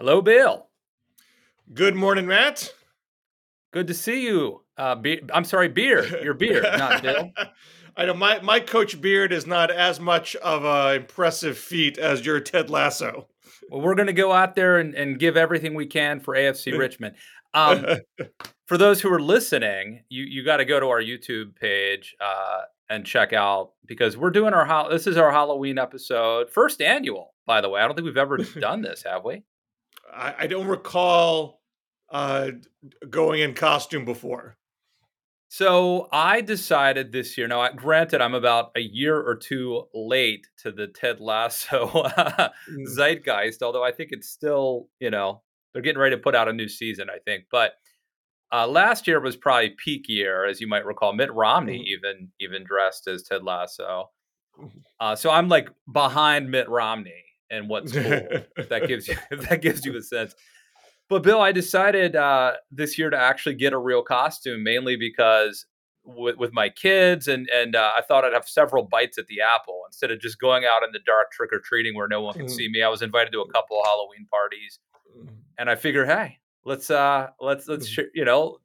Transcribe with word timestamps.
Hello, 0.00 0.22
Bill. 0.22 0.66
Good 1.74 1.94
morning, 1.94 2.26
Matt. 2.26 2.72
Good 3.70 3.86
to 3.88 3.92
see 3.92 4.24
you. 4.24 4.62
Uh, 4.78 4.94
Be- 4.94 5.20
I'm 5.30 5.44
sorry, 5.44 5.68
Beard. 5.68 6.22
Your 6.22 6.32
beard, 6.32 6.62
not 6.78 7.02
Bill. 7.02 7.30
I 7.98 8.06
know 8.06 8.14
my, 8.14 8.40
my 8.40 8.60
coach 8.60 8.98
beard 8.98 9.30
is 9.30 9.46
not 9.46 9.70
as 9.70 10.00
much 10.00 10.36
of 10.36 10.64
an 10.64 11.02
impressive 11.02 11.58
feat 11.58 11.98
as 11.98 12.24
your 12.24 12.40
Ted 12.40 12.70
Lasso. 12.70 13.28
Well, 13.68 13.82
we're 13.82 13.94
going 13.94 14.06
to 14.06 14.14
go 14.14 14.32
out 14.32 14.54
there 14.54 14.78
and, 14.78 14.94
and 14.94 15.18
give 15.18 15.36
everything 15.36 15.74
we 15.74 15.84
can 15.84 16.18
for 16.18 16.34
AFC 16.34 16.78
Richmond. 16.78 17.16
Um, 17.52 17.84
for 18.64 18.78
those 18.78 19.02
who 19.02 19.12
are 19.12 19.20
listening, 19.20 20.04
you 20.08 20.24
you 20.24 20.46
got 20.46 20.58
to 20.58 20.64
go 20.64 20.80
to 20.80 20.86
our 20.86 21.02
YouTube 21.02 21.56
page 21.56 22.16
uh, 22.22 22.62
and 22.88 23.04
check 23.04 23.34
out 23.34 23.72
because 23.84 24.16
we're 24.16 24.30
doing 24.30 24.54
our 24.54 24.88
this 24.90 25.06
is 25.06 25.18
our 25.18 25.30
Halloween 25.30 25.76
episode, 25.76 26.48
first 26.50 26.80
annual, 26.80 27.34
by 27.44 27.60
the 27.60 27.68
way. 27.68 27.82
I 27.82 27.86
don't 27.86 27.96
think 27.96 28.06
we've 28.06 28.16
ever 28.16 28.38
done 28.60 28.80
this, 28.80 29.02
have 29.02 29.26
we? 29.26 29.42
I, 30.12 30.34
I 30.40 30.46
don't 30.46 30.66
recall 30.66 31.60
uh, 32.10 32.50
going 33.08 33.40
in 33.40 33.54
costume 33.54 34.04
before. 34.04 34.56
So 35.48 36.08
I 36.12 36.42
decided 36.42 37.10
this 37.10 37.36
year. 37.36 37.48
Now, 37.48 37.68
granted, 37.72 38.20
I'm 38.20 38.34
about 38.34 38.70
a 38.76 38.80
year 38.80 39.16
or 39.16 39.34
two 39.34 39.82
late 39.92 40.46
to 40.58 40.70
the 40.70 40.86
Ted 40.86 41.20
Lasso 41.20 41.88
mm. 41.88 42.50
zeitgeist, 42.86 43.60
although 43.60 43.82
I 43.82 43.90
think 43.90 44.10
it's 44.12 44.28
still, 44.28 44.88
you 45.00 45.10
know, 45.10 45.42
they're 45.72 45.82
getting 45.82 46.00
ready 46.00 46.14
to 46.14 46.22
put 46.22 46.36
out 46.36 46.48
a 46.48 46.52
new 46.52 46.68
season. 46.68 47.08
I 47.10 47.18
think, 47.24 47.46
but 47.50 47.72
uh, 48.52 48.68
last 48.68 49.08
year 49.08 49.20
was 49.20 49.36
probably 49.36 49.70
peak 49.70 50.08
year, 50.08 50.44
as 50.44 50.60
you 50.60 50.68
might 50.68 50.86
recall. 50.86 51.12
Mitt 51.12 51.32
Romney 51.32 51.78
mm-hmm. 51.78 52.08
even 52.08 52.28
even 52.40 52.64
dressed 52.64 53.08
as 53.08 53.24
Ted 53.24 53.42
Lasso. 53.42 54.10
Mm-hmm. 54.56 54.78
Uh, 55.00 55.16
so 55.16 55.30
I'm 55.30 55.48
like 55.48 55.68
behind 55.92 56.50
Mitt 56.50 56.68
Romney 56.68 57.24
and 57.50 57.68
what's 57.68 57.92
cool. 57.92 58.02
that 58.02 58.84
gives 58.86 59.08
you 59.08 59.16
that 59.48 59.62
gives 59.62 59.84
you 59.84 59.96
a 59.96 60.02
sense. 60.02 60.34
But 61.08 61.24
Bill, 61.24 61.40
I 61.40 61.50
decided 61.50 62.14
uh, 62.14 62.52
this 62.70 62.96
year 62.96 63.10
to 63.10 63.18
actually 63.18 63.56
get 63.56 63.72
a 63.72 63.78
real 63.78 64.02
costume, 64.02 64.62
mainly 64.62 64.94
because 64.94 65.66
with, 66.04 66.36
with 66.36 66.52
my 66.52 66.68
kids, 66.68 67.28
and 67.28 67.48
and 67.50 67.74
uh, 67.74 67.90
I 67.96 68.02
thought 68.02 68.24
I'd 68.24 68.32
have 68.32 68.48
several 68.48 68.84
bites 68.84 69.18
at 69.18 69.26
the 69.26 69.40
apple 69.40 69.82
instead 69.86 70.10
of 70.10 70.20
just 70.20 70.38
going 70.38 70.64
out 70.64 70.84
in 70.84 70.92
the 70.92 71.00
dark 71.04 71.32
trick 71.32 71.52
or 71.52 71.60
treating 71.60 71.94
where 71.94 72.08
no 72.08 72.22
one 72.22 72.34
can 72.34 72.46
mm. 72.46 72.50
see 72.50 72.68
me. 72.68 72.82
I 72.82 72.88
was 72.88 73.02
invited 73.02 73.32
to 73.32 73.40
a 73.40 73.50
couple 73.50 73.78
of 73.78 73.86
Halloween 73.86 74.26
parties, 74.30 74.78
mm. 75.18 75.28
and 75.58 75.68
I 75.68 75.74
figure, 75.74 76.06
hey, 76.06 76.38
let's 76.64 76.90
uh 76.90 77.28
let's 77.40 77.68
let's 77.68 77.90
mm-hmm. 77.90 78.08
you 78.14 78.24
know 78.24 78.58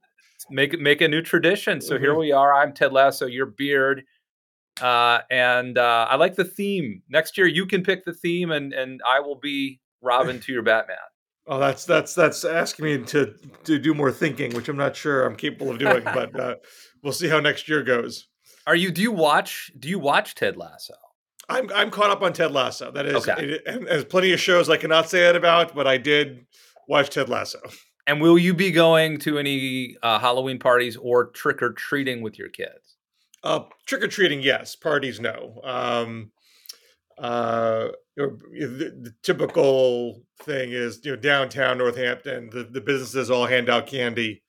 make 0.50 0.80
make 0.80 1.02
a 1.02 1.08
new 1.08 1.22
tradition. 1.22 1.82
So 1.82 1.96
mm-hmm. 1.96 2.04
here 2.04 2.16
we 2.16 2.32
are. 2.32 2.54
I'm 2.54 2.74
Ted 2.74 2.94
Lasso. 2.94 3.26
Your 3.26 3.48
beard. 3.48 4.04
Uh, 4.82 5.20
and 5.30 5.78
uh, 5.78 6.08
I 6.10 6.16
like 6.16 6.36
the 6.36 6.44
theme. 6.44 7.02
Next 7.10 7.38
year, 7.38 7.48
you 7.48 7.66
can 7.66 7.84
pick 7.84 8.06
the 8.06 8.14
theme, 8.14 8.52
and 8.52 8.74
and 8.74 9.02
I 9.08 9.20
will 9.20 9.40
be 9.40 9.80
Robin 10.02 10.40
to 10.42 10.54
your 10.54 10.64
Batman. 10.64 10.98
Oh, 11.48 11.60
that's 11.60 11.86
that's 11.86 12.16
that's 12.16 12.44
asking 12.44 12.86
me 12.86 12.98
to 13.06 13.36
to 13.66 13.78
do 13.78 13.94
more 13.94 14.12
thinking, 14.12 14.56
which 14.56 14.68
I'm 14.68 14.78
not 14.78 14.96
sure 14.96 15.28
I'm 15.28 15.36
capable 15.36 15.70
of 15.70 15.78
doing. 15.78 16.04
but 16.04 16.40
uh, 16.40 16.56
we'll 17.04 17.14
see 17.14 17.28
how 17.28 17.40
next 17.40 17.70
year 17.70 17.84
goes. 17.84 18.26
Are 18.66 18.76
you? 18.76 18.90
Do 18.90 19.04
you 19.04 19.12
watch? 19.12 19.72
Do 19.78 19.88
you 19.88 20.00
watch 20.00 20.34
Ted 20.34 20.58
Lasso? 20.58 20.96
I'm 21.48 21.72
I'm 21.72 21.92
caught 21.92 22.10
up 22.10 22.24
on 22.24 22.34
Ted 22.34 22.52
Lasso. 22.52 22.92
That 22.92 23.06
is, 23.06 23.16
okay. 23.28 23.44
it, 23.44 23.64
and 23.68 23.86
there's 23.86 24.06
plenty 24.06 24.34
of 24.34 24.40
shows 24.40 24.70
I 24.72 24.78
cannot 24.78 25.08
say 25.08 25.20
that 25.22 25.36
about, 25.36 25.76
but 25.76 25.86
I 25.86 25.98
did 25.98 26.48
watch 26.88 27.12
Ted 27.12 27.30
Lasso. 27.30 27.60
And 28.08 28.22
will 28.22 28.38
you 28.38 28.54
be 28.54 28.72
going 28.72 29.20
to 29.20 29.38
any 29.40 29.98
uh, 30.04 30.20
Halloween 30.20 30.60
parties 30.60 30.96
or 30.98 31.28
trick 31.28 31.62
or 31.62 31.74
treating 31.74 32.22
with 32.22 32.38
your 32.38 32.50
kids? 32.50 32.85
Uh, 33.46 33.64
trick 33.86 34.04
or 34.04 34.08
treating, 34.08 34.42
yes. 34.42 34.76
Parties, 34.76 35.20
no. 35.20 35.62
Um, 35.64 36.32
uh, 37.20 37.90
the, 38.18 38.94
the, 39.02 39.14
typical 39.22 40.24
thing 40.42 40.72
is, 40.72 41.00
you 41.04 41.12
know, 41.12 41.18
downtown 41.18 41.78
Northampton, 41.78 42.50
the, 42.52 42.64
the 42.64 42.82
businesses 42.82 43.30
all 43.30 43.46
hand 43.46 43.70
out 43.70 43.88
candy. 43.88 44.42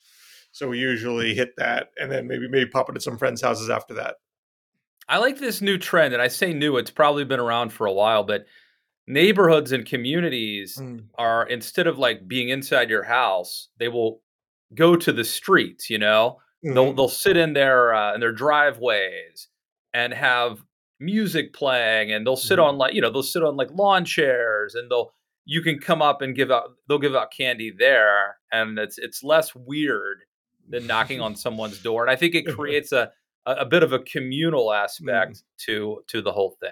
So 0.50 0.69
we 0.69 0.78
usually 0.78 1.34
hit 1.34 1.50
that 1.58 1.88
and 1.98 2.11
then 2.11 2.27
maybe 2.27 2.48
maybe 2.48 2.70
pop 2.70 2.88
into 2.88 3.00
some 3.00 3.19
friends' 3.19 3.42
houses 3.42 3.69
after 3.69 3.93
that. 3.94 4.16
I 5.09 5.19
like 5.19 5.38
this 5.38 5.60
new 5.60 5.76
trend, 5.76 6.15
and 6.15 6.22
I 6.22 6.28
say 6.28 6.53
new, 6.54 6.78
it's 6.78 6.91
probably 6.91 7.25
been 7.25 7.38
around 7.38 7.75
for 7.75 7.87
a 7.87 7.93
while, 7.93 8.25
but 8.25 8.47
neighborhoods 9.06 9.70
and 9.70 9.87
communities 9.87 10.78
mm. 10.81 11.04
are 11.19 11.47
instead 11.47 11.87
of 11.87 11.99
like 11.99 12.26
being 12.26 12.49
inside 12.49 12.91
your 12.91 13.04
house, 13.04 13.69
they 13.78 13.88
will 13.88 14.22
go 14.75 14.97
to 14.97 15.12
the 15.12 15.25
streets. 15.25 15.91
You 15.91 15.99
know, 15.99 16.38
mm-hmm. 16.66 16.75
they'll 16.75 16.93
they'll 16.93 17.09
sit 17.09 17.37
in 17.37 17.53
their 17.53 17.94
uh, 17.94 18.15
in 18.15 18.21
their 18.21 18.32
driveways 18.32 19.49
and 19.94 20.12
have 20.12 20.62
music 20.99 21.53
playing, 21.53 22.12
and 22.12 22.27
they'll 22.27 22.37
sit 22.37 22.59
mm-hmm. 22.59 22.69
on 22.69 22.78
like 22.78 22.94
you 22.94 23.00
know 23.00 23.10
they'll 23.10 23.22
sit 23.22 23.43
on 23.43 23.56
like 23.56 23.71
lawn 23.72 24.04
chairs, 24.04 24.75
and 24.75 24.91
they'll 24.91 25.12
you 25.44 25.62
can 25.62 25.78
come 25.78 26.03
up 26.03 26.22
and 26.22 26.34
give 26.34 26.50
out 26.50 26.71
they'll 26.88 26.99
give 26.99 27.15
out 27.15 27.32
candy 27.32 27.72
there, 27.76 28.37
and 28.53 28.78
it's 28.78 28.99
it's 28.99 29.22
less 29.22 29.55
weird 29.55 30.19
than 30.69 30.87
knocking 30.87 31.21
on 31.21 31.37
someone's 31.37 31.81
door, 31.81 32.03
and 32.03 32.10
I 32.10 32.16
think 32.16 32.34
it 32.34 32.47
creates 32.55 32.93
a 32.93 33.12
a, 33.47 33.65
bit 33.65 33.82
of 33.82 33.93
a 33.93 34.00
communal 34.00 34.72
aspect 34.72 35.32
mm. 35.32 35.43
to 35.66 36.03
to 36.09 36.21
the 36.21 36.32
whole 36.32 36.56
thing. 36.60 36.71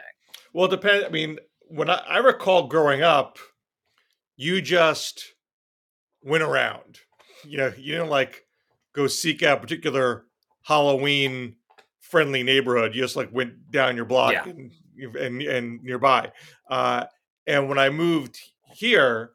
Well, 0.52 0.66
it 0.66 0.70
depends. 0.70 1.04
I 1.04 1.08
mean, 1.08 1.38
when 1.68 1.88
I, 1.88 2.02
I 2.08 2.18
recall 2.18 2.66
growing 2.66 3.02
up, 3.02 3.38
you 4.36 4.60
just 4.60 5.34
went 6.22 6.42
around. 6.42 6.98
You 7.44 7.58
know, 7.58 7.72
you 7.76 7.92
didn't 7.92 8.08
like 8.08 8.43
go 8.94 9.06
seek 9.06 9.42
out 9.42 9.58
a 9.58 9.60
particular 9.60 10.26
Halloween 10.62 11.56
friendly 12.00 12.42
neighborhood. 12.42 12.94
You 12.94 13.02
just 13.02 13.16
like 13.16 13.32
went 13.32 13.70
down 13.70 13.96
your 13.96 14.04
block 14.04 14.32
yeah. 14.32 14.44
and, 14.44 14.70
and, 15.16 15.42
and 15.42 15.82
nearby. 15.82 16.32
Uh, 16.68 17.04
and 17.46 17.68
when 17.68 17.78
I 17.78 17.90
moved 17.90 18.38
here, 18.74 19.32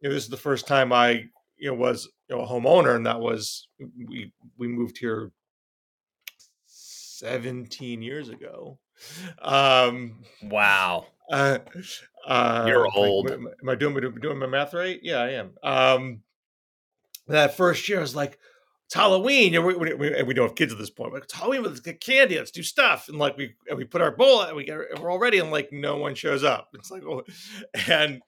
you 0.00 0.08
know, 0.08 0.14
this 0.14 0.24
is 0.24 0.30
the 0.30 0.36
first 0.36 0.66
time 0.66 0.92
I 0.92 1.26
you 1.56 1.70
know 1.70 1.74
was 1.74 2.08
you 2.28 2.36
know, 2.36 2.42
a 2.42 2.46
homeowner, 2.46 2.96
and 2.96 3.06
that 3.06 3.20
was 3.20 3.68
we 3.78 4.32
we 4.58 4.68
moved 4.68 4.98
here 4.98 5.30
17 6.66 8.02
years 8.02 8.28
ago. 8.28 8.78
Um, 9.40 10.22
wow. 10.42 11.06
Uh, 11.30 11.58
uh, 12.26 12.64
You're 12.66 12.88
old. 12.94 13.30
Am 13.30 13.46
I, 13.46 13.50
am 13.62 13.68
I 13.68 13.74
doing, 13.74 14.14
doing 14.20 14.38
my 14.38 14.46
math 14.46 14.74
right? 14.74 15.00
Yeah, 15.02 15.20
I 15.20 15.30
am. 15.30 15.52
Um, 15.62 16.22
that 17.28 17.56
first 17.56 17.88
year, 17.88 17.98
I 17.98 18.02
was 18.02 18.14
like, 18.14 18.38
it's 18.86 18.94
Halloween. 18.94 19.54
And 19.54 19.64
we, 19.64 19.74
we, 19.74 20.22
we, 20.22 20.34
don't 20.34 20.48
have 20.48 20.56
kids 20.56 20.72
at 20.72 20.78
this 20.78 20.90
point. 20.90 21.12
Like, 21.12 21.24
it's 21.24 21.32
Halloween 21.32 21.62
with 21.62 21.82
the 21.82 21.94
candy. 21.94 22.36
Let's 22.36 22.50
do 22.50 22.62
stuff. 22.62 23.08
And 23.08 23.18
like 23.18 23.36
we 23.36 23.54
and 23.68 23.78
we 23.78 23.84
put 23.84 24.02
our 24.02 24.10
bowl 24.10 24.42
and 24.42 24.56
we 24.56 24.64
get, 24.64 24.78
we're 25.00 25.10
all 25.10 25.18
ready. 25.18 25.38
And 25.38 25.50
like 25.50 25.72
no 25.72 25.96
one 25.96 26.14
shows 26.14 26.44
up. 26.44 26.68
It's 26.74 26.90
like, 26.90 27.02
oh, 27.04 27.22
and 27.88 28.20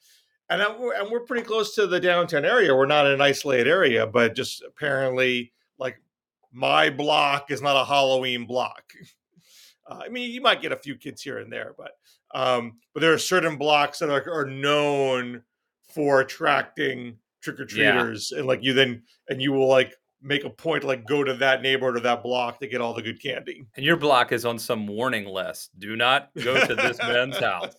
and 0.48 0.62
we're, 0.78 0.94
and 0.94 1.10
we're 1.10 1.20
pretty 1.20 1.44
close 1.44 1.74
to 1.74 1.86
the 1.86 2.00
downtown 2.00 2.44
area. 2.44 2.74
We're 2.74 2.86
not 2.86 3.06
in 3.06 3.12
an 3.12 3.20
isolated 3.20 3.68
area, 3.68 4.06
but 4.06 4.34
just 4.34 4.62
apparently 4.62 5.52
like 5.78 6.00
my 6.52 6.90
block 6.90 7.50
is 7.50 7.60
not 7.62 7.80
a 7.80 7.84
Halloween 7.84 8.46
block. 8.46 8.92
Uh, 9.88 10.00
I 10.04 10.08
mean, 10.08 10.32
you 10.32 10.40
might 10.40 10.60
get 10.60 10.72
a 10.72 10.76
few 10.76 10.96
kids 10.96 11.22
here 11.22 11.38
and 11.38 11.52
there, 11.52 11.72
but 11.78 11.92
um, 12.34 12.78
but 12.92 13.00
there 13.00 13.12
are 13.12 13.18
certain 13.18 13.56
blocks 13.56 14.00
that 14.00 14.10
are, 14.10 14.28
are 14.32 14.44
known 14.44 15.44
for 15.94 16.20
attracting 16.20 17.16
trick 17.40 17.60
or 17.60 17.66
treaters, 17.66 18.32
yeah. 18.32 18.38
and 18.38 18.48
like 18.48 18.64
you 18.64 18.72
then 18.72 19.04
and 19.28 19.40
you 19.40 19.52
will 19.52 19.68
like 19.68 19.94
make 20.22 20.44
a 20.44 20.50
point 20.50 20.82
to 20.82 20.87
like 20.87 21.06
go 21.06 21.22
to 21.22 21.34
that 21.34 21.62
neighborhood 21.62 21.97
or 21.97 22.00
that 22.00 22.22
block 22.22 22.59
to 22.60 22.66
get 22.66 22.81
all 22.81 22.94
the 22.94 23.03
good 23.03 23.22
candy. 23.22 23.66
And 23.77 23.84
your 23.84 23.97
block 23.97 24.32
is 24.32 24.44
on 24.44 24.59
some 24.59 24.87
warning 24.87 25.27
list. 25.27 25.78
Do 25.78 25.94
not 25.97 26.31
go 26.43 26.66
to 26.66 26.75
this 26.75 26.99
man's 26.99 27.38
house. 27.38 27.75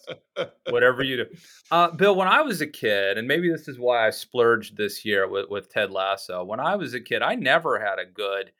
Whatever 0.70 1.03
you 1.03 1.18
do. 1.18 1.25
Uh, 1.72 1.92
Bill, 1.92 2.16
when 2.16 2.28
I 2.28 2.42
was 2.42 2.62
a 2.62 2.68
kid, 2.68 3.18
and 3.18 3.28
maybe 3.28 3.50
this 3.50 3.68
is 3.68 3.80
why 3.80 4.08
I 4.08 4.12
splurged 4.12 4.78
this 4.78 5.03
year 5.03 5.28
with, 5.28 5.50
with 5.50 5.70
Ted 5.70 5.92
Lasso, 5.92 6.44
when 6.44 6.59
I 6.59 6.75
was 6.75 6.94
a 6.94 7.02
kid, 7.02 7.22
I 7.22 7.36
never 7.36 7.80
had 7.80 8.00
a 8.00 8.06
good 8.06 8.52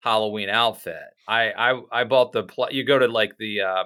Halloween 0.00 0.48
outfit. 0.48 1.02
I 1.26 1.50
I, 1.50 1.80
I 1.90 2.04
bought 2.04 2.32
the 2.32 2.44
pl- 2.44 2.70
you 2.70 2.84
go 2.84 2.98
to 2.98 3.08
like 3.08 3.36
the 3.38 3.62
uh, 3.62 3.84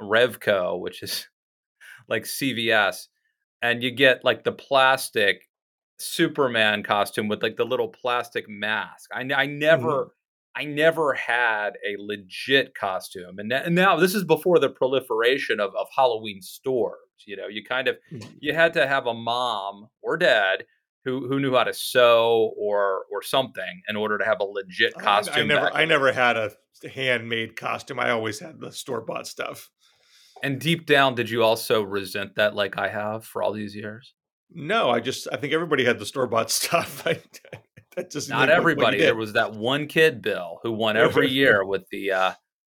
Revco, 0.00 0.78
which 0.78 1.02
is 1.02 1.26
like 2.08 2.24
CVS, 2.24 3.08
and 3.62 3.82
you 3.82 3.90
get 3.90 4.24
like 4.24 4.44
the 4.44 4.52
plastic 4.52 5.48
Superman 5.98 6.82
costume 6.82 7.28
with 7.28 7.42
like 7.42 7.56
the 7.56 7.64
little 7.64 7.88
plastic 7.88 8.48
mask. 8.48 9.10
I, 9.12 9.20
I 9.20 9.22
mm-hmm. 9.22 9.58
never, 9.58 9.88
mm-hmm. 9.88 10.08
I 10.56 10.64
never 10.64 11.14
had 11.14 11.74
a 11.86 11.96
legit 11.98 12.74
costume, 12.74 13.38
and, 13.38 13.52
and 13.52 13.74
now 13.74 13.96
this 13.96 14.14
is 14.14 14.24
before 14.24 14.58
the 14.58 14.68
proliferation 14.68 15.60
of 15.60 15.74
of 15.74 15.86
Halloween 15.94 16.42
stores. 16.42 16.98
You 17.26 17.36
know, 17.36 17.48
you 17.48 17.64
kind 17.64 17.88
of 17.88 17.96
mm-hmm. 18.12 18.28
you 18.40 18.54
had 18.54 18.72
to 18.74 18.86
have 18.86 19.06
a 19.06 19.14
mom 19.14 19.88
or 20.02 20.16
dad 20.16 20.64
who 21.04 21.28
who 21.28 21.40
knew 21.40 21.54
how 21.54 21.64
to 21.64 21.74
sew 21.74 22.52
or 22.56 23.04
or 23.12 23.22
something 23.22 23.82
in 23.88 23.96
order 23.96 24.18
to 24.18 24.24
have 24.24 24.40
a 24.40 24.44
legit 24.44 24.94
costume. 24.94 25.34
I, 25.36 25.40
I 25.40 25.44
never, 25.44 25.74
I 25.74 25.84
never 25.84 26.12
had 26.12 26.36
a 26.36 26.52
handmade 26.88 27.56
costume. 27.56 28.00
I 28.00 28.10
always 28.10 28.40
had 28.40 28.60
the 28.60 28.72
store 28.72 29.00
bought 29.00 29.26
stuff. 29.26 29.70
And 30.42 30.60
deep 30.60 30.86
down, 30.86 31.14
did 31.14 31.30
you 31.30 31.42
also 31.42 31.82
resent 31.82 32.34
that 32.36 32.54
like 32.54 32.76
I 32.78 32.88
have 32.88 33.24
for 33.24 33.42
all 33.42 33.52
these 33.52 33.74
years? 33.74 34.14
No, 34.54 34.90
I 34.90 35.00
just 35.00 35.28
I 35.32 35.36
think 35.36 35.52
everybody 35.52 35.84
had 35.84 35.98
the 35.98 36.06
store 36.06 36.26
bought 36.26 36.50
stuff. 36.50 37.06
I, 37.06 37.20
that 37.96 38.10
just 38.10 38.28
not 38.28 38.48
everybody. 38.48 38.98
There 38.98 39.16
was 39.16 39.34
that 39.34 39.52
one 39.52 39.86
kid, 39.86 40.22
Bill, 40.22 40.60
who 40.62 40.72
won 40.72 40.96
every 40.96 41.30
year 41.30 41.64
with 41.64 41.84
the 41.90 42.12
uh 42.12 42.32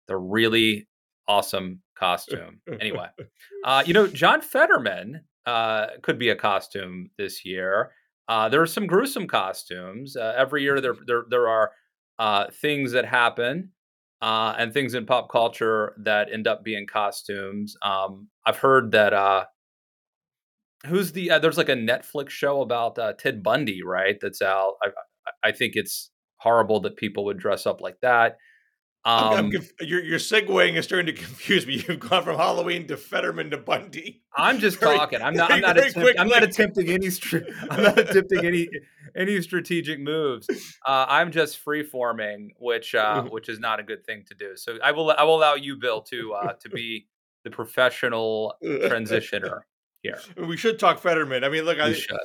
the 0.09 0.17
really 0.17 0.89
awesome 1.27 1.81
costume. 1.97 2.61
Anyway, 2.81 3.07
uh, 3.65 3.83
you 3.87 3.95
know, 3.95 4.07
John 4.07 4.41
Fetterman 4.41 5.23
uh, 5.47 5.87
could 6.03 6.19
be 6.19 6.29
a 6.29 6.37
costume 6.37 7.11
this 7.17 7.45
year. 7.45 7.93
Uh, 8.29 8.49
there 8.49 8.63
are 8.63 8.67
some 8.67 8.87
gruesome 8.87 9.27
costumes. 9.27 10.17
Uh, 10.17 10.35
every 10.37 10.63
year 10.63 10.81
there 10.81 10.97
there 11.07 11.25
there 11.29 11.49
are 11.49 11.73
uh, 12.19 12.47
things 12.51 12.93
that 12.93 13.05
happen 13.05 13.71
uh, 14.23 14.55
and 14.59 14.73
things 14.73 14.95
in 14.95 15.07
pop 15.07 15.31
culture 15.31 15.95
that 15.99 16.33
end 16.33 16.47
up 16.47 16.65
being 16.65 16.87
costumes. 16.87 17.77
Um, 17.83 18.29
I've 18.47 18.59
heard 18.59 18.93
that 18.93 19.13
uh, 19.13 19.45
who's 20.87 21.13
the 21.13 21.31
uh, 21.31 21.39
there's 21.39 21.59
like 21.59 21.69
a 21.69 21.77
Netflix 21.77 22.31
show 22.31 22.61
about 22.61 22.99
uh, 22.99 23.13
Ted 23.15 23.43
Bundy, 23.43 23.83
right? 23.85 24.17
That's 24.21 24.43
out. 24.43 24.75
I, 24.83 24.91
I 25.49 25.53
think 25.53 25.73
it's 25.77 26.11
horrible 26.39 26.81
that 26.81 26.97
people 26.97 27.25
would 27.27 27.39
dress 27.39 27.67
up 27.67 27.81
like 27.81 28.01
that. 28.03 28.37
Um, 29.07 29.25
I'm, 29.25 29.39
I'm 29.39 29.51
conf- 29.51 29.73
your 29.81 30.03
your 30.03 30.19
segueing 30.19 30.77
is 30.77 30.87
starting 30.87 31.15
to 31.15 31.21
confuse 31.21 31.67
me. 31.67 31.75
You've 31.89 32.01
gone 32.01 32.25
from 32.25 32.37
Halloween 32.37 32.87
to 32.89 32.97
Fetterman 32.97 33.51
to 33.51 33.59
Bundy. 33.59 34.23
I'm 34.35 34.59
just 34.59 34.81
very, 34.81 34.97
talking. 34.97 35.21
I'm 35.21 35.35
not. 35.35 35.53
I'm 35.53 35.61
not, 35.61 35.77
attempt, 35.77 36.19
I'm 36.19 36.29
not 36.29 36.43
attempting 36.43 36.89
any. 36.89 37.11
I'm 37.71 37.83
not 37.83 37.99
attempting 37.99 38.47
any 38.47 38.69
any 39.15 39.43
strategic 39.43 40.01
moves. 40.01 40.49
Uh, 40.87 41.05
I'm 41.09 41.33
just 41.33 41.59
free 41.59 41.83
forming, 41.83 42.53
which 42.59 42.95
uh, 42.95 43.23
mm-hmm. 43.23 43.29
which 43.29 43.51
is 43.51 43.61
not 43.61 43.79
a 43.79 43.83
good 43.83 44.07
thing 44.07 44.25
to 44.29 44.35
do. 44.35 44.57
So 44.57 44.79
I 44.83 44.93
will 44.93 45.11
I 45.11 45.25
will 45.25 45.37
allow 45.37 45.55
you, 45.55 45.77
Bill, 45.77 46.01
to 46.03 46.33
uh, 46.33 46.53
to 46.55 46.69
be 46.71 47.07
the 47.45 47.51
professional 47.51 48.55
transitioner 48.65 49.61
here. 50.05 50.47
We 50.47 50.57
should 50.57 50.79
talk 50.79 51.01
Fetterman. 51.01 51.43
I 51.43 51.49
mean, 51.49 51.65
look, 51.65 51.79
we 51.79 51.83
I 51.83 51.93
should 51.95 52.17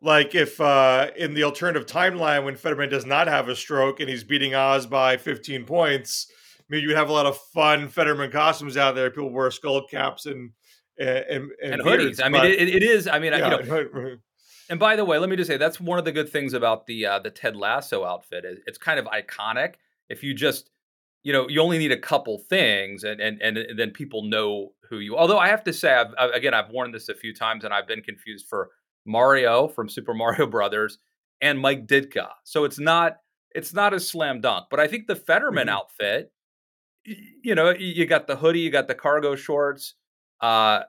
like 0.00 0.34
if 0.34 0.60
uh, 0.60 1.10
in 1.16 1.34
the 1.34 1.44
alternative 1.44 1.86
timeline 1.86 2.44
when 2.44 2.56
Fetterman 2.56 2.90
does 2.90 3.06
not 3.06 3.26
have 3.26 3.48
a 3.48 3.56
stroke 3.56 4.00
and 4.00 4.08
he's 4.08 4.22
beating 4.22 4.54
Oz 4.54 4.86
by 4.86 5.16
15 5.16 5.64
points, 5.64 6.30
maybe 6.68 6.82
you 6.82 6.88
would 6.88 6.96
have 6.96 7.08
a 7.08 7.12
lot 7.12 7.26
of 7.26 7.38
fun 7.38 7.88
Fetterman 7.88 8.30
costumes 8.30 8.76
out 8.76 8.94
there. 8.94 9.10
People 9.10 9.30
wear 9.30 9.50
skull 9.50 9.86
caps 9.86 10.26
and 10.26 10.50
and, 10.98 11.24
and, 11.28 11.50
and 11.62 11.82
hoodies. 11.82 12.22
I 12.22 12.28
mean, 12.28 12.44
it, 12.44 12.68
it 12.68 12.82
is. 12.82 13.08
I 13.08 13.18
mean, 13.18 13.32
yeah, 13.32 13.58
you 13.58 13.64
know. 13.66 14.16
And 14.70 14.80
by 14.80 14.96
the 14.96 15.04
way, 15.04 15.18
let 15.18 15.28
me 15.28 15.36
just 15.36 15.46
say 15.48 15.58
that's 15.58 15.78
one 15.78 15.98
of 15.98 16.06
the 16.06 16.12
good 16.12 16.30
things 16.30 16.54
about 16.54 16.86
the 16.86 17.04
uh, 17.04 17.18
the 17.18 17.30
Ted 17.30 17.54
Lasso 17.54 18.02
outfit. 18.02 18.46
It's 18.66 18.78
kind 18.78 18.98
of 18.98 19.04
iconic. 19.04 19.74
If 20.08 20.22
you 20.22 20.32
just 20.32 20.70
you 21.22 21.32
know 21.32 21.48
you 21.48 21.60
only 21.60 21.78
need 21.78 21.92
a 21.92 21.98
couple 21.98 22.38
things 22.38 23.04
and 23.04 23.20
and 23.20 23.42
and 23.42 23.78
then 23.78 23.90
people 23.90 24.22
know 24.22 24.72
who 24.88 24.98
you 24.98 25.16
although 25.16 25.38
i 25.38 25.48
have 25.48 25.64
to 25.64 25.72
say 25.72 25.92
I've, 25.92 26.14
I've, 26.18 26.30
again 26.30 26.54
i've 26.54 26.70
worn 26.70 26.92
this 26.92 27.08
a 27.08 27.14
few 27.14 27.34
times 27.34 27.64
and 27.64 27.72
i've 27.72 27.86
been 27.86 28.02
confused 28.02 28.46
for 28.48 28.70
Mario 29.04 29.68
from 29.68 29.88
Super 29.88 30.14
Mario 30.14 30.46
Brothers, 30.46 30.98
and 31.40 31.58
Mike 31.58 31.86
Ditka. 31.86 32.28
So 32.44 32.64
it's 32.64 32.78
not 32.78 33.18
it's 33.50 33.72
not 33.72 33.94
a 33.94 34.00
slam 34.00 34.40
dunk. 34.40 34.66
But 34.70 34.80
I 34.80 34.88
think 34.88 35.06
the 35.06 35.16
Fetterman 35.16 35.68
mm-hmm. 35.68 35.76
outfit, 35.76 36.32
you 37.04 37.54
know, 37.54 37.70
you 37.70 38.06
got 38.06 38.26
the 38.26 38.36
hoodie, 38.36 38.60
you 38.60 38.70
got 38.70 38.88
the 38.88 38.94
cargo 38.94 39.36
shorts. 39.36 39.94
Uh, 40.40 40.80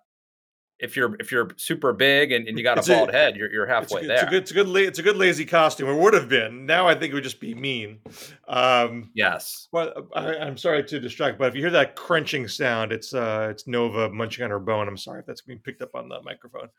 if 0.79 0.97
you're 0.97 1.15
if 1.19 1.31
you're 1.31 1.49
super 1.57 1.93
big 1.93 2.31
and, 2.31 2.47
and 2.47 2.57
you 2.57 2.63
got 2.63 2.77
a 2.77 2.91
bald 2.91 3.09
a, 3.09 3.11
head, 3.11 3.35
you're 3.35 3.51
you're 3.51 3.65
halfway 3.65 4.01
it's 4.01 4.05
a, 4.05 4.07
there. 4.07 4.17
It's 4.17 4.23
a 4.23 4.29
good 4.29 4.41
it's 4.41 4.51
a 4.51 4.53
good 4.53 4.75
it's 4.75 4.99
a 4.99 5.03
good 5.03 5.17
lazy 5.17 5.45
costume. 5.45 5.89
It 5.89 5.95
would 5.95 6.13
have 6.13 6.27
been. 6.27 6.65
Now 6.65 6.87
I 6.87 6.95
think 6.95 7.11
it 7.11 7.13
would 7.13 7.23
just 7.23 7.39
be 7.39 7.55
mean. 7.55 7.99
Um, 8.47 9.11
yes. 9.13 9.67
Well, 9.71 9.93
I, 10.15 10.35
am 10.35 10.57
sorry 10.57 10.83
to 10.83 10.99
distract, 10.99 11.39
but 11.39 11.47
if 11.47 11.55
you 11.55 11.61
hear 11.61 11.71
that 11.71 11.95
crunching 11.95 12.47
sound, 12.47 12.91
it's 12.91 13.13
uh 13.13 13.47
it's 13.51 13.67
Nova 13.67 14.09
munching 14.09 14.43
on 14.43 14.49
her 14.49 14.59
bone. 14.59 14.87
I'm 14.87 14.97
sorry 14.97 15.21
if 15.21 15.25
that's 15.25 15.41
being 15.41 15.59
picked 15.59 15.81
up 15.81 15.95
on 15.95 16.09
the 16.09 16.21
microphone. 16.23 16.69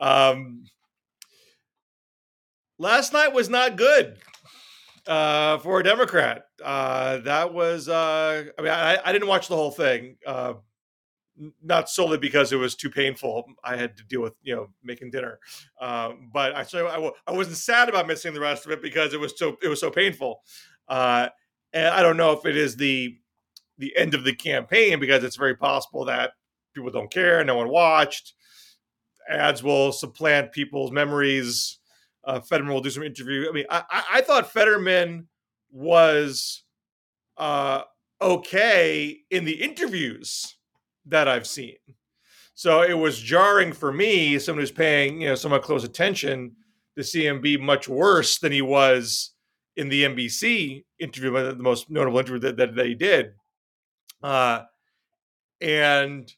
Um, 0.00 0.64
last 2.78 3.12
night 3.12 3.32
was 3.32 3.48
not 3.48 3.76
good 3.76 4.18
uh, 5.06 5.58
for 5.58 5.80
a 5.80 5.84
Democrat. 5.84 6.44
Uh, 6.62 7.18
that 7.18 7.52
was, 7.52 7.88
uh, 7.88 8.44
I 8.58 8.62
mean, 8.62 8.72
I, 8.72 8.98
I, 9.04 9.12
didn't 9.12 9.28
watch 9.28 9.48
the 9.48 9.56
whole 9.56 9.70
thing, 9.70 10.16
uh, 10.26 10.54
not 11.62 11.90
solely 11.90 12.18
because 12.18 12.52
it 12.52 12.56
was 12.56 12.74
too 12.74 12.90
painful. 12.90 13.44
I 13.62 13.76
had 13.76 13.96
to 13.96 14.04
deal 14.04 14.22
with, 14.22 14.34
you 14.42 14.54
know, 14.54 14.68
making 14.82 15.10
dinner. 15.10 15.38
Um, 15.80 16.30
but 16.32 16.54
I, 16.54 16.62
so 16.62 16.86
I, 16.86 17.30
I 17.30 17.34
wasn't 17.34 17.56
sad 17.56 17.88
about 17.88 18.06
missing 18.06 18.32
the 18.32 18.40
rest 18.40 18.66
of 18.66 18.72
it 18.72 18.82
because 18.82 19.12
it 19.12 19.20
was 19.20 19.38
so, 19.38 19.56
it 19.62 19.68
was 19.68 19.80
so 19.80 19.90
painful. 19.90 20.40
Uh, 20.88 21.28
and 21.72 21.88
I 21.88 22.02
don't 22.02 22.16
know 22.16 22.32
if 22.32 22.46
it 22.46 22.56
is 22.56 22.76
the, 22.76 23.16
the 23.78 23.94
end 23.96 24.14
of 24.14 24.24
the 24.24 24.34
campaign 24.34 24.98
because 24.98 25.22
it's 25.24 25.36
very 25.36 25.54
possible 25.54 26.04
that 26.06 26.32
people 26.74 26.90
don't 26.90 27.10
care, 27.10 27.44
no 27.44 27.56
one 27.56 27.68
watched. 27.68 28.34
Ads 29.28 29.62
will 29.62 29.92
supplant 29.92 30.52
people's 30.52 30.92
memories 30.92 31.78
uh, 32.26 32.40
Fetterman 32.40 32.74
will 32.74 32.80
do 32.80 32.90
some 32.90 33.04
interview. 33.04 33.48
I 33.48 33.52
mean, 33.52 33.64
I, 33.70 33.82
I 34.14 34.20
thought 34.20 34.52
Fetterman 34.52 35.28
was 35.70 36.64
uh, 37.36 37.82
okay 38.20 39.20
in 39.30 39.44
the 39.44 39.62
interviews 39.62 40.55
that 41.06 41.28
I've 41.28 41.46
seen. 41.46 41.76
So 42.54 42.82
it 42.82 42.94
was 42.94 43.18
jarring 43.20 43.72
for 43.72 43.92
me, 43.92 44.38
someone 44.38 44.62
who's 44.62 44.70
paying 44.70 45.20
you 45.20 45.28
know 45.28 45.34
somewhat 45.34 45.62
close 45.62 45.84
attention, 45.84 46.52
to 46.96 47.04
see 47.04 47.26
him 47.26 47.40
be 47.40 47.56
much 47.56 47.88
worse 47.88 48.38
than 48.38 48.52
he 48.52 48.62
was 48.62 49.32
in 49.76 49.88
the 49.88 50.04
NBC 50.04 50.84
interview, 50.98 51.30
the 51.32 51.54
most 51.56 51.90
notable 51.90 52.18
interview 52.18 52.40
that, 52.40 52.56
that, 52.56 52.74
that 52.74 52.86
he 52.86 52.94
did. 52.94 53.32
Uh, 54.22 54.62
and 55.60 56.32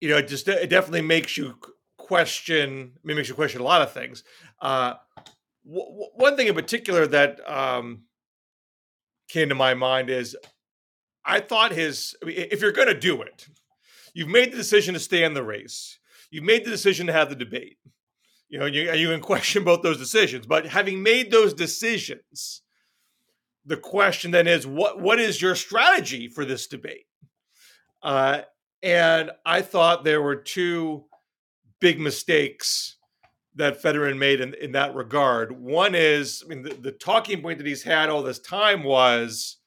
you 0.00 0.08
know, 0.08 0.16
it 0.16 0.28
just 0.28 0.46
it 0.48 0.70
definitely 0.70 1.02
makes 1.02 1.36
you 1.36 1.54
question, 1.96 2.92
it 3.04 3.16
makes 3.16 3.28
you 3.28 3.34
question 3.34 3.60
a 3.60 3.64
lot 3.64 3.82
of 3.82 3.92
things. 3.92 4.22
Uh, 4.60 4.94
w- 5.66 6.08
one 6.14 6.36
thing 6.36 6.46
in 6.46 6.54
particular 6.54 7.06
that 7.06 7.40
um, 7.48 8.02
came 9.28 9.48
to 9.48 9.54
my 9.54 9.74
mind 9.74 10.08
is 10.10 10.36
I 11.28 11.40
thought 11.40 11.72
his, 11.72 12.16
if 12.22 12.62
you're 12.62 12.72
going 12.72 12.88
to 12.88 12.98
do 12.98 13.20
it, 13.20 13.46
you've 14.14 14.28
made 14.28 14.50
the 14.50 14.56
decision 14.56 14.94
to 14.94 15.00
stay 15.00 15.22
in 15.22 15.34
the 15.34 15.42
race, 15.42 15.98
you've 16.30 16.44
made 16.44 16.64
the 16.64 16.70
decision 16.70 17.06
to 17.06 17.12
have 17.12 17.28
the 17.28 17.36
debate. 17.36 17.76
You 18.48 18.58
know, 18.58 18.64
you, 18.64 18.90
you 18.94 19.08
can 19.08 19.20
question 19.32 19.62
both 19.62 19.82
those 19.82 19.98
decisions, 19.98 20.46
but 20.46 20.66
having 20.66 21.02
made 21.02 21.30
those 21.30 21.52
decisions, 21.52 22.62
the 23.66 23.76
question 23.76 24.30
then 24.30 24.46
is 24.46 24.66
what 24.66 24.98
what 24.98 25.20
is 25.20 25.42
your 25.42 25.54
strategy 25.54 26.26
for 26.28 26.46
this 26.46 26.66
debate? 26.66 27.04
Uh, 28.02 28.40
and 28.82 29.30
I 29.44 29.60
thought 29.60 30.04
there 30.04 30.22
were 30.22 30.36
two 30.36 31.04
big 31.78 32.00
mistakes 32.00 32.96
that 33.56 33.82
Fetterman 33.82 34.18
made 34.18 34.40
in, 34.40 34.54
in 34.54 34.72
that 34.72 34.94
regard. 34.94 35.52
One 35.52 35.94
is, 35.94 36.42
I 36.46 36.48
mean, 36.48 36.62
the, 36.62 36.74
the 36.74 36.92
talking 36.92 37.42
point 37.42 37.58
that 37.58 37.66
he's 37.66 37.82
had 37.82 38.08
all 38.08 38.22
this 38.22 38.38
time 38.38 38.84
was, 38.84 39.57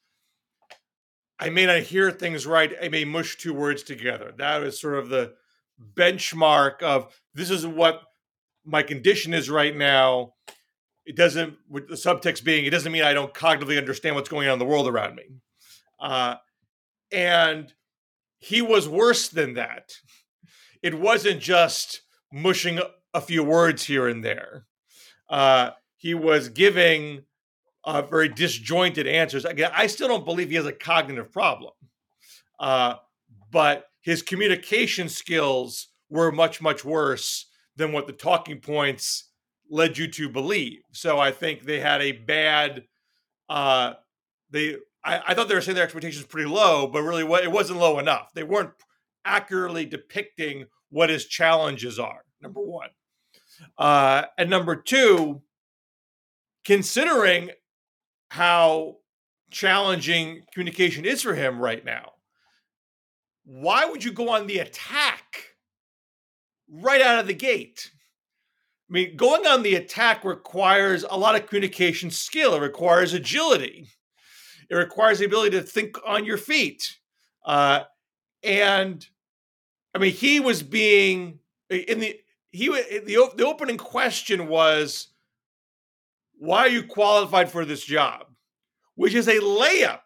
I 1.42 1.50
may 1.50 1.66
not 1.66 1.80
hear 1.80 2.10
things 2.10 2.46
right. 2.46 2.72
I 2.80 2.88
may 2.88 3.04
mush 3.04 3.36
two 3.36 3.52
words 3.52 3.82
together. 3.82 4.32
That 4.36 4.62
is 4.62 4.80
sort 4.80 4.94
of 4.94 5.08
the 5.08 5.34
benchmark 5.96 6.82
of 6.82 7.12
this 7.34 7.50
is 7.50 7.66
what 7.66 8.02
my 8.64 8.82
condition 8.82 9.34
is 9.34 9.50
right 9.50 9.76
now. 9.76 10.34
It 11.04 11.16
doesn't, 11.16 11.54
with 11.68 11.88
the 11.88 11.96
subtext 11.96 12.44
being, 12.44 12.64
it 12.64 12.70
doesn't 12.70 12.92
mean 12.92 13.02
I 13.02 13.12
don't 13.12 13.34
cognitively 13.34 13.76
understand 13.76 14.14
what's 14.14 14.28
going 14.28 14.46
on 14.46 14.52
in 14.52 14.58
the 14.60 14.64
world 14.64 14.86
around 14.86 15.16
me. 15.16 15.24
Uh, 15.98 16.36
and 17.10 17.72
he 18.38 18.62
was 18.62 18.88
worse 18.88 19.28
than 19.28 19.54
that 19.54 19.94
it 20.82 20.98
wasn't 20.98 21.40
just 21.40 22.02
mushing 22.32 22.80
a 23.14 23.20
few 23.20 23.44
words 23.44 23.84
here 23.84 24.08
and 24.08 24.24
there. 24.24 24.66
Uh, 25.28 25.70
he 25.96 26.12
was 26.12 26.48
giving 26.48 27.22
uh, 27.84 28.02
very 28.02 28.28
disjointed 28.28 29.06
answers. 29.06 29.44
Again, 29.44 29.70
I 29.74 29.86
still 29.86 30.08
don't 30.08 30.24
believe 30.24 30.50
he 30.50 30.56
has 30.56 30.66
a 30.66 30.72
cognitive 30.72 31.32
problem, 31.32 31.72
uh, 32.60 32.94
but 33.50 33.86
his 34.00 34.22
communication 34.22 35.08
skills 35.08 35.88
were 36.08 36.30
much, 36.30 36.60
much 36.60 36.84
worse 36.84 37.46
than 37.76 37.92
what 37.92 38.06
the 38.06 38.12
talking 38.12 38.60
points 38.60 39.30
led 39.70 39.96
you 39.96 40.06
to 40.06 40.28
believe. 40.28 40.80
So 40.92 41.18
I 41.18 41.30
think 41.30 41.62
they 41.62 41.80
had 41.80 42.02
a 42.02 42.12
bad. 42.12 42.84
Uh, 43.48 43.94
they, 44.50 44.76
I, 45.04 45.22
I 45.28 45.34
thought 45.34 45.48
they 45.48 45.54
were 45.54 45.60
saying 45.60 45.76
their 45.76 45.84
expectations 45.84 46.26
pretty 46.26 46.48
low, 46.48 46.86
but 46.86 47.02
really, 47.02 47.22
it 47.42 47.52
wasn't 47.52 47.80
low 47.80 47.98
enough. 47.98 48.32
They 48.34 48.42
weren't 48.42 48.72
accurately 49.24 49.86
depicting 49.86 50.66
what 50.90 51.10
his 51.10 51.26
challenges 51.26 51.98
are. 51.98 52.24
Number 52.40 52.60
one, 52.60 52.90
uh, 53.78 54.24
and 54.36 54.50
number 54.50 54.76
two, 54.76 55.42
considering 56.64 57.50
how 58.32 58.96
challenging 59.50 60.40
communication 60.54 61.04
is 61.04 61.20
for 61.20 61.34
him 61.34 61.60
right 61.60 61.84
now, 61.84 62.12
why 63.44 63.84
would 63.84 64.02
you 64.02 64.10
go 64.10 64.30
on 64.30 64.46
the 64.46 64.58
attack 64.58 65.48
right 66.66 67.02
out 67.02 67.18
of 67.18 67.26
the 67.26 67.34
gate? 67.34 67.90
I 68.88 68.92
mean, 68.94 69.16
going 69.16 69.46
on 69.46 69.62
the 69.62 69.74
attack 69.74 70.24
requires 70.24 71.04
a 71.10 71.18
lot 71.18 71.34
of 71.34 71.46
communication 71.46 72.10
skill. 72.10 72.54
It 72.54 72.60
requires 72.60 73.12
agility. 73.12 73.88
It 74.70 74.76
requires 74.76 75.18
the 75.18 75.26
ability 75.26 75.50
to 75.58 75.62
think 75.62 75.98
on 76.06 76.24
your 76.24 76.38
feet. 76.38 76.96
Uh, 77.44 77.80
and 78.42 79.06
I 79.94 79.98
mean, 79.98 80.14
he 80.14 80.40
was 80.40 80.62
being 80.62 81.38
in 81.68 82.00
the 82.00 82.18
he 82.50 82.68
the 82.68 83.30
the 83.36 83.46
opening 83.46 83.76
question 83.76 84.48
was, 84.48 85.08
"Why 86.42 86.60
are 86.60 86.68
you 86.68 86.82
qualified 86.82 87.50
for 87.50 87.64
this 87.64 87.84
job?" 87.84 88.26
Which 88.94 89.14
is 89.14 89.28
a 89.28 89.38
layup 89.38 90.02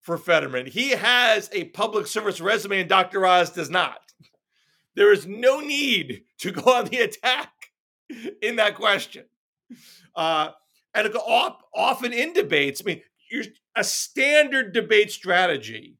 for 0.00 0.18
Fetterman. 0.18 0.66
He 0.66 0.90
has 0.90 1.48
a 1.52 1.64
public 1.64 2.06
service 2.06 2.40
resume, 2.40 2.80
and 2.80 2.88
Dr. 2.88 3.26
Oz 3.26 3.50
does 3.50 3.70
not. 3.70 4.00
There 4.94 5.12
is 5.12 5.26
no 5.26 5.60
need 5.60 6.24
to 6.38 6.52
go 6.52 6.72
on 6.72 6.86
the 6.86 6.98
attack 6.98 7.52
in 8.42 8.56
that 8.56 8.74
question. 8.74 9.24
Uh, 10.14 10.50
and 10.94 11.14
often 11.74 12.12
in 12.12 12.32
debates, 12.32 12.82
I 12.82 12.84
mean, 12.84 13.02
a 13.76 13.84
standard 13.84 14.72
debate 14.72 15.10
strategy 15.10 15.98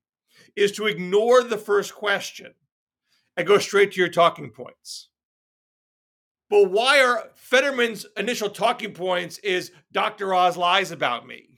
is 0.56 0.72
to 0.72 0.86
ignore 0.86 1.42
the 1.42 1.58
first 1.58 1.94
question 1.94 2.52
and 3.36 3.46
go 3.46 3.58
straight 3.58 3.92
to 3.92 4.00
your 4.00 4.08
talking 4.08 4.50
points. 4.50 5.08
But 6.50 6.70
why 6.70 7.02
are 7.02 7.30
Fetterman's 7.34 8.06
initial 8.16 8.48
talking 8.48 8.92
points 8.92 9.38
is 9.38 9.72
Dr. 9.92 10.34
Oz 10.34 10.56
lies 10.56 10.90
about 10.90 11.26
me? 11.26 11.50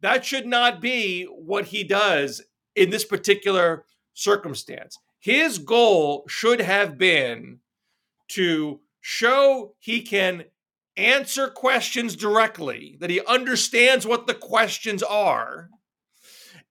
That 0.00 0.24
should 0.24 0.46
not 0.46 0.80
be 0.80 1.24
what 1.24 1.66
he 1.66 1.84
does 1.84 2.42
in 2.74 2.90
this 2.90 3.04
particular 3.04 3.84
circumstance. 4.14 4.98
His 5.18 5.58
goal 5.58 6.24
should 6.28 6.60
have 6.60 6.96
been 6.96 7.60
to 8.28 8.80
show 9.00 9.74
he 9.78 10.02
can 10.02 10.44
answer 10.96 11.48
questions 11.48 12.16
directly, 12.16 12.96
that 13.00 13.10
he 13.10 13.20
understands 13.26 14.06
what 14.06 14.26
the 14.26 14.34
questions 14.34 15.02
are, 15.02 15.70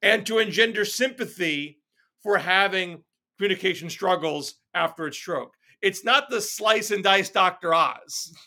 and 0.01 0.25
to 0.25 0.37
engender 0.37 0.85
sympathy 0.85 1.79
for 2.21 2.37
having 2.37 3.03
communication 3.37 3.89
struggles 3.89 4.55
after 4.73 5.07
a 5.07 5.13
stroke. 5.13 5.55
It's 5.81 6.03
not 6.03 6.29
the 6.29 6.41
slice 6.41 6.91
and 6.91 7.03
dice 7.03 7.29
Dr. 7.29 7.73
Oz. 7.73 8.33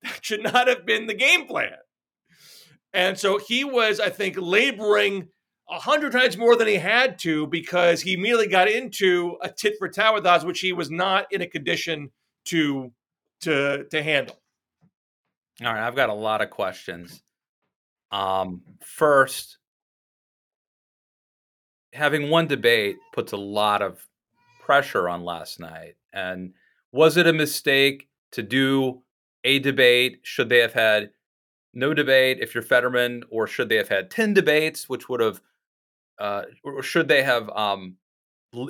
That 0.00 0.24
should 0.24 0.44
not 0.44 0.68
have 0.68 0.86
been 0.86 1.08
the 1.08 1.14
game 1.14 1.48
plan. 1.48 1.72
And 2.92 3.18
so 3.18 3.38
he 3.38 3.64
was, 3.64 3.98
I 3.98 4.10
think, 4.10 4.36
laboring 4.38 5.26
a 5.68 5.80
hundred 5.80 6.12
times 6.12 6.38
more 6.38 6.54
than 6.54 6.68
he 6.68 6.76
had 6.76 7.18
to 7.20 7.48
because 7.48 8.00
he 8.00 8.14
immediately 8.14 8.46
got 8.46 8.70
into 8.70 9.36
a 9.42 9.50
tit 9.50 9.74
for 9.76 9.88
tat 9.88 10.14
with 10.14 10.24
Oz, 10.24 10.44
which 10.44 10.60
he 10.60 10.72
was 10.72 10.88
not 10.88 11.26
in 11.32 11.42
a 11.42 11.48
condition 11.48 12.12
to 12.44 12.92
to 13.40 13.86
to 13.90 14.02
handle. 14.02 14.40
All 15.64 15.72
right, 15.72 15.84
I've 15.84 15.96
got 15.96 16.10
a 16.10 16.14
lot 16.14 16.42
of 16.42 16.50
questions. 16.50 17.22
Um, 18.12 18.62
first, 18.84 19.58
having 21.92 22.30
one 22.30 22.46
debate 22.46 22.96
puts 23.12 23.32
a 23.32 23.36
lot 23.36 23.82
of 23.82 24.06
pressure 24.64 25.08
on 25.08 25.22
last 25.24 25.60
night. 25.60 25.96
And 26.12 26.54
was 26.92 27.16
it 27.16 27.26
a 27.26 27.32
mistake 27.32 28.08
to 28.32 28.42
do 28.42 29.02
a 29.44 29.58
debate? 29.58 30.20
Should 30.22 30.48
they 30.48 30.58
have 30.58 30.72
had 30.72 31.10
no 31.74 31.94
debate 31.94 32.38
if 32.40 32.54
you're 32.54 32.62
Fetterman, 32.62 33.24
or 33.30 33.46
should 33.46 33.68
they 33.68 33.76
have 33.76 33.88
had 33.88 34.10
10 34.10 34.34
debates, 34.34 34.88
which 34.88 35.08
would 35.08 35.20
have, 35.20 35.40
uh, 36.18 36.42
or 36.64 36.82
should 36.82 37.08
they 37.08 37.22
have 37.22 37.48
um, 37.50 37.96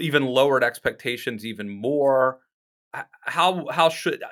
even 0.01 0.25
lowered 0.25 0.65
expectations 0.65 1.47
even 1.47 1.69
more? 1.69 2.41
How, 3.23 3.67
how 3.71 3.89
should, 3.89 4.23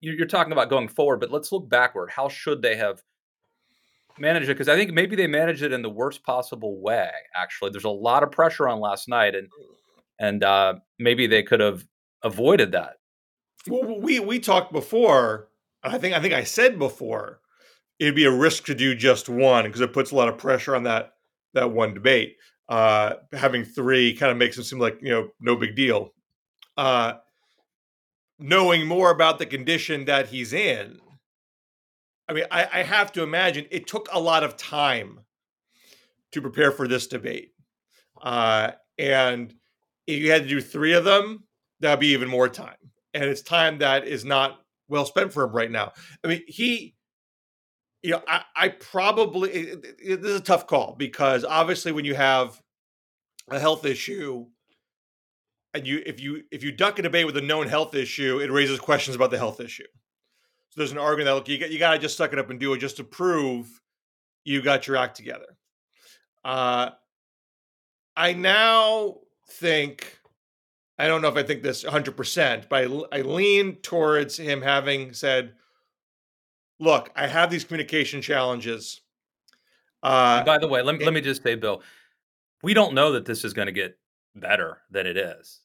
you're 0.00 0.26
talking 0.26 0.52
about 0.52 0.70
going 0.70 0.88
forward, 0.88 1.20
but 1.20 1.30
let's 1.30 1.52
look 1.52 1.68
backward. 1.68 2.10
How 2.10 2.28
should 2.28 2.62
they 2.62 2.76
have 2.76 3.02
managed 4.18 4.48
it? 4.48 4.54
Because 4.54 4.68
I 4.68 4.76
think 4.76 4.92
maybe 4.92 5.16
they 5.16 5.26
managed 5.26 5.62
it 5.62 5.72
in 5.72 5.82
the 5.82 5.90
worst 5.90 6.24
possible 6.24 6.80
way. 6.80 7.10
Actually, 7.34 7.70
there's 7.70 7.84
a 7.84 7.90
lot 7.90 8.22
of 8.22 8.30
pressure 8.30 8.68
on 8.68 8.80
last 8.80 9.08
night, 9.08 9.34
and 9.34 9.48
and 10.20 10.42
uh, 10.44 10.74
maybe 10.98 11.26
they 11.26 11.42
could 11.42 11.60
have 11.60 11.84
avoided 12.22 12.72
that. 12.72 12.94
Well, 13.68 14.00
we 14.00 14.20
we 14.20 14.38
talked 14.38 14.72
before. 14.72 15.48
I 15.82 15.98
think 15.98 16.14
I 16.14 16.20
think 16.20 16.34
I 16.34 16.44
said 16.44 16.78
before 16.78 17.40
it'd 17.98 18.14
be 18.14 18.24
a 18.24 18.30
risk 18.30 18.64
to 18.66 18.74
do 18.74 18.94
just 18.94 19.28
one 19.28 19.64
because 19.64 19.80
it 19.80 19.92
puts 19.92 20.10
a 20.10 20.16
lot 20.16 20.28
of 20.28 20.38
pressure 20.38 20.74
on 20.74 20.84
that 20.84 21.14
that 21.54 21.72
one 21.72 21.94
debate. 21.94 22.36
Uh, 22.68 23.14
having 23.32 23.64
three 23.64 24.14
kind 24.14 24.30
of 24.30 24.36
makes 24.36 24.58
it 24.58 24.64
seem 24.64 24.78
like 24.78 24.98
you 25.00 25.10
know 25.10 25.28
no 25.40 25.56
big 25.56 25.74
deal. 25.74 26.12
Uh, 26.76 27.14
knowing 28.38 28.86
more 28.86 29.10
about 29.10 29.38
the 29.38 29.46
condition 29.46 30.04
that 30.04 30.28
he's 30.28 30.52
in, 30.52 30.98
I 32.28 32.34
mean, 32.34 32.44
I, 32.50 32.68
I 32.72 32.82
have 32.82 33.10
to 33.12 33.22
imagine 33.22 33.66
it 33.70 33.86
took 33.86 34.08
a 34.12 34.20
lot 34.20 34.44
of 34.44 34.56
time 34.56 35.20
to 36.32 36.42
prepare 36.42 36.70
for 36.70 36.86
this 36.86 37.06
debate. 37.06 37.52
Uh, 38.20 38.72
and 38.98 39.54
if 40.06 40.20
you 40.20 40.30
had 40.30 40.42
to 40.42 40.48
do 40.48 40.60
three 40.60 40.92
of 40.92 41.04
them, 41.04 41.44
that'd 41.80 42.00
be 42.00 42.08
even 42.08 42.28
more 42.28 42.48
time. 42.48 42.76
And 43.14 43.24
it's 43.24 43.42
time 43.42 43.78
that 43.78 44.06
is 44.06 44.24
not 44.24 44.60
well 44.88 45.06
spent 45.06 45.32
for 45.32 45.44
him 45.44 45.52
right 45.52 45.70
now. 45.70 45.92
I 46.24 46.28
mean, 46.28 46.42
he, 46.46 46.94
you 48.02 48.12
know, 48.12 48.22
I, 48.28 48.42
I 48.54 48.68
probably, 48.68 49.50
it, 49.50 49.96
it, 50.02 50.22
this 50.22 50.30
is 50.32 50.40
a 50.40 50.44
tough 50.44 50.66
call 50.66 50.94
because 50.96 51.44
obviously 51.44 51.92
when 51.92 52.04
you 52.04 52.14
have 52.14 52.60
a 53.50 53.58
health 53.58 53.84
issue, 53.84 54.46
and 55.74 55.86
you 55.86 56.02
if 56.06 56.18
you 56.18 56.42
if 56.50 56.62
you 56.62 56.72
duck 56.72 56.98
a 56.98 57.02
debate 57.02 57.26
with 57.26 57.36
a 57.36 57.42
known 57.42 57.68
health 57.68 57.94
issue, 57.94 58.40
it 58.40 58.50
raises 58.50 58.80
questions 58.80 59.14
about 59.14 59.30
the 59.30 59.38
health 59.38 59.60
issue. 59.60 59.86
So 60.70 60.80
there's 60.80 60.92
an 60.92 60.98
argument 60.98 61.26
that 61.26 61.34
look, 61.34 61.48
you 61.48 61.58
got, 61.58 61.70
you 61.70 61.78
got 61.78 61.92
to 61.92 61.98
just 61.98 62.16
suck 62.16 62.32
it 62.32 62.38
up 62.38 62.50
and 62.50 62.58
do 62.58 62.72
it 62.72 62.78
just 62.78 62.96
to 62.96 63.04
prove 63.04 63.68
you 64.44 64.62
got 64.62 64.86
your 64.86 64.96
act 64.96 65.16
together. 65.16 65.56
Uh, 66.44 66.90
I 68.16 68.32
now 68.32 69.18
think 69.50 70.17
I 70.98 71.06
don't 71.06 71.22
know 71.22 71.28
if 71.28 71.36
I 71.36 71.42
think 71.42 71.62
this 71.62 71.84
100, 71.84 72.16
percent 72.16 72.68
but 72.68 72.84
I, 73.12 73.18
I 73.18 73.20
lean 73.22 73.76
towards 73.76 74.36
him 74.38 74.62
having 74.62 75.12
said, 75.12 75.52
"Look, 76.80 77.10
I 77.14 77.26
have 77.26 77.50
these 77.50 77.64
communication 77.64 78.20
challenges." 78.20 79.00
Uh, 80.02 80.44
by 80.44 80.58
the 80.58 80.68
way, 80.68 80.82
let 80.82 80.96
me, 80.98 81.04
let 81.04 81.12
me 81.12 81.20
just 81.20 81.42
say, 81.42 81.56
Bill, 81.56 81.82
we 82.62 82.72
don't 82.74 82.94
know 82.94 83.12
that 83.12 83.24
this 83.24 83.44
is 83.44 83.52
going 83.52 83.66
to 83.66 83.72
get 83.72 83.98
better 84.34 84.78
than 84.90 85.06
it 85.06 85.16
is. 85.16 85.60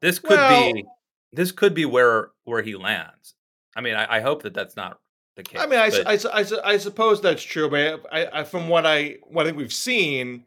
This 0.00 0.18
could 0.18 0.30
well, 0.30 0.72
be 0.72 0.84
this 1.32 1.52
could 1.52 1.74
be 1.74 1.84
where 1.84 2.30
where 2.44 2.62
he 2.62 2.76
lands. 2.76 3.34
I 3.74 3.80
mean, 3.80 3.94
I, 3.94 4.16
I 4.16 4.20
hope 4.20 4.42
that 4.42 4.54
that's 4.54 4.76
not 4.76 5.00
the 5.36 5.42
case. 5.42 5.60
I 5.60 5.66
mean, 5.66 5.78
I, 5.78 5.90
I, 6.06 6.18
I, 6.32 6.44
I, 6.72 6.78
suppose 6.78 7.20
that's 7.20 7.42
true, 7.42 7.68
but 7.68 8.06
I, 8.10 8.40
I, 8.40 8.44
from 8.44 8.68
what 8.68 8.86
I 8.86 9.18
what 9.24 9.42
I 9.42 9.48
think 9.48 9.58
we've 9.58 9.72
seen 9.72 10.44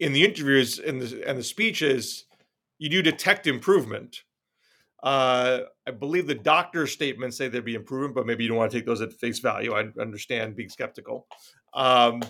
in 0.00 0.12
the 0.12 0.24
interviews 0.24 0.78
and 0.78 1.00
the 1.00 1.28
and 1.28 1.38
the 1.38 1.44
speeches, 1.44 2.24
you 2.82 2.88
do 2.88 3.00
detect 3.00 3.46
improvement. 3.46 4.24
Uh, 5.04 5.60
I 5.86 5.92
believe 5.92 6.26
the 6.26 6.34
doctor's 6.34 6.90
statements 6.90 7.36
say 7.36 7.46
there'd 7.46 7.64
be 7.64 7.76
improvement, 7.76 8.16
but 8.16 8.26
maybe 8.26 8.42
you 8.42 8.48
don't 8.48 8.58
want 8.58 8.72
to 8.72 8.76
take 8.76 8.86
those 8.86 9.00
at 9.00 9.12
face 9.12 9.38
value. 9.38 9.72
I 9.72 9.84
understand 10.00 10.56
being 10.56 10.68
skeptical. 10.68 11.28
Um, 11.74 12.24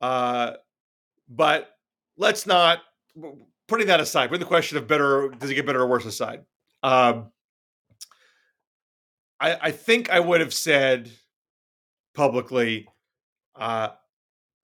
uh, 0.00 0.52
but 1.28 1.68
let's 2.16 2.46
not 2.46 2.78
putting 3.68 3.88
that 3.88 4.00
aside, 4.00 4.28
putting 4.28 4.40
the 4.40 4.46
question 4.46 4.78
of 4.78 4.88
better, 4.88 5.28
does 5.38 5.50
it 5.50 5.54
get 5.54 5.66
better 5.66 5.82
or 5.82 5.86
worse 5.86 6.06
aside? 6.06 6.40
Um, 6.82 7.30
I, 9.38 9.58
I 9.60 9.70
think 9.70 10.08
I 10.08 10.18
would 10.18 10.40
have 10.40 10.54
said 10.54 11.10
publicly, 12.14 12.88
uh, 13.54 13.88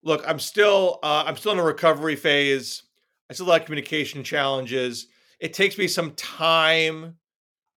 look, 0.01 0.23
I'm 0.25 0.39
still 0.39 0.99
uh, 1.03 1.25
I'm 1.27 1.35
still 1.35 1.51
in 1.51 1.59
a 1.59 1.63
recovery 1.63 2.15
phase. 2.15 2.83
I 3.31 3.33
still 3.33 3.45
have 3.45 3.63
communication 3.63 4.25
challenges. 4.25 5.07
It 5.39 5.53
takes 5.53 5.77
me 5.77 5.88
some 5.88 6.11
time 6.15 7.15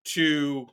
to 0.07 0.67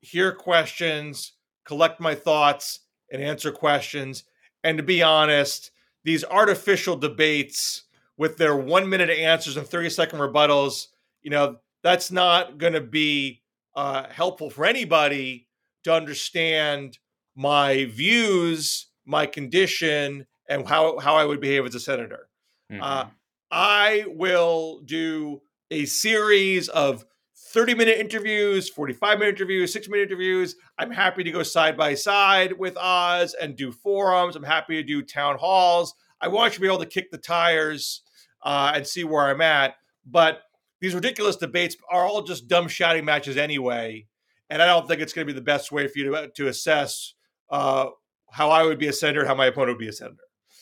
hear 0.00 0.30
questions, 0.30 1.32
collect 1.64 1.98
my 1.98 2.14
thoughts, 2.14 2.78
and 3.10 3.20
answer 3.20 3.50
questions. 3.50 4.22
And 4.62 4.78
to 4.78 4.84
be 4.84 5.02
honest, 5.02 5.72
these 6.04 6.24
artificial 6.24 6.94
debates 6.94 7.82
with 8.16 8.36
their 8.36 8.54
one 8.54 8.88
minute 8.88 9.10
answers 9.10 9.56
and 9.56 9.66
30 9.66 9.90
second 9.90 10.20
rebuttals, 10.20 10.86
you 11.20 11.32
know, 11.32 11.56
that's 11.82 12.12
not 12.12 12.58
going 12.58 12.74
to 12.74 12.80
be 12.80 13.42
uh, 13.74 14.04
helpful 14.08 14.50
for 14.50 14.64
anybody 14.64 15.48
to 15.82 15.92
understand 15.92 16.98
my 17.34 17.86
views, 17.86 18.86
my 19.04 19.26
condition, 19.26 20.28
and 20.48 20.64
how, 20.68 20.96
how 21.00 21.16
I 21.16 21.24
would 21.24 21.40
behave 21.40 21.66
as 21.66 21.74
a 21.74 21.80
senator. 21.80 22.28
Uh, 22.70 22.74
mm-hmm. 22.74 22.82
Uh, 22.84 23.04
I 23.50 24.04
will 24.06 24.80
do 24.84 25.40
a 25.70 25.84
series 25.86 26.68
of 26.68 27.04
30 27.52 27.74
minute 27.74 27.98
interviews, 27.98 28.68
45 28.68 29.18
minute 29.18 29.36
interviews, 29.36 29.72
six 29.72 29.88
minute 29.88 30.08
interviews. 30.10 30.56
I'm 30.78 30.90
happy 30.90 31.24
to 31.24 31.30
go 31.30 31.42
side 31.42 31.76
by 31.76 31.94
side 31.94 32.52
with 32.58 32.76
Oz 32.76 33.34
and 33.34 33.56
do 33.56 33.72
forums. 33.72 34.36
I'm 34.36 34.42
happy 34.42 34.76
to 34.76 34.82
do 34.82 35.02
town 35.02 35.38
halls. 35.38 35.94
I 36.20 36.28
want 36.28 36.52
you 36.52 36.56
to 36.56 36.60
be 36.60 36.66
able 36.66 36.78
to 36.78 36.86
kick 36.86 37.10
the 37.10 37.18
tires 37.18 38.02
uh, 38.42 38.72
and 38.74 38.86
see 38.86 39.04
where 39.04 39.26
I'm 39.26 39.40
at. 39.40 39.74
But 40.04 40.42
these 40.80 40.94
ridiculous 40.94 41.36
debates 41.36 41.76
are 41.90 42.04
all 42.04 42.22
just 42.22 42.48
dumb 42.48 42.68
shouting 42.68 43.04
matches 43.04 43.36
anyway, 43.36 44.06
and 44.48 44.62
I 44.62 44.66
don't 44.66 44.86
think 44.86 45.00
it's 45.00 45.12
going 45.12 45.26
to 45.26 45.32
be 45.32 45.38
the 45.38 45.44
best 45.44 45.72
way 45.72 45.86
for 45.88 45.98
you 45.98 46.04
to 46.10 46.16
uh, 46.16 46.26
to 46.36 46.48
assess 46.48 47.14
uh, 47.50 47.86
how 48.30 48.50
I 48.50 48.62
would 48.62 48.78
be 48.78 48.88
a 48.88 48.92
senator, 48.92 49.26
how 49.26 49.34
my 49.34 49.46
opponent 49.46 49.76
would 49.76 49.84
be 49.84 49.88
a 49.88 49.92
senator. 49.92 50.16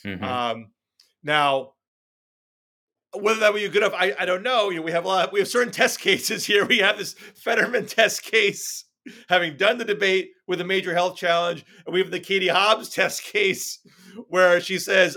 Mm-hmm. 0.05 0.25
Um, 0.25 0.71
now, 1.23 1.73
whether 3.21 3.41
that 3.41 3.53
would 3.53 3.61
be 3.61 3.69
good 3.69 3.83
enough, 3.83 3.95
I, 3.95 4.15
I 4.19 4.25
don't 4.25 4.43
know. 4.43 4.71
You 4.71 4.77
know, 4.77 4.83
we 4.83 4.93
have 4.93 5.05
a 5.05 5.09
lot. 5.09 5.33
We 5.33 5.39
have 5.41 5.49
certain 5.49 5.73
test 5.73 6.01
cases 6.01 6.45
here. 6.45 6.65
We 6.65 6.79
have 6.79 6.99
this 6.99 7.15
Fetterman 7.15 7.87
test 7.87 8.23
case, 8.23 8.85
having 9.29 9.57
done 9.57 9.79
the 9.79 9.85
debate 9.85 10.31
with 10.47 10.61
a 10.61 10.65
major 10.65 10.95
health 10.95 11.17
challenge, 11.17 11.65
and 11.87 11.93
we 11.93 12.01
have 12.01 12.11
the 12.11 12.21
Katie 12.21 12.49
Hobbs 12.49 12.89
test 12.95 13.23
case, 13.25 13.79
where 14.29 14.61
she 14.61 14.79
says, 14.79 15.17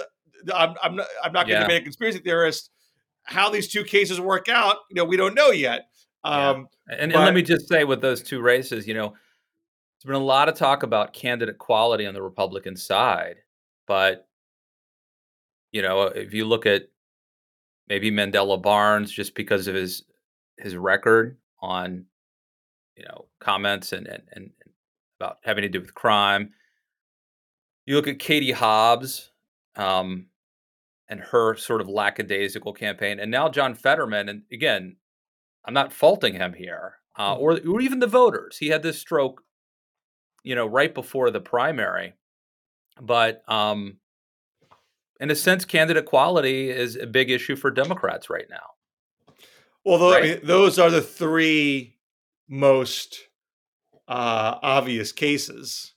I'm, 0.53 0.75
I'm 0.81 0.95
not, 0.95 1.07
I'm 1.23 1.33
not 1.33 1.47
going 1.47 1.61
to 1.61 1.61
yeah. 1.61 1.67
be 1.67 1.75
a 1.75 1.81
conspiracy 1.81 2.19
theorist. 2.19 2.71
How 3.23 3.49
these 3.49 3.67
two 3.67 3.83
cases 3.83 4.19
work 4.19 4.49
out, 4.49 4.77
you 4.89 4.95
know, 4.95 5.05
we 5.05 5.17
don't 5.17 5.35
know 5.35 5.51
yet. 5.51 5.89
Um, 6.23 6.67
yeah. 6.89 6.95
and, 6.99 7.11
but, 7.11 7.17
and 7.17 7.25
let 7.25 7.33
me 7.33 7.43
just 7.43 7.67
say 7.67 7.83
with 7.83 8.01
those 8.01 8.23
two 8.23 8.41
races, 8.41 8.87
you 8.87 8.93
know, 8.93 9.09
there's 9.09 10.13
been 10.13 10.15
a 10.15 10.25
lot 10.25 10.49
of 10.49 10.55
talk 10.55 10.83
about 10.83 11.13
candidate 11.13 11.57
quality 11.57 12.05
on 12.05 12.13
the 12.13 12.21
Republican 12.21 12.75
side, 12.75 13.35
but 13.85 14.25
you 15.71 15.81
know, 15.81 16.03
if 16.03 16.33
you 16.33 16.45
look 16.45 16.65
at 16.65 16.83
maybe 17.89 18.11
Mandela 18.11 18.61
Barnes, 18.61 19.11
just 19.11 19.35
because 19.35 19.67
of 19.67 19.75
his 19.75 20.03
his 20.57 20.75
record 20.75 21.37
on 21.61 22.05
you 22.95 23.03
know 23.05 23.25
comments 23.39 23.91
and 23.93 24.07
and, 24.07 24.23
and 24.33 24.51
about 25.19 25.37
having 25.43 25.63
to 25.63 25.69
do 25.69 25.81
with 25.81 25.93
crime. 25.93 26.53
You 27.85 27.95
look 27.95 28.07
at 28.07 28.19
Katie 28.19 28.51
Hobbs 28.51 29.31
um, 29.75 30.27
and 31.09 31.19
her 31.19 31.55
sort 31.55 31.81
of 31.81 31.89
lackadaisical 31.89 32.73
campaign, 32.73 33.19
and 33.19 33.31
now 33.31 33.49
John 33.49 33.73
Fetterman. 33.73 34.29
And 34.29 34.43
again, 34.51 34.95
I'm 35.65 35.73
not 35.73 35.91
faulting 35.91 36.35
him 36.35 36.53
here, 36.53 36.95
uh, 37.17 37.35
Mm. 37.35 37.39
or 37.39 37.59
or 37.67 37.81
even 37.81 37.99
the 37.99 38.07
voters. 38.07 38.57
He 38.57 38.67
had 38.67 38.83
this 38.83 38.99
stroke, 38.99 39.43
you 40.43 40.55
know, 40.55 40.67
right 40.67 40.93
before 40.93 41.31
the 41.31 41.41
primary, 41.41 42.13
but 43.01 43.41
um, 43.51 43.97
in 45.19 45.31
a 45.31 45.35
sense, 45.35 45.65
candidate 45.65 46.05
quality 46.05 46.69
is 46.69 46.95
a 46.95 47.05
big 47.07 47.29
issue 47.29 47.55
for 47.55 47.71
Democrats 47.71 48.29
right 48.29 48.47
now. 48.49 49.33
well, 49.83 49.97
tho- 49.97 50.17
I 50.17 50.21
mean, 50.21 50.39
those 50.43 50.79
are 50.79 50.89
the 50.89 51.01
three 51.01 51.97
most 52.47 53.19
uh, 54.07 54.57
obvious 54.61 55.11
cases. 55.11 55.93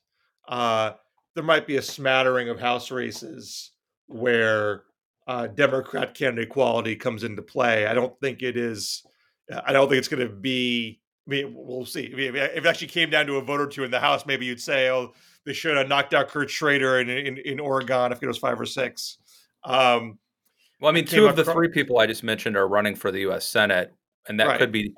Uh, 0.49 0.93
there 1.35 1.45
might 1.45 1.67
be 1.67 1.77
a 1.77 1.83
smattering 1.83 2.49
of 2.49 2.61
House 2.61 2.91
races 2.91 3.71
where 4.07 4.83
uh, 5.27 5.47
Democrat 5.47 6.15
candidate 6.15 6.51
quality 6.51 6.97
comes 6.97 7.25
into 7.25 7.43
play. 7.43 7.87
I 7.87 7.95
don't 7.95 8.19
think 8.21 8.43
it 8.43 8.57
is. 8.57 9.03
I 9.65 9.73
don't 9.73 9.89
think 9.89 9.99
it's 9.99 10.09
going 10.09 10.27
to 10.27 10.35
be. 10.35 11.01
I 11.27 11.31
mean, 11.31 11.55
we'll 11.57 11.87
see. 11.87 12.11
I 12.13 12.17
mean, 12.17 12.35
if 12.35 12.57
it 12.57 12.67
actually 12.67 12.89
came 12.89 13.09
down 13.09 13.27
to 13.27 13.37
a 13.37 13.43
vote 13.43 13.61
or 13.61 13.69
two 13.69 13.85
in 13.85 13.93
the 13.93 14.01
House, 14.01 14.27
maybe 14.27 14.45
you'd 14.45 14.61
say, 14.61 14.91
"Oh, 14.91 15.13
they 15.45 15.53
should 15.53 15.77
have 15.77 15.89
knocked 15.89 16.15
out 16.15 16.29
Kurt 16.29 16.51
Schrader 16.51 17.01
in 17.01 17.09
in, 17.11 17.39
in 17.39 17.61
Oregon 17.61 18.13
if 18.13 18.23
it 18.23 18.27
was 18.27 18.39
five 18.39 18.61
or 18.61 18.67
six. 18.67 19.19
Um, 19.65 20.19
Well, 20.81 20.91
I 20.91 20.95
mean, 20.95 21.05
two 21.07 21.27
of 21.27 21.37
the 21.37 21.45
from- 21.45 21.55
three 21.55 21.69
people 21.69 21.99
I 21.99 22.07
just 22.07 22.23
mentioned 22.23 22.57
are 22.57 22.67
running 22.69 22.95
for 22.97 23.11
the 23.13 23.21
U.S. 23.21 23.47
Senate, 23.47 23.93
and 24.29 24.39
that 24.41 24.47
Right. 24.49 24.59
could 24.59 24.73
be 24.73 24.95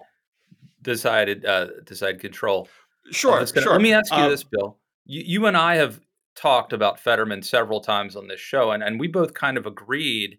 decided 0.82 1.44
uh, 1.44 1.68
decide 1.84 2.20
control. 2.20 2.68
sure, 3.10 3.44
Senate. 3.46 3.62
sure. 3.64 3.72
Let 3.72 3.80
me 3.82 3.92
ask 3.92 4.10
you 4.12 4.18
Um, 4.18 4.30
this, 4.30 4.44
Bill. 4.44 4.78
You, 5.06 5.22
you 5.24 5.46
and 5.46 5.56
I 5.56 5.76
have 5.76 6.00
talked 6.36 6.72
about 6.72 6.98
Fetterman 6.98 7.42
several 7.42 7.80
times 7.80 8.16
on 8.16 8.26
this 8.28 8.40
show, 8.40 8.70
and, 8.72 8.82
and 8.82 8.98
we 8.98 9.06
both 9.08 9.34
kind 9.34 9.56
of 9.56 9.66
agreed 9.66 10.38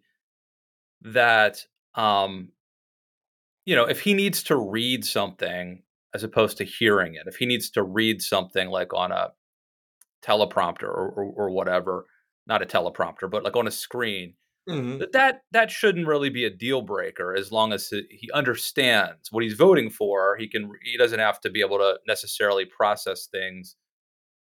that, 1.02 1.66
um, 1.96 2.50
you 3.66 3.76
know, 3.76 3.86
if 3.86 4.02
he 4.02 4.14
needs 4.14 4.44
to 4.44 4.56
read 4.58 5.06
something 5.06 5.84
as 6.14 6.24
opposed 6.24 6.58
to 6.58 6.64
hearing 6.64 7.16
it, 7.16 7.24
if 7.28 7.36
he 7.38 7.46
needs 7.46 7.70
to 7.72 7.84
read 7.84 8.22
something 8.22 8.70
like 8.70 8.94
on 8.94 9.12
a 9.12 9.32
teleprompter 10.26 10.84
or, 10.84 11.10
or, 11.10 11.34
or 11.36 11.50
whatever, 11.50 12.06
not 12.48 12.62
a 12.62 12.66
teleprompter, 12.66 13.30
but 13.30 13.44
like 13.44 13.56
on 13.56 13.68
a 13.68 13.72
screen, 13.72 14.34
mhm. 14.70 15.00
that 15.00 15.12
that 15.12 15.42
that 15.52 15.72
shouldn't 15.72 16.08
really 16.08 16.30
be 16.30 16.46
a 16.46 16.50
deal 16.50 16.82
breaker 16.82 17.36
as 17.36 17.52
long 17.52 17.74
as 17.74 17.88
he 17.90 18.04
he 18.10 18.32
understands 18.32 19.32
what 19.32 19.44
he's 19.44 19.54
voting 19.54 19.90
for. 19.90 20.36
He 20.38 20.48
can 20.48 20.72
he 20.84 20.98
doesn't 20.98 21.20
have 21.20 21.40
to 21.42 21.50
be 21.50 21.62
able 21.62 21.78
to 21.78 22.00
necessarily 22.08 22.66
process 22.66 23.28
things 23.28 23.76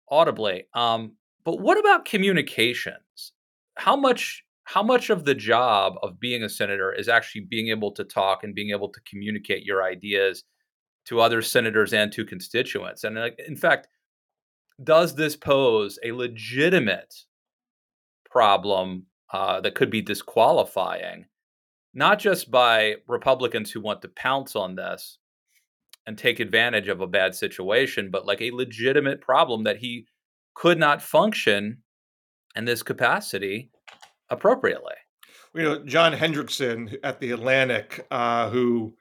audibly. 0.08 0.64
Um, 0.74 1.16
but 1.44 1.60
what 1.60 1.78
about 1.78 2.04
communications? 2.04 3.32
How 3.76 3.96
much 3.96 4.44
how 4.64 4.82
much 4.82 5.10
of 5.10 5.24
the 5.24 5.34
job 5.34 5.94
of 6.02 6.18
being 6.18 6.42
a 6.42 6.48
senator 6.48 6.92
is 6.92 7.08
actually 7.08 7.42
being 7.42 7.68
able 7.68 7.92
to 7.92 8.04
talk 8.04 8.42
and 8.42 8.54
being 8.54 8.70
able 8.70 8.88
to 8.88 9.00
communicate 9.08 9.62
your 9.62 9.82
ideas 9.82 10.42
to 11.06 11.20
other 11.20 11.42
senators 11.42 11.92
and 11.92 12.10
to 12.12 12.24
constituents? 12.24 13.04
And 13.04 13.16
like, 13.16 13.38
in 13.46 13.56
fact, 13.56 13.88
does 14.82 15.14
this 15.14 15.36
pose 15.36 15.98
a 16.04 16.12
legitimate 16.12 17.14
problem 18.28 19.06
uh, 19.32 19.60
that 19.60 19.74
could 19.74 19.90
be 19.90 20.02
disqualifying, 20.02 21.26
not 21.92 22.18
just 22.18 22.50
by 22.50 22.96
Republicans 23.06 23.70
who 23.70 23.80
want 23.80 24.02
to 24.02 24.08
pounce 24.08 24.56
on 24.56 24.74
this 24.74 25.18
and 26.06 26.18
take 26.18 26.40
advantage 26.40 26.88
of 26.88 27.00
a 27.00 27.06
bad 27.06 27.34
situation, 27.34 28.10
but 28.10 28.26
like 28.26 28.42
a 28.42 28.50
legitimate 28.50 29.20
problem 29.20 29.64
that 29.64 29.78
he 29.78 30.06
could 30.54 30.78
not 30.78 31.02
function 31.02 31.78
in 32.54 32.64
this 32.64 32.82
capacity 32.82 33.70
appropriately. 34.30 34.94
you 35.54 35.62
know 35.62 35.84
John 35.84 36.12
Hendrickson 36.12 36.96
at 37.02 37.20
the 37.20 37.30
Atlantic, 37.30 38.06
uh, 38.10 38.50
who 38.50 38.94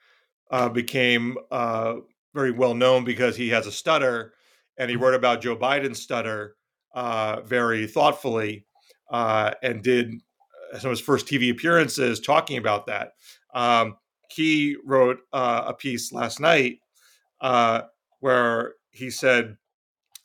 uh, 0.52 0.70
became 0.70 1.38
uh, 1.52 1.96
very 2.34 2.52
well 2.52 2.74
known 2.74 3.04
because 3.04 3.36
he 3.36 3.50
has 3.50 3.68
a 3.68 3.72
stutter, 3.72 4.34
and 4.78 4.90
he 4.90 4.96
wrote 4.96 5.14
about 5.14 5.42
Joe 5.42 5.56
Biden's 5.56 6.02
stutter 6.02 6.56
uh, 6.94 7.42
very 7.42 7.88
thoughtfully, 7.88 8.66
uh, 9.12 9.52
and 9.62 9.84
did 9.84 10.14
some 10.74 10.90
of 10.90 10.98
his 10.98 11.02
first 11.02 11.28
TV 11.28 11.52
appearances 11.52 12.20
talking 12.20 12.58
about 12.58 12.88
that. 12.88 13.14
Um, 13.54 13.98
he 14.30 14.76
wrote 14.84 15.20
uh, 15.32 15.64
a 15.68 15.74
piece 15.74 16.12
last 16.12 16.40
night 16.40 16.80
uh, 17.42 17.82
where 18.20 18.74
he 18.92 19.10
said, 19.10 19.58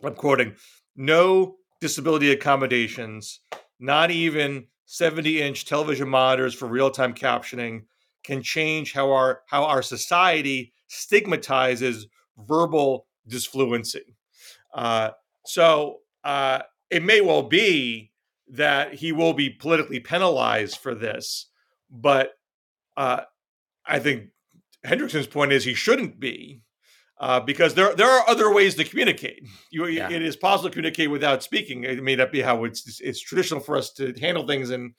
I'm 0.02 0.14
quoting, 0.14 0.54
no 0.96 1.56
disability 1.80 2.30
accommodations, 2.30 3.40
not 3.78 4.11
even 4.11 4.66
70 4.87 5.42
inch 5.42 5.66
television 5.66 6.08
monitors 6.08 6.54
for 6.54 6.66
real 6.66 6.90
time 6.90 7.12
captioning 7.12 7.82
can 8.24 8.42
change 8.42 8.92
how 8.92 9.12
our 9.12 9.42
how 9.46 9.64
our 9.64 9.82
society 9.82 10.72
stigmatizes 10.88 12.06
verbal 12.38 13.06
disfluency. 13.26 14.16
Uh, 14.74 15.11
so 15.46 15.98
uh, 16.24 16.61
it 16.90 17.02
may 17.02 17.20
well 17.20 17.42
be 17.42 18.12
that 18.50 18.94
he 18.94 19.12
will 19.12 19.33
be 19.35 19.50
politically 19.50 20.00
penalized 20.00 20.78
for 20.78 20.94
this, 20.94 21.46
but 21.90 22.33
uh, 22.96 23.20
I 23.87 23.98
think 23.98 24.28
Hendrickson's 24.87 25.26
point 25.26 25.52
is 25.52 25.64
he 25.64 25.74
shouldn't 25.74 26.18
be. 26.20 26.62
Uh, 27.20 27.40
because 27.40 27.74
there 27.74 27.96
there 27.96 28.09
are 28.09 28.28
other 28.28 28.54
ways 28.54 28.76
to 28.76 28.85
communicate. 28.85 29.42
You, 29.72 29.87
Yeah. 29.87 30.09
It 30.09 30.22
is 30.22 30.37
possible 30.37 30.68
to 30.70 30.72
communicate 30.72 31.11
without 31.11 31.42
speaking. 31.42 31.83
It 31.83 32.00
may 32.00 32.14
not 32.14 32.31
be 32.31 32.40
how 32.40 32.62
it's 32.62 33.00
it's 33.00 33.20
traditional 33.20 33.59
for 33.59 33.76
us 33.76 33.92
to 33.94 34.14
handle 34.20 34.46
things 34.46 34.70
in 34.70 34.94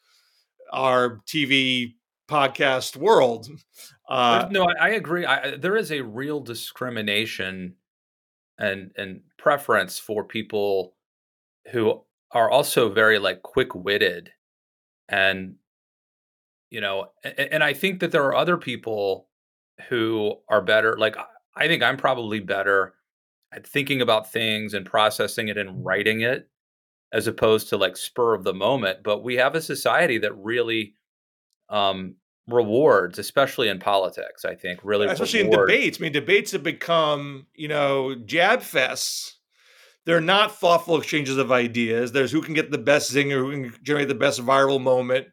our 0.74 1.22
TV 1.26 1.94
podcast 2.28 2.98
world. 2.98 3.48
Uh, 4.10 4.50
no, 4.52 4.66
I, 4.66 4.88
I 4.88 4.90
agree. 4.90 5.24
I, 5.26 5.44
I- 5.54 5.56
there 5.56 5.78
is 5.78 5.94
a 5.94 6.02
real 6.02 6.42
discrimination 6.42 7.76
and 8.60 8.92
and 8.98 9.22
preference 9.38 10.00
for 10.00 10.24
people 10.24 10.96
who 11.72 12.04
are 12.32 12.50
also 12.52 12.90
very 12.90 13.20
like 13.20 13.42
quick 13.44 13.76
witted, 13.76 14.32
and 15.10 15.56
you 16.70 16.82
know, 16.82 17.08
and, 17.24 17.40
and 17.40 17.64
I 17.64 17.74
think 17.74 18.00
that 18.00 18.12
there 18.12 18.24
are 18.24 18.36
other 18.36 18.58
people 18.58 19.28
who 19.90 20.36
are 20.50 20.62
better. 20.62 20.98
Like 20.98 21.18
I- 21.18 21.26
I 21.56 21.68
think 21.68 21.84
I'm 21.84 21.98
probably 21.98 22.40
better 22.40 22.94
at 23.52 23.68
thinking 23.68 24.02
about 24.02 24.32
things 24.32 24.74
and 24.74 24.86
processing 24.86 25.50
it 25.50 25.58
and 25.58 25.84
writing 25.84 26.22
it 26.22 26.48
as 27.14 27.28
opposed 27.28 27.70
to 27.70 27.78
like 27.78 27.98
spur 27.98 28.36
of 28.36 28.44
the 28.46 28.54
moment. 28.54 29.04
But 29.04 29.24
we 29.24 29.36
have 29.38 29.56
a 29.56 29.62
society 29.62 30.20
that 30.20 30.36
really 30.38 30.96
um, 31.70 32.16
rewards, 32.50 33.20
especially 33.20 33.70
in 33.70 33.80
politics. 33.80 34.46
I 34.46 34.56
think 34.56 34.80
really, 34.84 35.08
especially 35.08 35.42
in 35.42 35.50
debates. 35.50 36.00
I 36.00 36.02
mean, 36.02 36.12
debates 36.12 36.52
have 36.52 36.64
become, 36.64 37.48
you 37.54 37.68
know, 37.68 38.16
jab 38.16 38.60
fests. 38.60 39.34
They're 40.06 40.22
not 40.22 40.56
thoughtful 40.56 40.98
exchanges 40.98 41.38
of 41.38 41.52
ideas. 41.52 42.12
There's 42.12 42.32
who 42.32 42.42
can 42.42 42.54
get 42.54 42.72
the 42.72 42.78
best 42.78 43.14
zinger, 43.14 43.38
who 43.38 43.52
can 43.52 43.84
generate 43.84 44.08
the 44.08 44.16
best 44.16 44.42
viral 44.42 44.82
moment. 44.82 45.28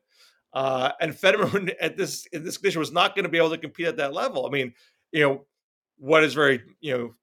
Uh, 0.52 0.92
and 1.00 1.14
Fetterman 1.14 1.70
at 1.80 1.96
this 1.96 2.26
in 2.32 2.44
this 2.44 2.56
condition 2.56 2.78
was 2.78 2.92
not 2.92 3.14
going 3.14 3.24
to 3.24 3.28
be 3.28 3.38
able 3.38 3.50
to 3.50 3.58
compete 3.58 3.86
at 3.86 3.96
that 3.96 4.12
level. 4.12 4.46
I 4.46 4.50
mean, 4.50 4.74
you 5.12 5.20
know, 5.20 5.46
what 5.98 6.24
is 6.24 6.34
very, 6.34 6.60
you 6.80 6.96
know, 6.96 7.14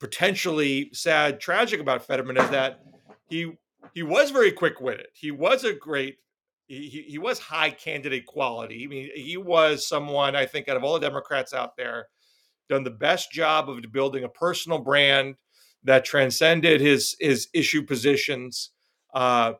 potentially 0.00 0.90
sad, 0.92 1.40
tragic 1.40 1.80
about 1.80 2.06
Fetterman 2.06 2.36
is 2.36 2.50
that 2.50 2.80
he 3.28 3.52
he 3.92 4.02
was 4.02 4.30
very 4.30 4.52
quick 4.52 4.80
witted. 4.80 5.06
He 5.14 5.30
was 5.30 5.64
a 5.64 5.72
great 5.72 6.18
he, 6.66 7.04
he 7.08 7.18
was 7.18 7.38
high 7.38 7.70
candidate 7.70 8.26
quality. 8.26 8.84
I 8.84 8.86
mean, 8.88 9.10
he 9.14 9.36
was 9.36 9.86
someone 9.86 10.34
I 10.34 10.46
think 10.46 10.68
out 10.68 10.76
of 10.76 10.84
all 10.84 10.94
the 10.94 11.00
Democrats 11.00 11.52
out 11.52 11.76
there, 11.76 12.08
done 12.68 12.84
the 12.84 12.90
best 12.90 13.30
job 13.30 13.68
of 13.68 13.80
building 13.92 14.24
a 14.24 14.28
personal 14.28 14.78
brand 14.78 15.36
that 15.84 16.04
transcended 16.04 16.80
his 16.80 17.16
his 17.20 17.48
issue 17.52 17.82
positions. 17.82 18.70
Uh, 19.12 19.52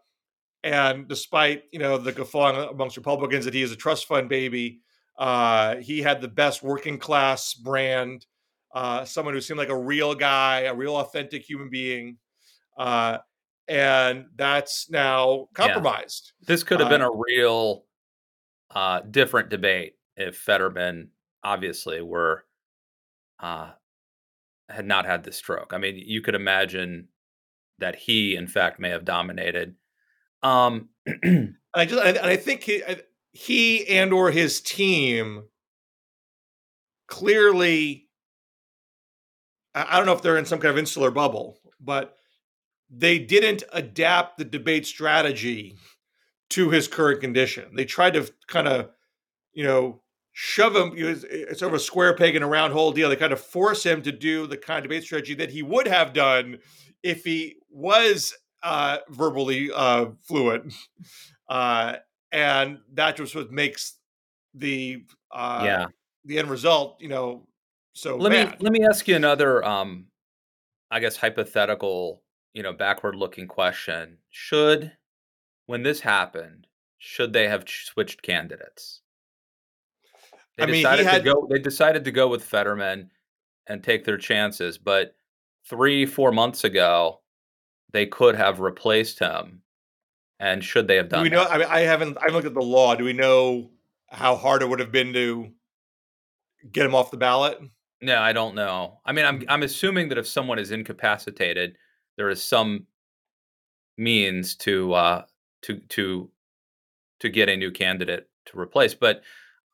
and 0.62 1.06
despite 1.06 1.64
you 1.70 1.78
know 1.78 1.98
the 1.98 2.12
guffaw 2.12 2.70
amongst 2.70 2.96
Republicans 2.96 3.44
that 3.44 3.54
he 3.54 3.62
is 3.62 3.72
a 3.72 3.76
trust 3.76 4.06
fund 4.06 4.28
baby, 4.28 4.80
uh, 5.18 5.76
he 5.76 6.00
had 6.00 6.20
the 6.20 6.28
best 6.28 6.62
working 6.62 6.98
class 6.98 7.54
brand. 7.54 8.26
Uh, 8.74 9.04
someone 9.04 9.34
who 9.34 9.40
seemed 9.40 9.58
like 9.58 9.68
a 9.68 9.78
real 9.78 10.14
guy, 10.14 10.62
a 10.62 10.74
real 10.74 10.96
authentic 10.96 11.42
human 11.42 11.68
being. 11.70 12.16
Uh, 12.76 13.18
and 13.68 14.26
that's 14.36 14.88
now 14.90 15.48
Yeah. 15.58 15.64
compromised. 15.66 16.32
This 16.40 16.62
could 16.62 16.80
have 16.80 16.86
Uh, 16.88 16.90
been 16.90 17.02
a 17.02 17.10
real 17.10 17.86
uh, 18.70 19.00
different 19.00 19.48
debate 19.50 19.96
if 20.16 20.36
Fetterman 20.36 21.10
obviously 21.42 22.00
were 22.02 22.46
uh, 23.40 23.72
had 24.68 24.86
not 24.86 25.04
had 25.06 25.22
the 25.24 25.32
stroke. 25.32 25.72
I 25.72 25.78
mean, 25.78 25.96
you 25.96 26.22
could 26.22 26.34
imagine 26.34 27.08
that 27.78 27.96
he, 27.96 28.36
in 28.36 28.46
fact, 28.46 28.78
may 28.80 28.90
have 28.90 29.04
dominated. 29.04 29.76
Um, 30.42 30.90
I 31.74 31.84
just, 31.86 32.02
and 32.04 32.18
I 32.18 32.36
think 32.36 32.62
he, 32.62 32.82
he 33.32 33.86
and 33.88 34.12
or 34.12 34.30
his 34.30 34.60
team 34.60 35.48
clearly, 37.08 38.08
I 39.74 39.96
don't 39.96 40.06
know 40.06 40.12
if 40.12 40.22
they're 40.22 40.38
in 40.38 40.46
some 40.46 40.60
kind 40.60 40.70
of 40.70 40.78
insular 40.78 41.10
bubble, 41.10 41.58
but 41.80 42.16
they 42.96 43.18
didn't 43.18 43.62
adapt 43.72 44.38
the 44.38 44.44
debate 44.44 44.86
strategy 44.86 45.76
to 46.50 46.70
his 46.70 46.88
current 46.88 47.20
condition. 47.20 47.74
They 47.74 47.84
tried 47.84 48.14
to 48.14 48.30
kind 48.46 48.68
of, 48.68 48.90
you 49.52 49.64
know, 49.64 50.02
shove 50.32 50.76
him. 50.76 50.92
It's 50.96 51.58
sort 51.58 51.72
of 51.72 51.74
a 51.74 51.80
square 51.80 52.14
peg 52.14 52.36
in 52.36 52.42
a 52.42 52.48
round 52.48 52.72
hole 52.72 52.92
deal. 52.92 53.08
They 53.08 53.16
kind 53.16 53.32
of 53.32 53.40
force 53.40 53.84
him 53.84 54.02
to 54.02 54.12
do 54.12 54.46
the 54.46 54.56
kind 54.56 54.78
of 54.78 54.84
debate 54.84 55.04
strategy 55.04 55.34
that 55.34 55.50
he 55.50 55.62
would 55.62 55.86
have 55.88 56.12
done 56.12 56.58
if 57.02 57.24
he 57.24 57.56
was 57.70 58.34
uh, 58.62 58.98
verbally 59.10 59.70
uh, 59.74 60.06
fluent, 60.22 60.72
uh, 61.48 61.96
and 62.32 62.78
that 62.94 63.16
just 63.16 63.34
what 63.34 63.52
makes 63.52 63.98
the 64.54 65.04
uh, 65.30 65.62
yeah 65.64 65.86
the 66.24 66.38
end 66.38 66.48
result, 66.48 66.96
you 67.00 67.08
know, 67.08 67.46
so 67.92 68.16
let 68.16 68.32
bad. 68.32 68.52
me 68.52 68.56
let 68.60 68.72
me 68.72 68.84
ask 68.84 69.06
you 69.06 69.16
another, 69.16 69.64
um, 69.64 70.06
I 70.90 71.00
guess 71.00 71.16
hypothetical, 71.16 72.22
you 72.54 72.62
know, 72.62 72.72
backward 72.72 73.14
looking 73.16 73.46
question. 73.46 74.16
Should 74.30 74.92
when 75.66 75.82
this 75.82 76.00
happened, 76.00 76.66
should 76.98 77.32
they 77.32 77.48
have 77.48 77.64
switched 77.68 78.22
candidates? 78.22 79.00
They 80.56 80.62
I 80.64 80.66
mean, 80.66 80.74
decided 80.76 81.06
had- 81.06 81.24
to 81.24 81.32
go. 81.34 81.46
They 81.50 81.58
decided 81.58 82.04
to 82.04 82.12
go 82.12 82.28
with 82.28 82.44
Fetterman 82.44 83.10
and 83.66 83.82
take 83.82 84.04
their 84.04 84.18
chances, 84.18 84.78
but 84.78 85.16
three, 85.68 86.06
four 86.06 86.30
months 86.32 86.64
ago, 86.64 87.20
they 87.92 88.06
could 88.06 88.34
have 88.36 88.60
replaced 88.60 89.18
him. 89.18 89.62
And 90.40 90.62
should 90.62 90.86
they 90.88 90.96
have 90.96 91.08
Do 91.08 91.16
done? 91.16 91.22
we 91.22 91.28
know? 91.30 91.44
that? 91.44 91.52
I 91.52 91.58
mean, 91.58 91.68
I 91.70 91.80
haven't. 91.80 92.18
I 92.20 92.28
looked 92.28 92.46
at 92.46 92.54
the 92.54 92.60
law. 92.60 92.94
Do 92.94 93.04
we 93.04 93.12
know 93.12 93.70
how 94.10 94.36
hard 94.36 94.62
it 94.62 94.68
would 94.68 94.80
have 94.80 94.92
been 94.92 95.12
to 95.14 95.50
get 96.70 96.84
him 96.86 96.94
off 96.94 97.10
the 97.10 97.16
ballot? 97.16 97.58
No, 98.02 98.20
I 98.20 98.32
don't 98.32 98.54
know. 98.54 99.00
I 99.04 99.12
mean, 99.12 99.24
I'm 99.24 99.40
Mm. 99.40 99.46
I'm 99.48 99.62
assuming 99.62 100.08
that 100.10 100.18
if 100.18 100.26
someone 100.26 100.58
is 100.58 100.70
incapacitated, 100.72 101.76
there 102.16 102.30
is 102.30 102.42
some 102.42 102.86
means 103.96 104.54
to 104.56 104.92
uh, 104.94 105.24
to 105.62 105.78
to 105.88 106.30
to 107.20 107.28
get 107.28 107.48
a 107.48 107.56
new 107.56 107.70
candidate 107.70 108.28
to 108.46 108.58
replace. 108.58 108.94
But 108.94 109.22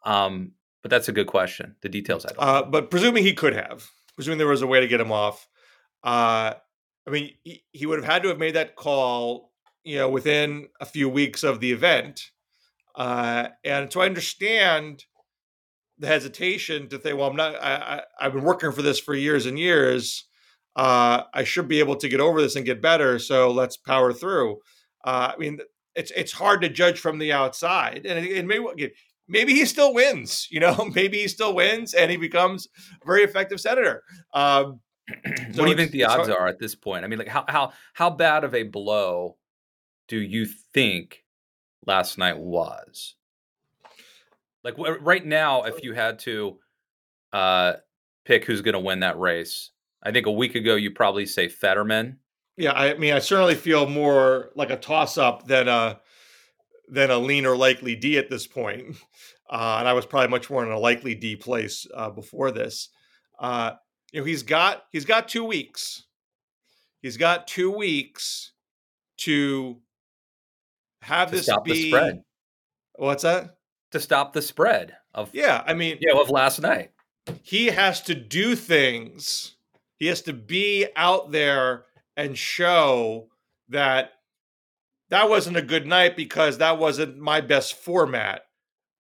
um, 0.05 0.53
but 0.83 0.91
that's 0.91 1.09
a 1.09 1.13
good 1.13 1.27
question. 1.27 1.77
The 1.83 1.89
details 1.89 2.25
I 2.25 2.29
don't. 2.29 2.43
Uh, 2.43 2.61
know. 2.61 2.67
but 2.67 2.91
presuming 2.91 3.25
he 3.25 3.35
could 3.35 3.55
have, 3.55 3.91
presuming 4.15 4.39
there 4.39 4.47
was 4.47 4.63
a 4.63 4.67
way 4.67 4.81
to 4.81 4.89
get 4.89 5.01
him 5.01 5.13
off, 5.13 5.49
uh, 6.03 6.55
I 7.07 7.11
mean, 7.11 7.33
he, 7.45 7.65
he 7.73 7.87
would 7.87 7.99
have 7.99 8.11
had 8.11 8.23
to 8.23 8.29
have 8.29 8.39
made 8.39 8.55
that 8.55 8.77
call, 8.77 9.53
you 9.85 9.99
know, 9.99 10.09
within 10.09 10.69
a 10.81 10.87
few 10.87 11.09
weeks 11.09 11.43
of 11.43 11.61
the 11.61 11.73
event. 11.73 12.31
Uh, 12.95 13.49
and 13.65 13.93
so 13.93 14.01
I 14.01 14.07
understand 14.07 15.05
the 15.99 16.07
hesitation 16.07 16.89
to 16.89 17.01
say, 17.01 17.13
well, 17.13 17.29
I'm 17.29 17.37
not. 17.37 17.55
I, 17.57 17.75
I, 17.75 18.03
I've 18.21 18.33
been 18.33 18.45
working 18.45 18.73
for 18.73 18.83
this 18.83 18.99
for 18.99 19.15
years 19.15 19.47
and 19.47 19.59
years. 19.59 20.25
Uh, 20.77 21.25
I 21.35 21.45
should 21.45 21.69
be 21.69 21.81
able 21.81 21.97
to 21.97 22.09
get 22.09 22.21
over 22.21 22.41
this 22.41 22.57
and 22.57 22.65
get 22.65 22.81
better. 22.81 23.19
So 23.19 23.51
let's 23.51 23.77
power 23.77 24.13
through. 24.13 24.59
Uh, 25.05 25.33
I 25.35 25.37
mean, 25.39 25.59
it's 25.95 26.13
it's 26.13 26.33
hard 26.33 26.63
to 26.63 26.69
judge 26.69 27.01
from 27.01 27.19
the 27.19 27.33
outside, 27.33 28.07
and 28.07 28.25
it, 28.25 28.31
it 28.31 28.47
may 28.47 28.61
maybe 29.29 29.55
he 29.55 29.65
still 29.65 29.95
wins. 29.95 30.49
You 30.51 30.61
know, 30.61 30.91
maybe 30.95 31.19
he 31.19 31.29
still 31.29 31.55
wins 31.55 31.95
and 31.95 32.11
he 32.11 32.17
becomes 32.17 32.69
a 33.03 33.07
very 33.07 33.23
effective 33.23 33.61
senator. 33.61 34.03
Um, 34.35 34.81
what 35.55 35.55
do 35.55 35.69
you 35.69 35.77
think 35.77 35.93
the 35.93 36.05
odds 36.05 36.29
hard- 36.29 36.31
are 36.31 36.49
at 36.49 36.59
this 36.59 36.75
point? 36.75 37.05
I 37.05 37.09
mean, 37.09 37.19
like 37.19 37.29
how 37.29 37.45
how 37.49 37.73
how 37.95 38.11
bad 38.11 38.45
of 38.45 38.55
a 38.55 38.65
blow 38.65 39.37
do 40.09 40.21
you 40.21 40.47
think 40.75 41.25
last 41.87 42.19
night 42.19 42.39
was? 42.39 43.15
Like 44.63 44.75
right 44.79 45.25
now, 45.25 45.63
if 45.63 45.83
you 45.83 45.95
had 45.95 46.19
to 46.21 46.59
uh, 47.33 47.75
pick 48.27 48.45
who's 48.45 48.61
going 48.61 48.75
to 48.75 48.81
win 48.81 49.01
that 49.01 49.19
race, 49.19 49.71
I 50.03 50.13
think 50.13 50.27
a 50.27 50.33
week 50.33 50.55
ago 50.55 50.75
you 50.75 50.91
probably 50.91 51.27
say 51.27 51.49
Fetterman. 51.49 52.19
Yeah, 52.57 52.73
I 52.73 52.95
mean, 52.95 53.15
I 53.15 53.19
certainly 53.21 53.55
feel 53.55 53.87
more 53.87 54.51
like 54.55 54.71
a 54.71 54.77
toss 54.77 55.19
up 55.19 55.47
than 55.47 55.69
a 55.69 56.01
than 56.89 57.11
a 57.11 57.19
lean 57.19 57.47
or 57.47 57.57
likely 57.57 57.97
D 57.97 58.19
at 58.19 58.31
this 58.31 58.47
point. 58.47 58.97
Uh, 59.53 59.79
and 59.81 59.89
I 59.89 59.95
was 59.95 60.07
probably 60.07 60.29
much 60.29 60.49
more 60.49 60.65
in 60.65 60.71
a 60.71 60.79
likely 60.79 61.17
D 61.17 61.35
place 61.35 61.85
uh, 61.93 62.09
before 62.09 62.53
this. 62.53 62.89
Uh, 63.37 63.73
you 64.13 64.21
know, 64.21 64.25
he's 64.25 64.45
got 64.45 64.85
he's 64.93 65.05
got 65.05 65.29
two 65.29 65.43
weeks. 65.43 66.05
He's 67.03 67.17
got 67.17 67.49
two 67.49 67.73
weeks 67.73 68.53
to 69.19 69.81
have 71.03 71.31
To 71.31 71.37
this 71.37 71.47
stop 71.47 71.65
be 71.65 71.73
the 71.73 71.89
spread. 71.89 72.23
What's 72.95 73.25
that? 73.25 73.57
To 73.91 73.99
stop 73.99 74.33
the 74.33 74.41
spread 74.41 74.97
of 75.15 75.35
Yeah, 75.35 75.65
I 75.67 75.75
mean, 75.75 75.99
you 76.01 76.15
know, 76.15 76.21
of 76.21 76.31
last 76.31 76.61
night. 76.61 76.93
he 77.43 77.67
has 77.67 78.01
to 78.03 78.15
do 78.15 78.55
things. 78.55 79.57
He 80.01 80.07
has 80.07 80.23
to 80.23 80.33
be 80.33 80.87
out 80.97 81.31
there 81.31 81.85
and 82.17 82.37
show 82.37 83.29
that 83.69 84.13
that 85.11 85.29
wasn't 85.29 85.59
a 85.59 85.63
good 85.63 85.87
night 85.87 86.17
because 86.17 86.59
that 86.59 86.79
wasn't 86.79 87.19
my 87.19 87.43
best 87.43 87.75
format. 87.75 88.43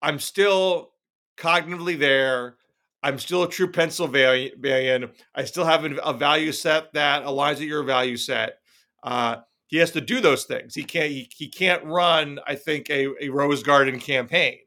I'm 0.02 0.18
still 0.18 0.92
cognitively 1.38 1.98
there. 1.98 2.56
I'm 3.02 3.18
still 3.18 3.44
a 3.44 3.48
true 3.48 3.72
Pennsylvanian. 3.72 5.10
I 5.34 5.44
still 5.44 5.64
have 5.64 5.84
a 5.84 6.12
value 6.12 6.52
set 6.52 6.92
that 6.92 7.24
aligns 7.24 7.54
with 7.54 7.62
your 7.62 7.82
value 7.82 8.18
set. 8.18 8.58
Uh, 9.02 9.36
he 9.68 9.78
has 9.78 9.92
to 9.92 10.02
do 10.02 10.20
those 10.20 10.44
things. 10.44 10.74
He 10.74 10.84
can't. 10.84 11.10
He, 11.10 11.30
he 11.34 11.48
can't 11.48 11.82
run. 11.84 12.40
I 12.46 12.56
think 12.56 12.90
a, 12.90 13.06
a 13.24 13.30
rose 13.30 13.62
garden 13.62 13.98
campaign. 14.00 14.58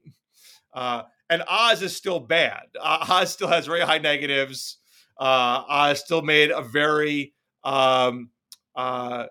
Uh, 0.74 1.04
and 1.30 1.44
Oz 1.48 1.84
is 1.84 1.96
still 1.96 2.20
bad. 2.20 2.64
Uh, 2.80 3.06
Oz 3.08 3.32
still 3.32 3.50
has 3.50 3.68
very 3.68 3.82
high 3.82 4.00
negatives. 4.00 4.80
Uh, 5.18 5.94
still 5.94 6.22
made 6.22 6.52
a 6.52 6.62
very 6.62 7.34
um, 7.64 8.30
uh, 8.76 9.26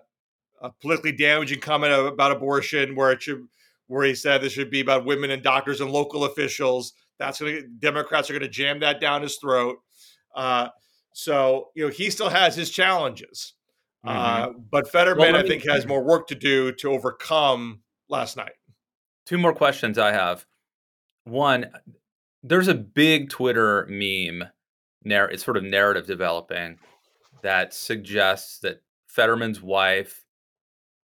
a 0.61 0.71
politically 0.81 1.11
damaging 1.11 1.59
comment 1.59 1.93
about 1.93 2.31
abortion, 2.31 2.95
where 2.95 3.11
it 3.11 3.21
should, 3.21 3.45
where 3.87 4.05
he 4.05 4.15
said 4.15 4.41
this 4.41 4.53
should 4.53 4.71
be 4.71 4.79
about 4.79 5.05
women 5.05 5.31
and 5.31 5.43
doctors 5.43 5.81
and 5.81 5.91
local 5.91 6.25
officials. 6.25 6.93
That's 7.19 7.39
going 7.39 7.55
to 7.55 7.67
Democrats 7.67 8.29
are 8.29 8.33
going 8.33 8.43
to 8.43 8.49
jam 8.49 8.79
that 8.79 8.99
down 8.99 9.21
his 9.21 9.37
throat. 9.37 9.77
Uh, 10.33 10.69
so 11.13 11.69
you 11.75 11.83
know 11.83 11.91
he 11.91 12.09
still 12.09 12.29
has 12.29 12.55
his 12.55 12.69
challenges, 12.71 13.53
uh, 14.03 14.49
but 14.71 14.89
Fetterman 14.89 15.19
Well, 15.19 15.35
I 15.35 15.43
me- 15.43 15.49
think 15.49 15.63
has 15.65 15.85
more 15.85 16.03
work 16.03 16.27
to 16.29 16.35
do 16.35 16.71
to 16.73 16.91
overcome 16.91 17.81
last 18.09 18.37
night. 18.37 18.53
Two 19.25 19.37
more 19.37 19.53
questions 19.53 19.97
I 19.97 20.11
have. 20.11 20.45
One, 21.25 21.69
there's 22.41 22.67
a 22.67 22.73
big 22.73 23.29
Twitter 23.29 23.87
meme, 23.89 24.49
narr- 25.03 25.29
it's 25.29 25.43
sort 25.43 25.57
of 25.57 25.63
narrative 25.63 26.05
developing 26.07 26.77
that 27.41 27.73
suggests 27.73 28.59
that 28.59 28.81
Fetterman's 29.07 29.61
wife, 29.61 30.23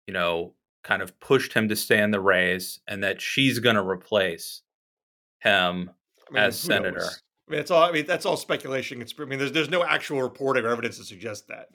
you 0.06 0.12
know, 0.12 0.54
kind 0.82 1.00
of 1.02 1.18
pushed 1.20 1.52
him 1.54 1.68
to 1.68 1.76
stay 1.76 2.02
in 2.02 2.10
the 2.10 2.20
race 2.20 2.80
and 2.86 3.02
that 3.02 3.20
she's 3.20 3.58
going 3.58 3.76
to 3.76 3.82
replace 3.86 4.62
him. 5.38 5.90
I 6.34 6.40
As 6.40 6.58
senator. 6.58 6.98
knows? 6.98 7.22
I 7.46 7.50
mean, 7.50 7.60
it's 7.60 7.70
all. 7.70 7.82
I 7.82 7.92
mean, 7.92 8.06
that's 8.06 8.24
all 8.24 8.36
speculation. 8.38 9.02
It's. 9.02 9.12
I 9.20 9.24
mean, 9.24 9.38
there's 9.38 9.52
there's 9.52 9.68
no 9.68 9.84
actual 9.84 10.22
reporting 10.22 10.64
or 10.64 10.68
evidence 10.68 10.96
to 10.96 11.04
suggest 11.04 11.48
that. 11.48 11.68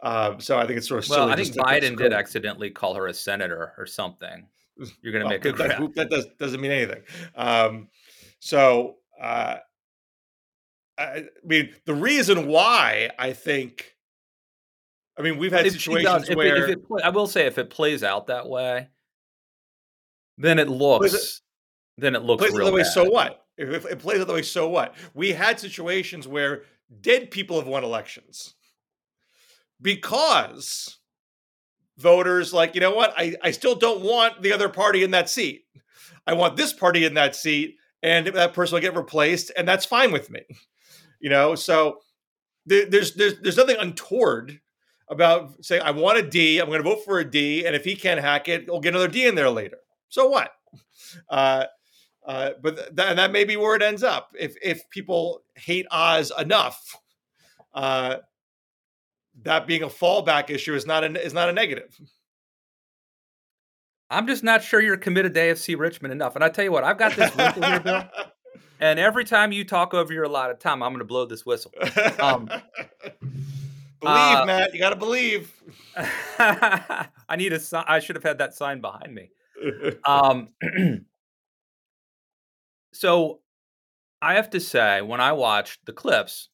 Um, 0.00 0.40
so 0.40 0.56
I 0.56 0.66
think 0.66 0.78
it's 0.78 0.86
sort 0.88 1.02
of 1.04 1.10
Well, 1.10 1.28
I 1.28 1.34
think 1.36 1.54
Biden 1.54 1.96
did 1.96 2.12
accidentally 2.12 2.70
call 2.70 2.94
her 2.94 3.08
a 3.08 3.14
senator 3.14 3.72
or 3.76 3.86
something. 3.86 4.46
You're 5.02 5.12
going 5.12 5.24
to 5.24 5.28
Well, 5.28 5.30
make 5.30 5.44
a 5.44 5.52
that, 5.52 5.78
that, 5.80 5.94
that 5.96 6.10
does, 6.10 6.26
doesn't 6.38 6.60
mean 6.60 6.70
anything. 6.70 7.02
Um, 7.34 7.88
so, 8.38 8.96
uh, 9.20 9.56
I 10.98 11.24
mean, 11.44 11.74
the 11.84 11.94
reason 11.94 12.46
why 12.46 13.10
I 13.18 13.32
think, 13.32 13.94
I 15.18 15.22
mean, 15.22 15.36
we've 15.38 15.52
had 15.52 15.66
If 15.66 15.74
situations 15.74 16.24
if 16.24 16.30
it- 16.30 16.36
where 16.36 16.64
if 16.64 16.70
it 16.70 16.86
pla- 16.86 17.00
I 17.04 17.10
will 17.10 17.26
say 17.26 17.46
if 17.46 17.58
it 17.58 17.70
plays 17.70 18.02
out 18.02 18.28
that 18.28 18.48
way, 18.48 18.88
then 20.38 20.58
it 20.58 20.68
looks 20.68 21.42
then 21.98 22.14
it 22.14 22.22
looks 22.22 22.42
plays 22.42 22.52
real 22.54 22.66
the 22.66 22.72
way. 22.72 22.82
bad. 22.82 22.92
So 22.92 23.04
what? 23.04 23.44
If, 23.58 23.86
it 23.86 23.98
plays 24.00 24.20
out 24.20 24.26
the 24.26 24.34
way, 24.34 24.42
so 24.42 24.68
what? 24.68 24.94
We 25.14 25.32
had 25.32 25.58
situations 25.58 26.28
where 26.28 26.64
dead 27.00 27.30
people 27.30 27.58
have 27.58 27.66
won 27.66 27.84
elections 27.84 28.54
because 29.80 30.98
voters 31.98 32.52
like, 32.52 32.74
you 32.74 32.80
know 32.80 32.94
what? 32.94 33.14
I, 33.16 33.34
I 33.42 33.50
still 33.50 33.74
don't 33.74 34.02
want 34.02 34.42
the 34.42 34.52
other 34.52 34.68
party 34.68 35.02
in 35.02 35.12
that 35.12 35.28
seat. 35.30 35.64
I 36.26 36.34
want 36.34 36.56
this 36.56 36.72
party 36.72 37.04
in 37.04 37.14
that 37.14 37.34
seat, 37.36 37.76
and 38.02 38.26
that 38.26 38.52
person 38.52 38.74
will 38.74 38.82
get 38.82 38.96
replaced, 38.96 39.52
and 39.56 39.66
that's 39.66 39.84
fine 39.86 40.12
with 40.12 40.28
me. 40.30 40.40
You 41.20 41.30
know, 41.30 41.54
so 41.54 41.98
there, 42.66 42.86
there's 42.86 43.14
there's 43.14 43.40
there's 43.40 43.56
nothing 43.56 43.76
untoward 43.78 44.60
about 45.08 45.64
saying 45.64 45.82
I 45.82 45.92
want 45.92 46.18
a 46.18 46.22
D. 46.22 46.58
I'm 46.58 46.68
going 46.68 46.82
to 46.82 46.88
vote 46.88 47.04
for 47.04 47.18
a 47.18 47.24
D, 47.24 47.66
and 47.66 47.74
if 47.76 47.84
he 47.84 47.96
can't 47.96 48.20
hack 48.20 48.48
it, 48.48 48.66
we'll 48.68 48.80
get 48.80 48.94
another 48.94 49.08
D 49.08 49.26
in 49.26 49.34
there 49.34 49.50
later. 49.50 49.78
So 50.08 50.28
what? 50.28 50.50
Uh, 51.30 51.64
uh, 52.26 52.50
but 52.60 52.76
th- 52.76 52.88
that, 52.94 53.16
that 53.16 53.30
may 53.30 53.44
be 53.44 53.56
where 53.56 53.76
it 53.76 53.82
ends 53.82 54.02
up. 54.02 54.30
If 54.38 54.56
if 54.60 54.88
people 54.90 55.42
hate 55.54 55.86
Oz 55.90 56.32
enough 56.38 56.96
uh, 57.76 58.16
that 59.42 59.66
being 59.66 59.82
a 59.82 59.88
fallback 59.88 60.50
issue 60.50 60.74
is 60.74 60.86
not 60.86 61.04
a 61.04 61.22
is 61.22 61.34
not 61.34 61.48
a 61.48 61.52
negative. 61.52 62.00
I'm 64.08 64.26
just 64.26 64.42
not 64.42 64.62
sure 64.62 64.80
you're 64.80 64.96
committed 64.96 65.34
to 65.34 65.40
AFC 65.40 65.78
Richmond 65.78 66.12
enough. 66.12 66.36
And 66.36 66.44
I 66.44 66.48
tell 66.48 66.64
you 66.64 66.72
what, 66.72 66.84
I've 66.84 66.98
got 66.98 67.14
this 67.14 67.34
whistle 67.36 67.62
here, 67.62 67.80
Bill. 67.80 68.04
And 68.80 68.98
every 68.98 69.24
time 69.24 69.52
you 69.52 69.64
talk 69.64 69.94
over 69.94 70.12
your 70.12 70.24
allotted 70.24 70.60
time, 70.60 70.82
I'm 70.82 70.90
going 70.90 70.98
to 70.98 71.04
blow 71.04 71.26
this 71.26 71.46
whistle. 71.46 71.72
Um, 72.20 72.46
believe, 74.00 74.36
uh, 74.36 74.44
Matt. 74.46 74.74
You 74.74 74.80
got 74.80 74.90
to 74.90 74.96
believe. 74.96 75.52
I 76.38 77.08
need 77.36 77.52
a 77.52 77.60
sign. 77.60 77.84
I 77.88 78.00
should 78.00 78.16
have 78.16 78.22
had 78.22 78.38
that 78.38 78.54
sign 78.54 78.80
behind 78.80 79.14
me. 79.14 79.30
Um, 80.04 80.48
so 82.92 83.40
I 84.20 84.34
have 84.34 84.50
to 84.50 84.60
say, 84.60 85.00
when 85.00 85.20
I 85.22 85.32
watched 85.32 85.86
the 85.86 85.94
clips, 85.94 86.50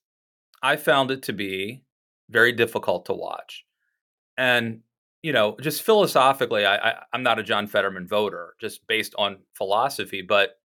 I 0.62 0.76
found 0.76 1.10
it 1.10 1.22
to 1.24 1.32
be 1.32 1.82
very 2.30 2.52
difficult 2.52 3.06
to 3.06 3.12
watch. 3.12 3.64
And 4.38 4.82
you 5.22 5.32
know, 5.32 5.56
just 5.60 5.82
philosophically, 5.82 6.64
I, 6.64 6.76
I 6.76 6.94
I'm 7.12 7.24
not 7.24 7.40
a 7.40 7.42
John 7.42 7.66
Fetterman 7.66 8.06
voter, 8.06 8.54
just 8.60 8.86
based 8.86 9.14
on 9.18 9.38
philosophy, 9.52 10.22
but 10.22 10.60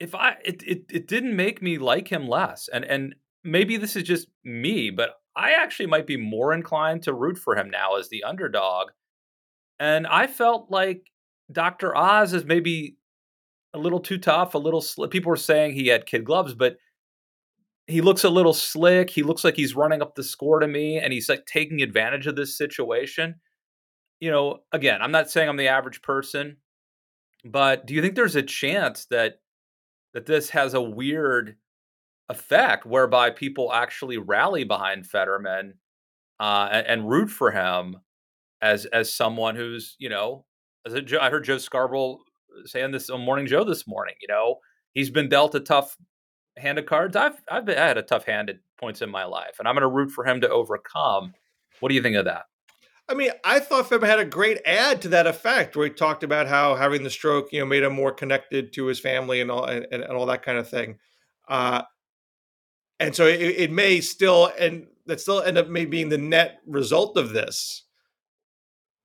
if 0.00 0.14
I 0.14 0.36
it, 0.44 0.62
it 0.66 0.84
it 0.90 1.06
didn't 1.06 1.36
make 1.36 1.62
me 1.62 1.78
like 1.78 2.08
him 2.08 2.26
less. 2.26 2.68
And 2.72 2.84
and 2.84 3.14
maybe 3.44 3.76
this 3.76 3.94
is 3.94 4.02
just 4.02 4.28
me, 4.42 4.90
but 4.90 5.10
I 5.36 5.52
actually 5.52 5.86
might 5.86 6.06
be 6.06 6.16
more 6.16 6.52
inclined 6.52 7.02
to 7.04 7.14
root 7.14 7.38
for 7.38 7.56
him 7.56 7.70
now 7.70 7.96
as 7.96 8.08
the 8.08 8.24
underdog. 8.24 8.88
And 9.78 10.06
I 10.06 10.26
felt 10.26 10.70
like 10.70 11.10
Dr. 11.52 11.96
Oz 11.96 12.34
is 12.34 12.44
maybe 12.44 12.96
a 13.72 13.78
little 13.78 14.00
too 14.00 14.18
tough, 14.18 14.54
a 14.54 14.58
little 14.58 14.80
sl- 14.80 15.06
people 15.06 15.30
were 15.30 15.36
saying 15.36 15.74
he 15.74 15.86
had 15.86 16.06
kid 16.06 16.24
gloves, 16.24 16.54
but 16.54 16.76
he 17.86 18.00
looks 18.00 18.24
a 18.24 18.30
little 18.30 18.52
slick. 18.52 19.10
He 19.10 19.22
looks 19.22 19.44
like 19.44 19.56
he's 19.56 19.76
running 19.76 20.02
up 20.02 20.14
the 20.14 20.22
score 20.22 20.60
to 20.60 20.68
me 20.68 20.98
and 20.98 21.12
he's 21.12 21.28
like 21.28 21.46
taking 21.46 21.82
advantage 21.82 22.26
of 22.26 22.36
this 22.36 22.56
situation. 22.56 23.36
You 24.20 24.30
know, 24.30 24.58
again, 24.72 25.00
I'm 25.02 25.12
not 25.12 25.30
saying 25.30 25.48
I'm 25.48 25.56
the 25.56 25.68
average 25.68 26.02
person, 26.02 26.58
but 27.44 27.86
do 27.86 27.94
you 27.94 28.02
think 28.02 28.14
there's 28.14 28.36
a 28.36 28.42
chance 28.42 29.06
that 29.06 29.40
that 30.14 30.26
this 30.26 30.50
has 30.50 30.74
a 30.74 30.80
weird 30.80 31.56
effect 32.28 32.86
whereby 32.86 33.30
people 33.30 33.72
actually 33.72 34.18
rally 34.18 34.64
behind 34.64 35.06
Fetterman 35.06 35.74
uh, 36.38 36.68
and, 36.70 36.86
and, 36.86 37.10
root 37.10 37.28
for 37.28 37.50
him 37.50 37.96
as 38.62 38.86
as 38.86 39.12
someone 39.12 39.56
who's 39.56 39.96
you 39.98 40.08
know 40.08 40.44
as 40.86 40.94
a, 40.94 41.22
I 41.22 41.28
heard 41.28 41.44
Joe 41.44 41.58
Scarborough 41.58 42.18
saying 42.64 42.92
this 42.92 43.10
on 43.10 43.20
Morning 43.20 43.46
Joe 43.46 43.64
this 43.64 43.86
morning. 43.86 44.14
You 44.22 44.28
know 44.28 44.56
he's 44.94 45.10
been 45.10 45.28
dealt 45.28 45.54
a 45.54 45.60
tough 45.60 45.96
hand 46.56 46.78
of 46.78 46.86
cards. 46.86 47.16
I've 47.16 47.42
I've 47.50 47.64
been, 47.64 47.78
I 47.78 47.86
had 47.86 47.98
a 47.98 48.02
tough 48.02 48.24
hand 48.24 48.48
at 48.48 48.56
points 48.78 49.02
in 49.02 49.10
my 49.10 49.24
life, 49.24 49.56
and 49.58 49.68
I'm 49.68 49.74
going 49.74 49.82
to 49.82 49.88
root 49.88 50.10
for 50.10 50.24
him 50.24 50.40
to 50.40 50.48
overcome. 50.48 51.34
What 51.80 51.88
do 51.88 51.94
you 51.94 52.02
think 52.02 52.16
of 52.16 52.24
that? 52.26 52.44
I 53.10 53.14
mean, 53.14 53.30
I 53.44 53.58
thought 53.58 53.88
Fetterman 53.88 54.08
had 54.08 54.20
a 54.20 54.24
great 54.24 54.60
ad 54.64 55.02
to 55.02 55.08
that 55.08 55.26
effect, 55.26 55.76
where 55.76 55.88
he 55.88 55.92
talked 55.92 56.22
about 56.22 56.46
how 56.46 56.76
having 56.76 57.02
the 57.02 57.10
stroke, 57.10 57.52
you 57.52 57.58
know, 57.58 57.66
made 57.66 57.82
him 57.82 57.92
more 57.92 58.12
connected 58.12 58.72
to 58.74 58.86
his 58.86 59.00
family 59.00 59.40
and 59.40 59.50
all 59.50 59.64
and, 59.64 59.84
and 59.90 60.04
all 60.04 60.26
that 60.26 60.44
kind 60.44 60.58
of 60.58 60.68
thing. 60.68 60.98
Uh, 61.48 61.82
and 63.00 63.16
so 63.16 63.26
it, 63.26 63.40
it, 63.40 63.72
may 63.72 64.00
still 64.00 64.52
and 64.58 64.86
that 65.06 65.20
still 65.20 65.42
end 65.42 65.58
up 65.58 65.68
maybe 65.68 65.90
being 65.90 66.08
the 66.08 66.18
net 66.18 66.60
result 66.66 67.16
of 67.16 67.30
this. 67.30 67.82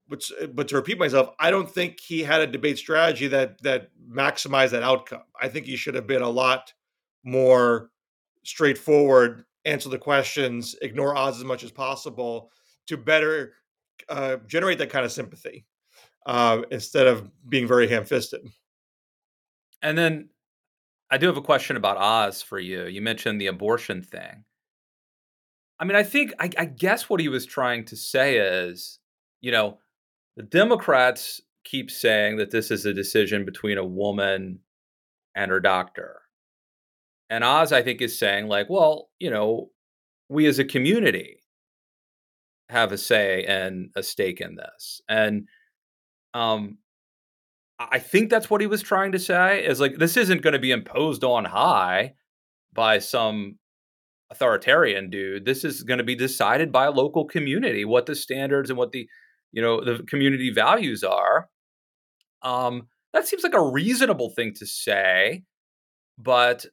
But 0.07 0.23
but 0.53 0.67
to 0.67 0.75
repeat 0.75 0.99
myself, 0.99 1.33
I 1.39 1.49
don't 1.49 1.69
think 1.69 1.99
he 1.99 2.21
had 2.21 2.41
a 2.41 2.47
debate 2.47 2.77
strategy 2.77 3.27
that 3.29 3.59
that 3.63 3.89
maximized 4.07 4.69
that 4.71 4.83
outcome. 4.83 5.23
I 5.41 5.47
think 5.47 5.65
he 5.65 5.77
should 5.77 5.95
have 5.95 6.05
been 6.05 6.21
a 6.21 6.29
lot 6.29 6.73
more 7.23 7.89
straightforward, 8.43 9.45
answer 9.65 9.89
the 9.89 9.97
questions, 9.97 10.75
ignore 10.83 11.17
Oz 11.17 11.39
as 11.39 11.43
much 11.43 11.63
as 11.63 11.71
possible 11.71 12.51
to 12.85 12.97
better 12.97 13.53
uh, 14.09 14.37
generate 14.47 14.77
that 14.79 14.89
kind 14.89 15.05
of 15.05 15.11
sympathy 15.11 15.65
uh, 16.25 16.61
instead 16.71 17.07
of 17.07 17.29
being 17.47 17.67
very 17.67 17.87
ham-fisted. 17.87 18.41
And 19.81 19.97
then 19.97 20.29
I 21.11 21.17
do 21.17 21.27
have 21.27 21.37
a 21.37 21.41
question 21.41 21.77
about 21.77 21.97
Oz 21.97 22.41
for 22.41 22.59
you. 22.59 22.85
You 22.85 23.01
mentioned 23.01 23.39
the 23.39 23.47
abortion 23.47 24.01
thing. 24.01 24.43
I 25.79 25.85
mean, 25.85 25.95
I 25.95 26.03
think 26.03 26.33
I, 26.39 26.49
I 26.57 26.65
guess 26.65 27.09
what 27.09 27.19
he 27.19 27.29
was 27.29 27.45
trying 27.45 27.85
to 27.85 27.95
say 27.95 28.37
is, 28.37 28.99
you 29.41 29.51
know, 29.51 29.79
the 30.37 30.43
Democrats 30.43 31.41
keep 31.63 31.91
saying 31.91 32.37
that 32.37 32.51
this 32.51 32.71
is 32.71 32.85
a 32.85 32.93
decision 32.93 33.45
between 33.45 33.77
a 33.77 33.85
woman 33.85 34.59
and 35.35 35.51
her 35.51 35.59
doctor. 35.59 36.21
And 37.29 37.43
Oz, 37.43 37.71
I 37.71 37.81
think, 37.81 38.01
is 38.01 38.17
saying, 38.17 38.47
like, 38.47 38.69
well, 38.69 39.09
you 39.19 39.29
know, 39.29 39.69
we 40.29 40.45
as 40.47 40.59
a 40.59 40.65
community 40.65 41.39
have 42.69 42.91
a 42.91 42.97
say 42.97 43.43
and 43.45 43.91
a 43.95 44.03
stake 44.03 44.41
in 44.41 44.55
this. 44.55 45.01
And 45.07 45.47
um 46.33 46.77
I 47.79 47.99
think 47.99 48.29
that's 48.29 48.49
what 48.49 48.61
he 48.61 48.67
was 48.67 48.81
trying 48.81 49.11
to 49.11 49.19
say 49.19 49.65
is 49.65 49.81
like 49.81 49.97
this 49.97 50.15
isn't 50.17 50.41
going 50.41 50.53
to 50.53 50.59
be 50.59 50.71
imposed 50.71 51.23
on 51.23 51.45
high 51.45 52.13
by 52.73 52.99
some 52.99 53.57
authoritarian 54.31 55.09
dude. 55.09 55.45
This 55.45 55.63
is 55.65 55.83
going 55.83 55.99
to 55.99 56.03
be 56.03 56.15
decided 56.15 56.71
by 56.71 56.85
a 56.85 56.91
local 56.91 57.25
community 57.25 57.85
what 57.85 58.05
the 58.07 58.15
standards 58.15 58.69
and 58.69 58.77
what 58.79 58.91
the 58.93 59.07
you 59.51 59.61
know 59.61 59.83
the 59.83 60.03
community 60.05 60.51
values 60.51 61.03
are. 61.03 61.49
Um 62.43 62.87
that 63.13 63.27
seems 63.27 63.43
like 63.43 63.53
a 63.55 63.63
reasonable 63.71 64.29
thing 64.31 64.53
to 64.55 64.65
say, 64.65 65.43
but 66.17 66.65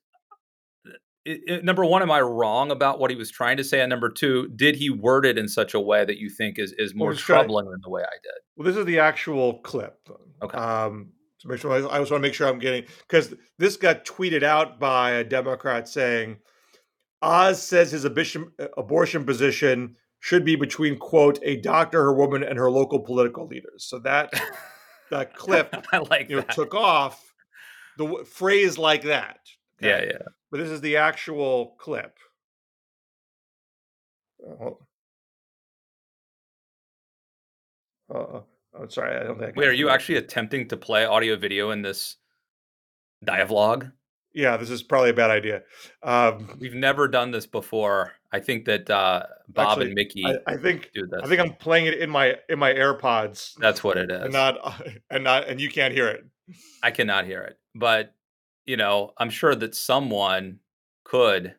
it, 1.25 1.41
it, 1.47 1.65
number 1.65 1.85
one, 1.85 2.03
am 2.03 2.11
I 2.11 2.21
wrong 2.21 2.71
about 2.71 2.99
what 2.99 3.11
he 3.11 3.17
was 3.17 3.31
trying 3.31 3.57
to 3.57 3.65
say? 3.65 3.81
And 3.81 3.91
number 3.91 4.11
two, 4.11 4.49
did 4.49 4.75
he 4.75 4.91
word 4.91 5.25
it 5.25 5.39
in 5.39 5.49
such 5.49 5.75
a 5.75 5.81
way 5.81 6.05
that 6.05 6.19
you 6.19 6.29
think 6.29 6.59
is 6.59 6.73
is 6.79 6.95
more 6.95 7.15
troubling 7.15 7.71
than 7.71 7.81
the 7.83 7.91
way 7.91 8.03
I 8.03 8.17
did? 8.23 8.43
Well, 8.57 8.67
this 8.67 8.77
is 8.77 8.87
the 8.87 8.99
actual 8.99 9.61
clip. 9.61 10.09
Okay. 10.43 10.57
Um, 10.57 11.13
to 11.41 11.49
make 11.49 11.59
sure, 11.59 11.73
I, 11.73 11.77
I 11.77 11.99
just 11.99 12.11
want 12.11 12.23
to 12.23 12.29
make 12.29 12.35
sure 12.35 12.49
I'm 12.49 12.59
getting 12.59 12.85
because 13.09 13.35
this 13.59 13.77
got 13.77 14.05
tweeted 14.05 14.43
out 14.43 14.81
by 14.81 15.13
a 15.13 15.25
Democrat 15.25 15.89
saying 15.89 16.39
Oz 17.21 17.63
says 17.63 17.93
his 17.93 18.05
abortion, 18.05 18.51
uh, 18.59 18.67
abortion 18.77 19.25
position 19.25 19.97
should 20.19 20.45
be 20.45 20.57
between 20.57 20.99
quote 20.99 21.39
a 21.43 21.57
doctor, 21.57 22.03
her 22.03 22.15
woman, 22.15 22.43
and 22.43 22.59
her 22.59 22.71
local 22.71 23.01
political 23.01 23.47
leaders. 23.47 23.85
So 23.85 24.01
that 24.01 24.33
that 25.11 25.35
clip 25.37 25.75
I 25.93 25.99
like 25.99 26.31
you 26.31 26.37
know, 26.37 26.43
took 26.51 26.75
off 26.75 27.33
the 27.97 28.25
phrase 28.25 28.79
like 28.79 29.03
that. 29.03 29.39
Okay? 29.83 30.07
Yeah, 30.07 30.13
yeah 30.13 30.29
but 30.53 30.59
this 30.59 30.71
is 30.71 30.83
the 30.83 30.99
actual 30.99 31.75
clip. 31.79 32.19
Oh, 34.47 34.79
uh, 38.15 38.41
I'm 38.79 38.91
sorry, 38.91 39.17
I 39.17 39.25
don't 39.25 39.39
think. 39.39 39.57
Wait, 39.57 39.67
are 39.67 39.73
you 39.73 39.89
actually 39.89 40.17
attempting 40.17 40.69
to 40.69 40.77
play 40.77 41.07
audio 41.07 41.37
video 41.37 41.71
in 41.71 41.81
this 41.81 42.17
dialogue? 43.25 43.91
Yeah, 44.35 44.59
this 44.59 44.69
is 44.69 44.83
probably 44.83 45.11
a 45.11 45.15
bad 45.15 45.31
idea. 45.31 45.63
Um, 46.03 46.59
We've 46.61 46.75
never 46.75 47.09
done 47.09 47.31
this 47.31 47.47
before. 47.47 48.13
I 48.31 48.41
think 48.41 48.67
that 48.67 48.91
uh, 48.91 49.25
Bob 49.49 49.69
actually, 49.69 49.87
and 49.87 49.95
Mickey. 49.95 50.27
I, 50.27 50.37
I, 50.47 50.57
think 50.59 50.91
do 50.95 51.07
this. 51.07 51.21
I 51.23 51.29
think 51.29 51.41
I'm 51.41 51.55
playing 51.55 51.87
it 51.87 51.95
in 51.95 52.11
my 52.11 52.37
in 52.49 52.59
my 52.59 52.73
AirPods. 52.73 53.55
That's 53.59 53.83
what 53.83 53.97
it 53.97 54.11
is. 54.11 54.23
And 54.23 54.33
not 54.33 54.83
and 55.11 55.25
not 55.25 55.49
and 55.49 55.61
you 55.61 55.71
can't 55.71 55.95
hear 55.95 56.09
it. 56.09 56.25
I 56.83 56.91
cannot 56.91 57.25
hear 57.25 57.41
it, 57.41 57.59
but 57.75 58.15
you 58.67 58.77
know, 58.77 59.13
I'm 59.19 59.31
sure 59.31 59.55
that 59.55 59.75
someone 59.75 60.61
could 61.05 61.55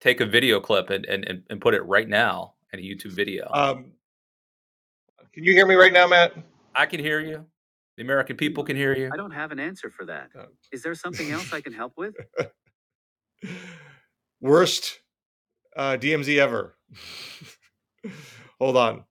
take 0.00 0.20
a 0.20 0.26
video 0.26 0.60
clip 0.60 0.90
and, 0.90 1.04
and, 1.06 1.42
and 1.48 1.60
put 1.60 1.74
it 1.74 1.82
right 1.82 2.08
now 2.08 2.54
in 2.72 2.80
a 2.80 2.82
YouTube 2.82 3.12
video. 3.12 3.48
Um, 3.52 3.92
can 5.32 5.44
you 5.44 5.52
hear 5.52 5.66
me 5.66 5.74
right 5.74 5.92
now, 5.92 6.06
Matt? 6.06 6.34
I 6.74 6.86
can 6.86 7.00
hear 7.00 7.20
you. 7.20 7.46
The 7.96 8.02
American 8.02 8.36
people 8.36 8.64
can 8.64 8.76
hear 8.76 8.96
you. 8.96 9.10
I 9.12 9.16
don't 9.16 9.32
have 9.32 9.52
an 9.52 9.60
answer 9.60 9.90
for 9.90 10.04
that. 10.06 10.30
Oh. 10.36 10.46
There 10.82 10.94
something 10.94 11.30
else 11.30 11.52
I 11.52 11.60
can 11.60 11.72
help 11.72 11.92
with? 11.96 12.14
Worst 14.40 15.00
uh, 15.76 15.98
DMZ 16.00 16.38
ever. 16.38 16.76
Hold 18.58 18.76
on. 18.76 19.04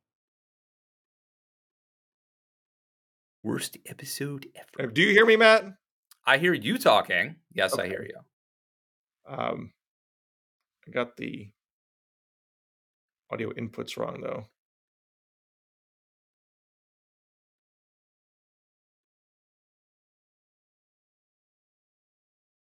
Worst 3.43 3.77
episode 3.85 4.47
ever. 4.55 4.91
Do 4.91 5.01
you 5.01 5.11
hear 5.11 5.25
me, 5.25 5.35
Matt? 5.35 5.65
I 6.25 6.37
hear 6.37 6.53
you 6.53 6.77
talking. 6.77 7.35
Yes, 7.53 7.73
okay. 7.73 7.83
I 7.83 7.87
hear 7.87 8.07
you. 8.07 9.33
Um, 9.33 9.73
I 10.87 10.91
got 10.91 11.17
the 11.17 11.49
audio 13.31 13.51
inputs 13.51 13.97
wrong 13.97 14.21
though. 14.21 14.45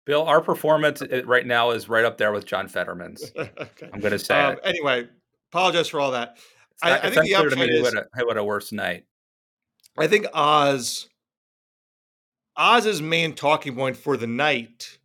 Bill, 0.09 0.23
our 0.25 0.41
performance 0.41 1.03
right 1.27 1.47
now 1.47 1.71
is 1.73 1.87
right 1.91 2.05
up 2.05 2.17
there 2.17 2.33
with 2.33 2.47
John 2.47 2.67
Fetterman's. 2.67 3.31
okay. 3.39 3.91
I'm 3.93 4.01
going 4.01 4.13
to 4.13 4.19
say. 4.19 4.41
Um, 4.41 4.57
anyway, 4.65 5.07
apologize 5.53 5.89
for 5.89 6.01
all 6.01 6.13
that. 6.13 6.39
I, 6.83 6.97
I, 6.97 7.11
think 7.11 7.27
the 7.27 7.35
upside 7.35 7.69
is 7.69 7.93
a, 7.93 8.25
what 8.25 8.39
a 8.39 8.45
worse 8.45 8.73
night. 8.73 9.05
I 9.99 10.07
think 10.07 10.27
Oz 10.33 11.11
Oz's 12.59 13.01
main 13.01 13.35
talking 13.35 13.77
point 13.77 13.97
for 13.97 14.17
the 14.17 14.27
night 14.27 14.99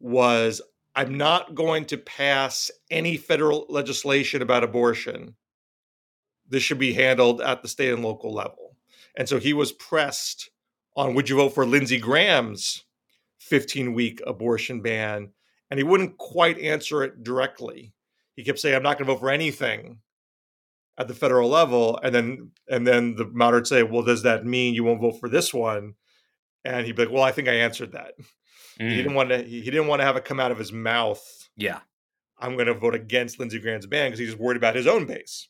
was 0.00 0.60
I'm 0.96 1.16
not 1.16 1.54
going 1.54 1.84
to 1.86 1.96
pass 1.96 2.70
any 2.90 3.16
federal 3.16 3.64
legislation 3.68 4.42
about 4.42 4.64
abortion. 4.64 5.36
This 6.48 6.64
should 6.64 6.80
be 6.80 6.92
handled 6.92 7.40
at 7.40 7.62
the 7.62 7.68
state 7.68 7.92
and 7.92 8.02
local 8.02 8.34
level. 8.34 8.76
And 9.16 9.28
so 9.28 9.38
he 9.38 9.52
was 9.52 9.70
pressed 9.70 10.50
on 10.96 11.14
would 11.14 11.28
you 11.28 11.36
vote 11.36 11.54
for 11.54 11.64
Lindsey 11.64 11.98
Graham's 11.98 12.84
15 13.38 13.94
week 13.94 14.20
abortion 14.26 14.80
ban? 14.80 15.30
And 15.70 15.78
he 15.78 15.84
wouldn't 15.84 16.18
quite 16.18 16.58
answer 16.58 17.04
it 17.04 17.22
directly. 17.22 17.94
He 18.34 18.42
kept 18.42 18.58
saying, 18.58 18.74
I'm 18.74 18.82
not 18.82 18.98
going 18.98 19.06
to 19.06 19.14
vote 19.14 19.20
for 19.20 19.30
anything 19.30 19.98
at 20.98 21.06
the 21.06 21.14
federal 21.14 21.48
level. 21.48 22.00
And 22.02 22.12
then 22.12 22.50
and 22.68 22.84
then 22.84 23.14
the 23.14 23.26
moderate 23.26 23.68
say, 23.68 23.84
Well, 23.84 24.02
does 24.02 24.22
that 24.22 24.44
mean 24.44 24.74
you 24.74 24.82
won't 24.82 25.00
vote 25.00 25.20
for 25.20 25.28
this 25.28 25.54
one? 25.54 25.94
And 26.64 26.86
he'd 26.86 26.96
be 26.96 27.04
like, 27.04 27.12
Well, 27.12 27.22
I 27.22 27.32
think 27.32 27.48
I 27.48 27.54
answered 27.54 27.92
that. 27.92 28.14
Mm. 28.78 28.90
He 28.90 28.96
didn't 28.96 29.14
want 29.14 29.30
to 29.30 29.42
he 29.42 29.62
didn't 29.62 29.86
want 29.86 30.00
to 30.00 30.06
have 30.06 30.16
it 30.16 30.24
come 30.24 30.40
out 30.40 30.50
of 30.50 30.58
his 30.58 30.72
mouth. 30.72 31.22
Yeah. 31.56 31.80
I'm 32.38 32.54
going 32.54 32.66
to 32.66 32.74
vote 32.74 32.94
against 32.94 33.38
Lindsey 33.38 33.58
Graham's 33.58 33.86
ban 33.86 34.10
because 34.10 34.18
he's 34.18 34.36
worried 34.36 34.56
about 34.56 34.74
his 34.74 34.86
own 34.86 35.04
base. 35.04 35.48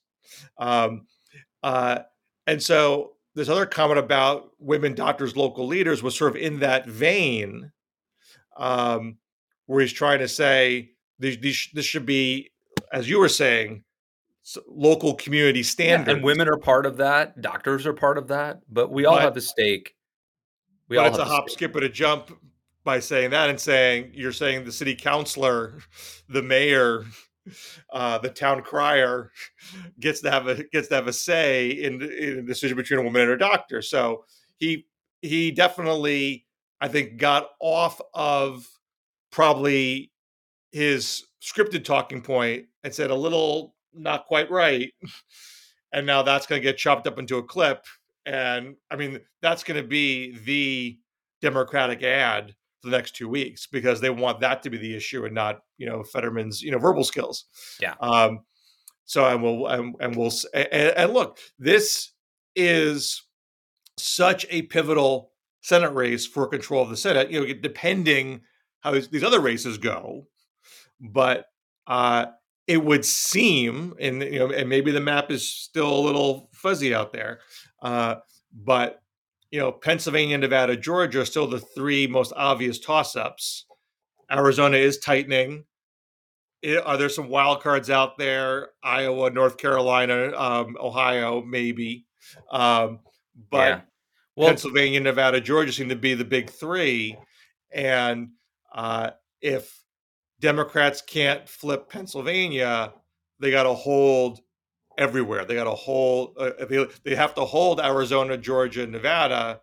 Um, 0.59 1.07
uh, 1.62 2.01
and 2.46 2.61
so 2.61 3.12
this 3.35 3.49
other 3.49 3.66
comment 3.66 3.99
about 3.99 4.51
women 4.59 4.94
doctors, 4.94 5.37
local 5.37 5.66
leaders 5.66 6.03
was 6.03 6.16
sort 6.16 6.33
of 6.33 6.37
in 6.37 6.61
that 6.61 6.87
vein, 6.87 7.70
um, 8.57 9.18
where 9.66 9.81
he's 9.81 9.92
trying 9.92 10.18
to 10.18 10.29
say 10.29 10.90
these, 11.20 11.38
these, 11.38 11.68
this 11.73 11.87
should 11.87 12.07
be, 12.07 12.51
as 12.92 13.09
you 13.09 13.20
were 13.20 13.29
saying, 13.29 13.85
local 14.66 15.14
community 15.14 15.62
standards. 15.62 16.09
Yeah, 16.09 16.14
and 16.14 16.25
women 16.25 16.49
are 16.49 16.57
part 16.57 16.87
of 16.87 16.96
that. 16.96 17.40
Doctors 17.40 17.87
are 17.87 17.92
part 17.92 18.18
of 18.18 18.29
that. 18.29 18.62
But 18.68 18.90
we 18.90 19.05
all 19.05 19.14
but, 19.14 19.23
have 19.23 19.37
a 19.37 19.40
stake. 19.40 19.94
We 20.90 20.96
but 20.96 21.07
all 21.07 21.09
it's 21.09 21.18
a 21.18 21.24
hop, 21.24 21.48
skip, 21.48 21.74
and 21.76 21.85
a 21.85 21.88
jump 21.88 22.37
by 22.83 22.98
saying 22.98 23.31
that 23.31 23.48
and 23.48 23.59
saying 23.59 24.11
you're 24.12 24.33
saying 24.33 24.64
the 24.64 24.72
city 24.72 24.94
councilor, 24.94 25.79
the 26.29 26.42
mayor, 26.42 27.05
uh, 27.92 28.18
the 28.18 28.29
town 28.29 28.62
crier 28.62 29.31
gets 30.00 30.20
to 30.22 30.31
have 30.31 30.48
a 30.48 30.64
gets 30.64 30.88
to 30.88 30.96
have 30.96 31.07
a 31.07 31.12
say 31.12 31.70
in, 31.70 32.03
in 32.03 32.37
the 32.37 32.42
decision 32.42 32.76
between 32.76 33.00
a 33.00 33.03
woman 33.03 33.22
and 33.22 33.31
her 33.31 33.37
doctor. 33.37 33.81
So 33.81 34.24
he 34.57 34.87
he 35.22 35.53
definitely 35.53 36.46
I 36.81 36.88
think 36.88 37.18
got 37.18 37.50
off 37.61 38.00
of 38.12 38.68
probably 39.31 40.11
his 40.72 41.24
scripted 41.40 41.85
talking 41.85 42.20
point 42.20 42.66
and 42.83 42.92
said 42.92 43.11
a 43.11 43.14
little 43.14 43.76
not 43.94 44.26
quite 44.26 44.50
right. 44.50 44.92
And 45.92 46.07
now 46.07 46.22
that's 46.22 46.46
going 46.46 46.61
to 46.61 46.64
get 46.64 46.79
chopped 46.79 47.07
up 47.07 47.18
into 47.18 47.38
a 47.38 47.42
clip. 47.42 47.85
And 48.27 48.77
I 48.91 48.97
mean, 48.97 49.21
that's 49.43 49.65
going 49.65 49.81
to 49.81 49.87
be 49.87 50.37
the 50.45 50.99
Democratic 51.41 52.03
ad 52.03 52.55
for 52.81 52.91
the 52.91 52.97
next 52.97 53.17
two 53.17 53.29
weeks 53.29 53.67
because 53.67 54.01
they 54.01 54.11
want 54.11 54.41
that 54.41 54.63
to 54.63 54.71
be 54.71 54.79
the 54.79 54.95
issue 54.95 55.25
and 55.25 55.35
not 55.35 55.61
you 55.79 55.87
know 55.87 56.03
Fetterman's 56.03 56.63
you 56.63 56.71
know 56.71 56.79
verbal 56.79 57.05
skills. 57.05 57.45
Yeah. 57.81 57.95
Um. 58.01 58.41
So 59.05 59.27
and 59.27 59.43
we'll 59.43 59.67
and, 59.67 59.95
and 60.01 60.17
we'll 60.17 60.33
and, 60.55 60.69
and 60.73 61.13
look, 61.13 61.39
this 61.59 62.13
is 62.55 63.23
such 63.99 64.47
a 64.51 64.63
pivotal 64.63 65.33
Senate 65.63 65.95
race 65.95 66.27
for 66.27 66.47
control 66.47 66.83
of 66.83 66.91
the 66.91 66.97
Senate. 66.97 67.31
You 67.31 67.47
know, 67.47 67.55
depending 67.55 68.43
how 68.81 68.93
these 68.93 69.25
other 69.25 69.41
races 69.41 69.79
go, 69.79 70.27
but 71.01 71.47
uh, 71.87 72.27
it 72.67 72.85
would 72.85 73.05
seem, 73.05 73.95
and 74.01 74.23
you 74.23 74.39
know, 74.39 74.51
and 74.51 74.69
maybe 74.69 74.91
the 74.91 75.01
map 75.01 75.31
is 75.31 75.47
still 75.47 75.93
a 75.93 76.01
little 76.01 76.49
fuzzy 76.53 76.95
out 76.95 77.13
there, 77.13 77.41
uh, 77.83 78.16
but 78.53 79.03
you 79.51 79.59
know, 79.59 79.73
Pennsylvania, 79.73 80.38
Nevada, 80.38 80.77
Georgia 80.77 81.23
are 81.23 81.25
still 81.25 81.47
the 81.47 81.61
three 81.61 82.07
most 82.07 82.33
obvious 82.37 82.79
toss 82.79 83.16
ups. 83.16 83.66
Arizona 84.31 84.77
is 84.77 84.99
tightening. 84.99 85.64
It, 86.62 86.85
are 86.85 86.97
there 86.97 87.09
some 87.09 87.29
wild 87.29 87.62
cards 87.62 87.90
out 87.90 88.16
there? 88.16 88.69
Iowa, 88.83 89.31
North 89.31 89.57
Carolina, 89.57 90.33
um, 90.37 90.77
Ohio, 90.79 91.43
maybe. 91.43 92.07
Um, 92.53 93.01
but 93.51 93.69
yeah. 93.69 93.81
well, 94.37 94.49
Pennsylvania, 94.49 95.01
Nevada, 95.01 95.40
Georgia 95.40 95.73
seem 95.73 95.88
to 95.88 95.97
be 95.97 96.14
the 96.14 96.25
big 96.25 96.51
three. 96.51 97.16
And 97.73 98.31
uh, 98.73 99.11
if 99.40 99.83
Democrats 100.38 101.03
can't 101.03 101.49
flip 101.49 101.88
Pennsylvania, 101.88 102.93
they 103.40 103.51
got 103.51 103.64
to 103.64 103.75
hold 103.75 104.40
everywhere. 104.98 105.44
They 105.44 105.55
got 105.55 105.64
to 105.64 105.70
hold. 105.70 106.37
Uh, 106.38 106.50
they, 106.68 106.87
they 107.05 107.14
have 107.14 107.35
to 107.35 107.44
hold 107.44 107.81
Arizona, 107.81 108.37
Georgia, 108.37 108.87
Nevada 108.87 109.61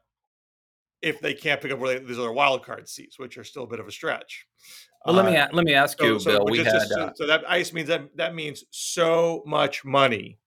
if 1.01 1.19
they 1.19 1.33
can't 1.33 1.61
pick 1.61 1.71
up 1.71 1.79
where 1.79 1.99
they, 1.99 2.05
these 2.05 2.19
other 2.19 2.31
wild 2.31 2.65
card 2.65 2.89
seats, 2.89 3.19
which 3.19 3.37
are 3.37 3.43
still 3.43 3.63
a 3.63 3.67
bit 3.67 3.79
of 3.79 3.87
a 3.87 3.91
stretch. 3.91 4.47
Well, 5.05 5.15
let 5.15 5.25
me 5.25 5.37
uh, 5.37 5.47
let 5.53 5.65
me 5.65 5.73
ask 5.73 6.01
you, 6.01 6.19
so, 6.19 6.31
Bill. 6.31 6.45
we 6.49 6.57
had 6.57 6.65
just, 6.65 6.91
uh, 6.91 7.11
so 7.15 7.27
that 7.27 7.49
ice 7.49 7.71
means 7.71 7.87
that 7.87 8.15
that 8.17 8.35
means 8.35 8.65
so 8.71 9.43
much 9.45 9.85
money 9.85 10.39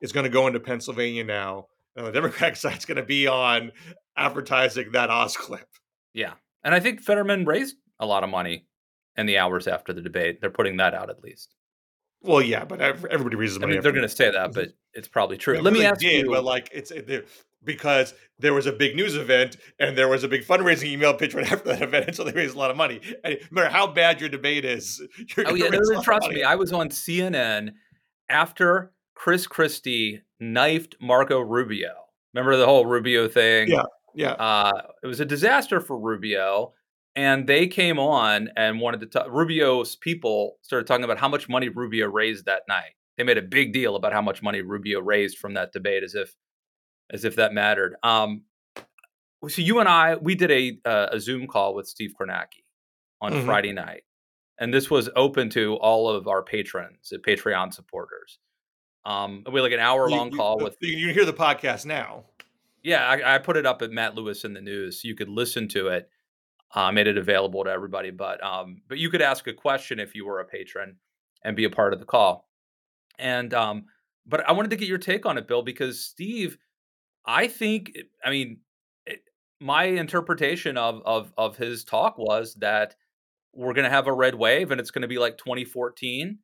is 0.00 0.12
going 0.12 0.24
to 0.24 0.30
go 0.30 0.46
into 0.46 0.60
Pennsylvania 0.60 1.24
now. 1.24 1.66
And 1.96 2.06
the 2.06 2.12
Democratic 2.12 2.56
side's 2.56 2.84
going 2.84 2.96
to 2.96 3.02
be 3.02 3.26
on 3.26 3.72
advertising 4.16 4.92
that 4.92 5.10
Oz 5.10 5.36
clip. 5.36 5.68
Yeah, 6.12 6.34
and 6.62 6.74
I 6.74 6.80
think 6.80 7.00
Fetterman 7.00 7.46
raised 7.46 7.76
a 7.98 8.06
lot 8.06 8.22
of 8.22 8.30
money 8.30 8.66
in 9.16 9.26
the 9.26 9.38
hours 9.38 9.66
after 9.66 9.92
the 9.92 10.02
debate. 10.02 10.40
They're 10.40 10.50
putting 10.50 10.76
that 10.76 10.94
out 10.94 11.10
at 11.10 11.22
least. 11.22 11.54
Well, 12.22 12.42
yeah, 12.42 12.64
but 12.64 12.80
everybody 12.80 13.36
raises 13.36 13.58
money. 13.58 13.72
I 13.72 13.76
mean, 13.76 13.82
they're 13.82 13.92
going 13.92 14.02
to 14.02 14.08
say 14.08 14.30
that, 14.30 14.52
but 14.54 14.72
it's 14.94 15.08
probably 15.08 15.36
true. 15.36 15.60
Let 15.60 15.72
me 15.72 15.84
ask 15.84 16.00
did, 16.00 16.26
you, 16.26 16.30
but 16.30 16.44
like 16.44 16.70
it's 16.72 16.92
because 17.66 18.14
there 18.38 18.54
was 18.54 18.66
a 18.66 18.72
big 18.72 18.96
news 18.96 19.16
event 19.16 19.56
and 19.78 19.98
there 19.98 20.08
was 20.08 20.24
a 20.24 20.28
big 20.28 20.44
fundraising 20.44 20.86
email 20.86 21.12
pitch 21.12 21.34
right 21.34 21.50
after 21.52 21.68
that 21.70 21.82
event, 21.82 22.06
and 22.06 22.16
so 22.16 22.24
they 22.24 22.32
raised 22.32 22.54
a 22.54 22.58
lot 22.58 22.70
of 22.70 22.76
money. 22.76 23.00
And 23.24 23.38
no 23.50 23.62
matter 23.62 23.70
how 23.70 23.86
bad 23.86 24.20
your 24.20 24.30
debate 24.30 24.64
is, 24.64 25.02
oh 25.38 25.54
yeah, 25.54 25.68
no, 25.68 26.02
trust 26.02 26.30
me, 26.30 26.42
I 26.42 26.54
was 26.54 26.72
on 26.72 26.88
CNN 26.88 27.72
after 28.28 28.92
Chris 29.14 29.46
Christie 29.46 30.22
knifed 30.40 30.96
Marco 31.00 31.40
Rubio. 31.40 31.92
Remember 32.34 32.56
the 32.56 32.66
whole 32.66 32.86
Rubio 32.86 33.28
thing? 33.28 33.68
Yeah, 33.68 33.82
yeah. 34.14 34.32
Uh, 34.32 34.82
it 35.02 35.06
was 35.06 35.20
a 35.20 35.24
disaster 35.24 35.80
for 35.80 35.98
Rubio 35.98 36.72
and 37.16 37.46
they 37.46 37.66
came 37.66 37.98
on 37.98 38.50
and 38.56 38.78
wanted 38.78 39.00
to 39.00 39.06
talk. 39.06 39.26
Rubio's 39.30 39.96
people 39.96 40.58
started 40.60 40.86
talking 40.86 41.04
about 41.04 41.18
how 41.18 41.28
much 41.28 41.48
money 41.48 41.70
Rubio 41.70 42.08
raised 42.08 42.44
that 42.44 42.62
night. 42.68 42.92
They 43.16 43.24
made 43.24 43.38
a 43.38 43.42
big 43.42 43.72
deal 43.72 43.96
about 43.96 44.12
how 44.12 44.20
much 44.20 44.42
money 44.42 44.60
Rubio 44.60 45.00
raised 45.00 45.38
from 45.38 45.54
that 45.54 45.72
debate, 45.72 46.04
as 46.04 46.14
if 46.14 46.36
as 47.10 47.24
if 47.24 47.36
that 47.36 47.54
mattered. 47.54 47.96
Um, 48.02 48.42
so 49.48 49.62
you 49.62 49.80
and 49.80 49.88
I, 49.88 50.16
we 50.16 50.34
did 50.34 50.50
a 50.50 50.78
uh, 50.84 51.08
a 51.12 51.20
Zoom 51.20 51.46
call 51.46 51.74
with 51.74 51.88
Steve 51.88 52.12
Kornacki 52.20 52.64
on 53.22 53.32
mm-hmm. 53.32 53.46
Friday 53.46 53.72
night, 53.72 54.02
and 54.60 54.72
this 54.72 54.90
was 54.90 55.08
open 55.16 55.48
to 55.50 55.76
all 55.76 56.10
of 56.10 56.28
our 56.28 56.42
patrons, 56.42 57.12
uh, 57.14 57.18
Patreon 57.18 57.72
supporters. 57.72 58.38
Um, 59.06 59.44
we 59.46 59.54
had 59.54 59.62
like 59.62 59.72
an 59.72 59.80
hour 59.80 60.10
long 60.10 60.30
call 60.30 60.58
with. 60.58 60.76
You 60.80 61.06
can 61.06 61.14
hear 61.14 61.24
the 61.24 61.32
podcast 61.32 61.86
now. 61.86 62.24
Yeah, 62.82 63.08
I, 63.08 63.36
I 63.36 63.38
put 63.38 63.56
it 63.56 63.66
up 63.66 63.82
at 63.82 63.90
Matt 63.90 64.14
Lewis 64.14 64.44
in 64.44 64.52
the 64.52 64.60
news, 64.60 65.00
so 65.00 65.08
you 65.08 65.14
could 65.14 65.28
listen 65.28 65.66
to 65.68 65.88
it 65.88 66.10
uh, 66.74 66.92
made 66.92 67.06
it 67.06 67.18
available 67.18 67.64
to 67.64 67.70
everybody. 67.70 68.10
But 68.10 68.42
um, 68.44 68.82
but 68.88 68.98
you 68.98 69.10
could 69.10 69.22
ask 69.22 69.46
a 69.46 69.52
question 69.52 69.98
if 69.98 70.14
you 70.14 70.26
were 70.26 70.40
a 70.40 70.44
patron 70.44 70.96
and 71.42 71.56
be 71.56 71.64
a 71.64 71.70
part 71.70 71.92
of 71.92 72.00
the 72.00 72.06
call. 72.06 72.48
And 73.18 73.52
um, 73.54 73.84
but 74.26 74.48
I 74.48 74.52
wanted 74.52 74.70
to 74.70 74.76
get 74.76 74.88
your 74.88 74.98
take 74.98 75.24
on 75.26 75.38
it, 75.38 75.48
Bill, 75.48 75.62
because 75.62 76.02
Steve, 76.04 76.58
I 77.24 77.46
think, 77.46 77.96
I 78.24 78.30
mean, 78.30 78.58
it, 79.06 79.20
my 79.60 79.84
interpretation 79.84 80.76
of 80.76 81.02
of 81.04 81.32
of 81.38 81.56
his 81.56 81.84
talk 81.84 82.18
was 82.18 82.54
that 82.56 82.96
we're 83.54 83.72
going 83.72 83.84
to 83.84 83.90
have 83.90 84.06
a 84.06 84.12
red 84.12 84.34
wave, 84.34 84.70
and 84.70 84.80
it's 84.80 84.90
going 84.90 85.02
to 85.02 85.08
be 85.08 85.18
like 85.18 85.38
2014. 85.38 86.38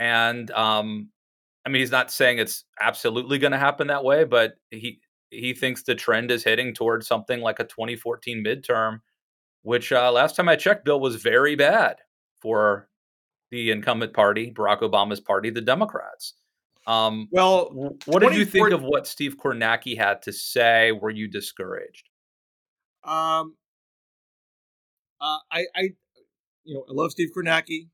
And 0.00 0.50
um, 0.52 1.10
I 1.64 1.68
mean, 1.68 1.80
he's 1.80 1.90
not 1.90 2.10
saying 2.10 2.38
it's 2.38 2.64
absolutely 2.80 3.38
going 3.38 3.52
to 3.52 3.58
happen 3.58 3.88
that 3.88 4.04
way, 4.04 4.24
but 4.24 4.54
he 4.70 5.00
he 5.30 5.52
thinks 5.52 5.82
the 5.82 5.94
trend 5.94 6.30
is 6.30 6.42
heading 6.42 6.72
towards 6.74 7.06
something 7.06 7.40
like 7.40 7.60
a 7.60 7.64
2014 7.64 8.42
midterm 8.44 9.00
which 9.62 9.92
uh, 9.92 10.10
last 10.12 10.36
time 10.36 10.48
I 10.48 10.56
checked, 10.56 10.84
Bill 10.84 11.00
was 11.00 11.16
very 11.16 11.56
bad 11.56 11.96
for 12.40 12.88
the 13.50 13.70
incumbent 13.70 14.12
party, 14.12 14.50
Barack 14.50 14.80
Obama's 14.80 15.20
party, 15.20 15.50
the 15.50 15.60
Democrats. 15.60 16.34
Um, 16.86 17.28
well, 17.30 17.98
what 18.06 18.20
did 18.20 18.34
you 18.34 18.44
think 18.44 18.70
of 18.70 18.82
what 18.82 19.06
Steve 19.06 19.36
Kornacki 19.36 19.96
had 19.96 20.22
to 20.22 20.32
say? 20.32 20.92
Were 20.92 21.10
you 21.10 21.28
discouraged? 21.28 22.08
Um, 23.04 23.56
uh, 25.20 25.38
I, 25.50 25.64
I, 25.74 25.80
you 26.64 26.74
know, 26.74 26.84
I 26.88 26.92
love 26.92 27.10
Steve 27.10 27.28
Kornacki. 27.36 27.88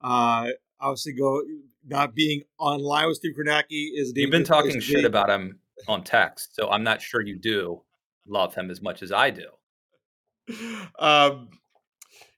Uh, 0.00 0.48
obviously, 0.80 1.14
go 1.14 1.42
not 1.84 2.14
being 2.14 2.42
online 2.58 3.08
with 3.08 3.16
Steve 3.16 3.34
Kornacki 3.36 3.88
is. 3.94 4.12
You've 4.14 4.30
been 4.30 4.44
talking 4.44 4.78
shit 4.80 5.04
about 5.04 5.30
him 5.30 5.58
on 5.88 6.04
text, 6.04 6.54
so 6.54 6.70
I'm 6.70 6.84
not 6.84 7.02
sure 7.02 7.20
you 7.22 7.36
do 7.36 7.82
love 8.26 8.54
him 8.54 8.70
as 8.70 8.80
much 8.80 9.02
as 9.02 9.10
I 9.10 9.30
do 9.30 9.46
um, 10.98 11.48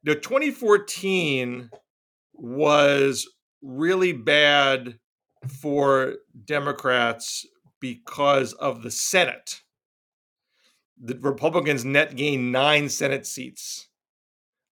you 0.02 0.14
know, 0.14 0.20
2014 0.20 1.70
was 2.34 3.28
really 3.62 4.12
bad 4.12 4.98
for 5.60 6.14
Democrats 6.44 7.46
because 7.80 8.52
of 8.54 8.82
the 8.82 8.90
Senate. 8.90 9.62
The 11.00 11.18
Republicans 11.18 11.84
net 11.84 12.16
gained 12.16 12.52
nine 12.52 12.88
Senate 12.88 13.26
seats 13.26 13.88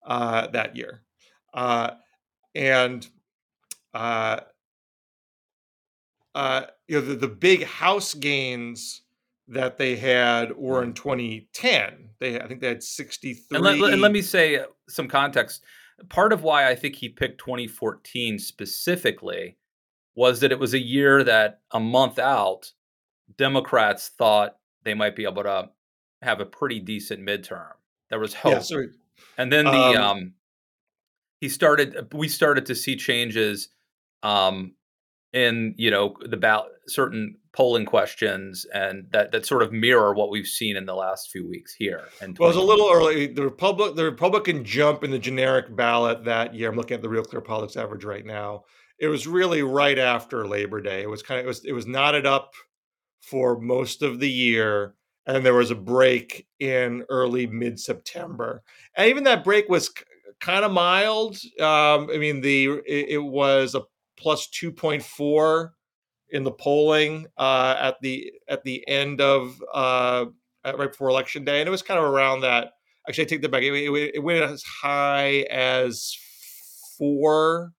uh, 0.07 0.49
that 0.49 0.77
year. 0.77 1.03
Uh, 1.53 1.93
and 2.55 3.07
uh, 3.95 4.41
uh, 6.35 6.63
you 6.89 7.01
know 7.01 7.07
the, 7.07 7.15
the 7.15 7.29
big 7.29 7.65
house 7.65 8.15
gains 8.15 9.03
that 9.53 9.77
they 9.77 9.97
had 9.97 10.57
were 10.57 10.83
in 10.83 10.95
2010. 10.95 12.11
They 12.19 12.41
I 12.41 12.47
think 12.47 12.61
they 12.61 12.69
had 12.69 12.83
63. 12.83 13.57
And 13.57 13.65
let, 13.65 13.93
and 13.93 14.01
let 14.01 14.13
me 14.13 14.23
say 14.23 14.59
uh, 14.59 14.67
some 14.89 15.09
context. 15.09 15.63
Part 16.09 16.33
of 16.33 16.43
why 16.43 16.69
I 16.69 16.75
think 16.75 16.97
he 16.97 17.09
picked 17.09 17.39
2014 17.39 18.39
specifically 18.39 19.59
was 20.15 20.41
that 20.41 20.53
it 20.53 20.59
was 20.59 20.75
a 20.75 20.79
year 20.79 21.23
that 21.23 21.61
a 21.71 21.79
month 21.79 22.19
out, 22.19 22.73
Democrats 23.37 24.11
thought 24.19 24.57
they 24.85 24.95
might 24.95 25.15
be 25.15 25.25
able 25.25 25.43
to 25.43 25.71
have 26.23 26.41
a 26.41 26.47
pretty 26.47 26.81
decent 26.81 27.21
midterm. 27.21 27.73
There 28.11 28.19
was 28.19 28.35
hope. 28.35 28.63
Yeah, 28.71 28.85
and 29.39 29.53
then 29.53 29.67
the 29.67 29.71
um, 29.73 29.97
um, 29.97 30.33
he 31.41 31.49
started 31.49 32.09
we 32.13 32.29
started 32.29 32.67
to 32.67 32.75
see 32.75 32.97
changes 32.97 33.69
um 34.23 34.75
in 35.33 35.75
you 35.77 35.91
know 35.91 36.15
the 36.25 36.37
ballot 36.37 36.73
certain 36.87 37.37
polling 37.53 37.85
questions 37.85 38.67
and 38.73 39.07
that 39.11 39.31
that 39.33 39.45
sort 39.45 39.63
of 39.63 39.73
mirror 39.73 40.15
what 40.15 40.31
we've 40.31 40.47
seen 40.47 40.77
in 40.77 40.87
the 40.87 40.95
last 40.95 41.31
few 41.31 41.47
weeks 41.47 41.75
here. 41.75 42.09
And 42.21 42.37
well, 42.39 42.49
it 42.49 42.57
was 42.57 42.63
a 42.63 42.67
little 42.67 42.91
early. 42.93 43.27
The 43.27 43.43
Republic, 43.43 43.95
the 43.95 44.05
Republican 44.05 44.65
jump 44.65 45.05
in 45.05 45.11
the 45.11 45.19
generic 45.19 45.75
ballot 45.75 46.25
that 46.25 46.55
year. 46.55 46.71
I'm 46.71 46.77
looking 46.77 46.95
at 46.95 47.03
the 47.03 47.09
Real 47.09 47.25
Clear 47.25 47.43
Politics 47.43 47.77
average 47.77 48.05
right 48.05 48.25
now. 48.25 48.65
It 48.99 49.09
was 49.09 49.27
really 49.27 49.63
right 49.63 49.99
after 49.99 50.47
Labor 50.47 50.81
Day. 50.81 51.03
It 51.03 51.11
was 51.11 51.23
kind 51.23 51.41
of 51.41 51.45
it 51.45 51.49
was 51.49 51.65
it 51.65 51.73
was 51.73 51.87
knotted 51.87 52.27
up 52.27 52.55
for 53.21 53.61
most 53.61 54.03
of 54.03 54.19
the 54.19 54.31
year, 54.31 54.95
and 55.27 55.45
there 55.45 55.55
was 55.55 55.71
a 55.71 55.77
break 55.77 56.47
in 56.59 57.05
early 57.11 57.47
mid 57.47 57.79
September. 57.79 58.63
And 58.97 59.11
even 59.11 59.25
that 59.25 59.45
break 59.45 59.69
was 59.69 59.93
kind 60.41 60.65
of 60.65 60.73
mild. 60.73 61.37
Um, 61.61 62.09
I 62.13 62.17
mean, 62.19 62.41
the 62.41 62.81
it, 62.87 63.11
it 63.11 63.23
was 63.23 63.75
a 63.75 63.83
plus 64.17 64.49
two 64.49 64.73
point 64.73 65.03
four 65.03 65.75
in 66.33 66.43
the 66.43 66.51
polling 66.51 67.27
uh, 67.37 67.77
at 67.79 68.01
the 68.01 68.33
at 68.49 68.65
the 68.65 68.87
end 68.89 69.21
of 69.21 69.63
uh, 69.73 70.25
right 70.65 70.91
before 70.91 71.09
election 71.09 71.45
day, 71.45 71.61
and 71.61 71.69
it 71.69 71.71
was 71.71 71.83
kind 71.83 71.99
of 71.99 72.05
around 72.05 72.41
that. 72.41 72.73
Actually, 73.09 73.25
I 73.25 73.27
take 73.27 73.43
that 73.43 73.51
back. 73.51 73.63
It, 73.63 73.73
it, 73.73 74.15
it 74.17 74.23
went 74.23 74.43
as 74.43 74.63
high 74.63 75.47
as 75.51 76.17
four 76.99 77.73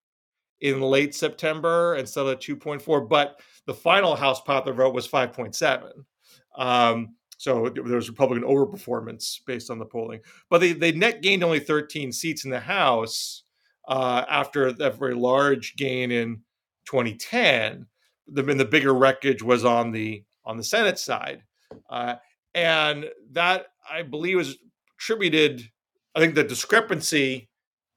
in 0.62 0.82
late 0.82 1.16
September 1.16 1.95
instead 1.95 2.26
of 2.26 2.39
two 2.39 2.56
point 2.56 2.82
four, 2.82 3.01
but 3.01 3.41
the 3.66 3.74
final 3.74 4.16
House 4.16 4.41
popular 4.41 4.76
vote 4.76 4.93
was 4.93 5.08
five 5.08 5.34
point 5.34 5.56
seven. 5.56 5.91
Um, 6.56 7.16
so 7.38 7.70
there 7.70 7.84
was 7.84 8.08
Republican 8.08 8.47
overperformance 8.47 9.39
based 9.45 9.72
on 9.72 9.80
the 9.80 9.86
polling, 9.86 10.22
but 10.49 10.60
they 10.60 10.74
they 10.74 10.91
net 10.91 11.22
gained 11.22 11.43
only 11.43 11.60
13 11.60 12.12
seats 12.12 12.45
in 12.45 12.51
the 12.51 12.60
House 12.60 13.43
uh, 13.88 14.24
after 14.30 14.72
that 14.72 14.99
very 14.99 15.16
large 15.16 15.76
gain 15.76 16.12
in 16.12 16.41
2010 16.86 17.88
the 18.28 18.45
and 18.45 18.59
the 18.59 18.65
bigger 18.65 18.93
wreckage 18.93 19.41
was 19.41 19.65
on 19.65 19.91
the 19.91 20.24
on 20.45 20.57
the 20.57 20.63
Senate 20.63 20.99
side, 20.99 21.43
uh, 21.89 22.15
and 22.53 23.05
that 23.32 23.67
I 23.89 24.03
believe 24.03 24.38
was 24.38 24.57
attributed. 24.97 25.69
I 26.15 26.19
think 26.19 26.36
the 26.36 26.43
discrepancy 26.43 27.49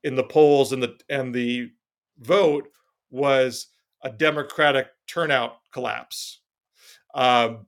in 0.04 0.14
the 0.14 0.24
polls 0.24 0.72
and 0.72 0.82
the 0.82 0.96
and 1.08 1.34
the 1.34 1.70
vote 2.18 2.68
was 3.10 3.68
a 4.02 4.10
Democratic 4.10 4.88
turnout 5.06 5.58
collapse. 5.72 6.40
Um, 7.14 7.66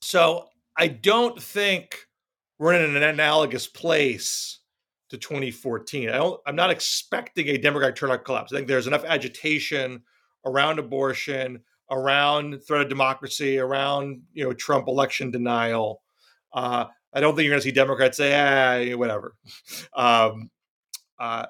so 0.00 0.48
I 0.76 0.88
don't 0.88 1.40
think 1.40 2.06
we're 2.58 2.74
in 2.74 2.96
an 2.96 3.02
analogous 3.02 3.66
place 3.66 4.60
to 5.10 5.18
2014. 5.18 6.08
I 6.08 6.12
don't. 6.12 6.40
I'm 6.46 6.56
not 6.56 6.70
expecting 6.70 7.48
a 7.48 7.58
Democratic 7.58 7.96
turnout 7.96 8.24
collapse. 8.24 8.52
I 8.52 8.56
think 8.56 8.68
there's 8.68 8.86
enough 8.86 9.04
agitation 9.04 10.02
around 10.44 10.78
abortion, 10.78 11.60
around 11.90 12.60
threat 12.66 12.82
of 12.82 12.88
democracy, 12.88 13.58
around 13.58 14.22
you 14.32 14.44
know 14.44 14.52
Trump 14.52 14.88
election 14.88 15.30
denial. 15.30 16.02
Uh, 16.52 16.86
I 17.12 17.20
don't 17.20 17.34
think 17.34 17.44
you're 17.44 17.52
going 17.52 17.62
to 17.62 17.68
see 17.68 17.72
Democrats 17.72 18.16
say, 18.16 18.34
"ah, 18.34 18.96
whatever." 18.96 19.34
um, 19.94 20.50
uh, 21.18 21.46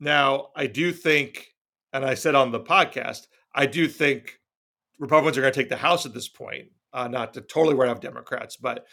now, 0.00 0.48
I 0.54 0.66
do 0.66 0.92
think, 0.92 1.54
and 1.92 2.04
I 2.04 2.14
said 2.14 2.34
on 2.34 2.52
the 2.52 2.60
podcast, 2.60 3.26
I 3.54 3.66
do 3.66 3.88
think 3.88 4.38
Republicans 4.98 5.38
are 5.38 5.42
going 5.42 5.52
to 5.52 5.60
take 5.60 5.70
the 5.70 5.76
House 5.76 6.06
at 6.06 6.14
this 6.14 6.28
point. 6.28 6.68
Uh, 6.92 7.08
not 7.08 7.34
to 7.34 7.40
totally 7.40 7.74
write 7.74 7.88
off 7.88 8.00
Democrats, 8.00 8.56
but 8.56 8.86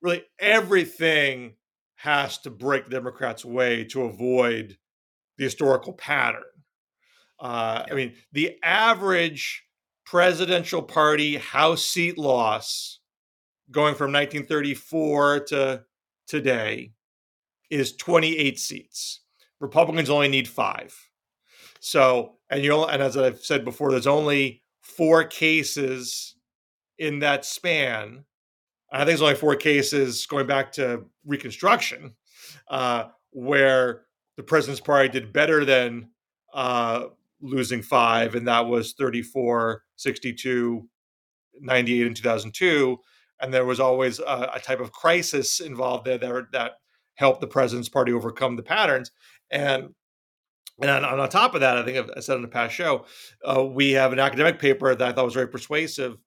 really 0.00 0.22
everything 0.38 1.54
has 1.96 2.38
to 2.38 2.50
break 2.50 2.88
Democrats' 2.88 3.44
way 3.44 3.82
to 3.82 4.02
avoid 4.02 4.78
the 5.36 5.44
historical 5.44 5.92
pattern. 5.92 6.44
Uh, 7.40 7.84
I 7.90 7.94
mean, 7.94 8.14
the 8.32 8.56
average 8.62 9.64
presidential 10.10 10.80
party 10.80 11.36
House 11.36 11.84
seat 11.84 12.16
loss 12.16 13.00
going 13.70 13.94
from 13.94 14.10
1934 14.10 15.40
to 15.40 15.84
today 16.26 16.92
is 17.68 17.94
28 17.96 18.58
seats. 18.58 19.20
Republicans 19.60 20.08
only 20.08 20.28
need 20.28 20.48
five. 20.48 20.96
So, 21.80 22.36
and 22.48 22.64
you 22.64 22.84
and 22.84 23.02
as 23.02 23.18
I've 23.18 23.40
said 23.40 23.66
before, 23.66 23.90
there's 23.90 24.06
only 24.06 24.62
four 24.80 25.24
cases 25.24 26.36
in 26.98 27.18
that 27.18 27.44
span. 27.44 28.24
I 28.90 28.98
think 28.98 29.08
there's 29.08 29.22
only 29.22 29.34
four 29.34 29.56
cases 29.56 30.24
going 30.24 30.46
back 30.46 30.72
to 30.72 31.04
Reconstruction, 31.26 32.14
uh, 32.70 33.04
where 33.32 34.06
the 34.38 34.42
president's 34.42 34.80
party 34.80 35.10
did 35.10 35.34
better 35.34 35.66
than 35.66 36.08
uh, 36.54 37.08
losing 37.40 37.82
five, 37.82 38.34
and 38.34 38.48
that 38.48 38.66
was 38.66 38.94
34, 38.94 39.82
62, 39.96 40.88
98, 41.60 42.06
and 42.06 42.16
2002. 42.16 42.98
And 43.40 43.54
there 43.54 43.64
was 43.64 43.80
always 43.80 44.18
a, 44.18 44.50
a 44.54 44.60
type 44.60 44.80
of 44.80 44.92
crisis 44.92 45.60
involved 45.60 46.06
there 46.06 46.18
that, 46.18 46.52
that 46.52 46.72
helped 47.14 47.40
the 47.40 47.46
president's 47.46 47.88
party 47.88 48.12
overcome 48.12 48.56
the 48.56 48.62
patterns. 48.62 49.10
And 49.50 49.90
and 50.80 50.90
on, 50.90 51.04
on 51.04 51.28
top 51.28 51.54
of 51.54 51.60
that, 51.60 51.76
I 51.76 51.84
think 51.84 52.08
I 52.16 52.20
said 52.20 52.36
in 52.36 52.42
the 52.42 52.48
past 52.48 52.72
show, 52.72 53.04
uh, 53.44 53.64
we 53.64 53.92
have 53.92 54.12
an 54.12 54.20
academic 54.20 54.60
paper 54.60 54.94
that 54.94 55.08
I 55.08 55.12
thought 55.12 55.24
was 55.24 55.34
very 55.34 55.48
persuasive 55.48 56.18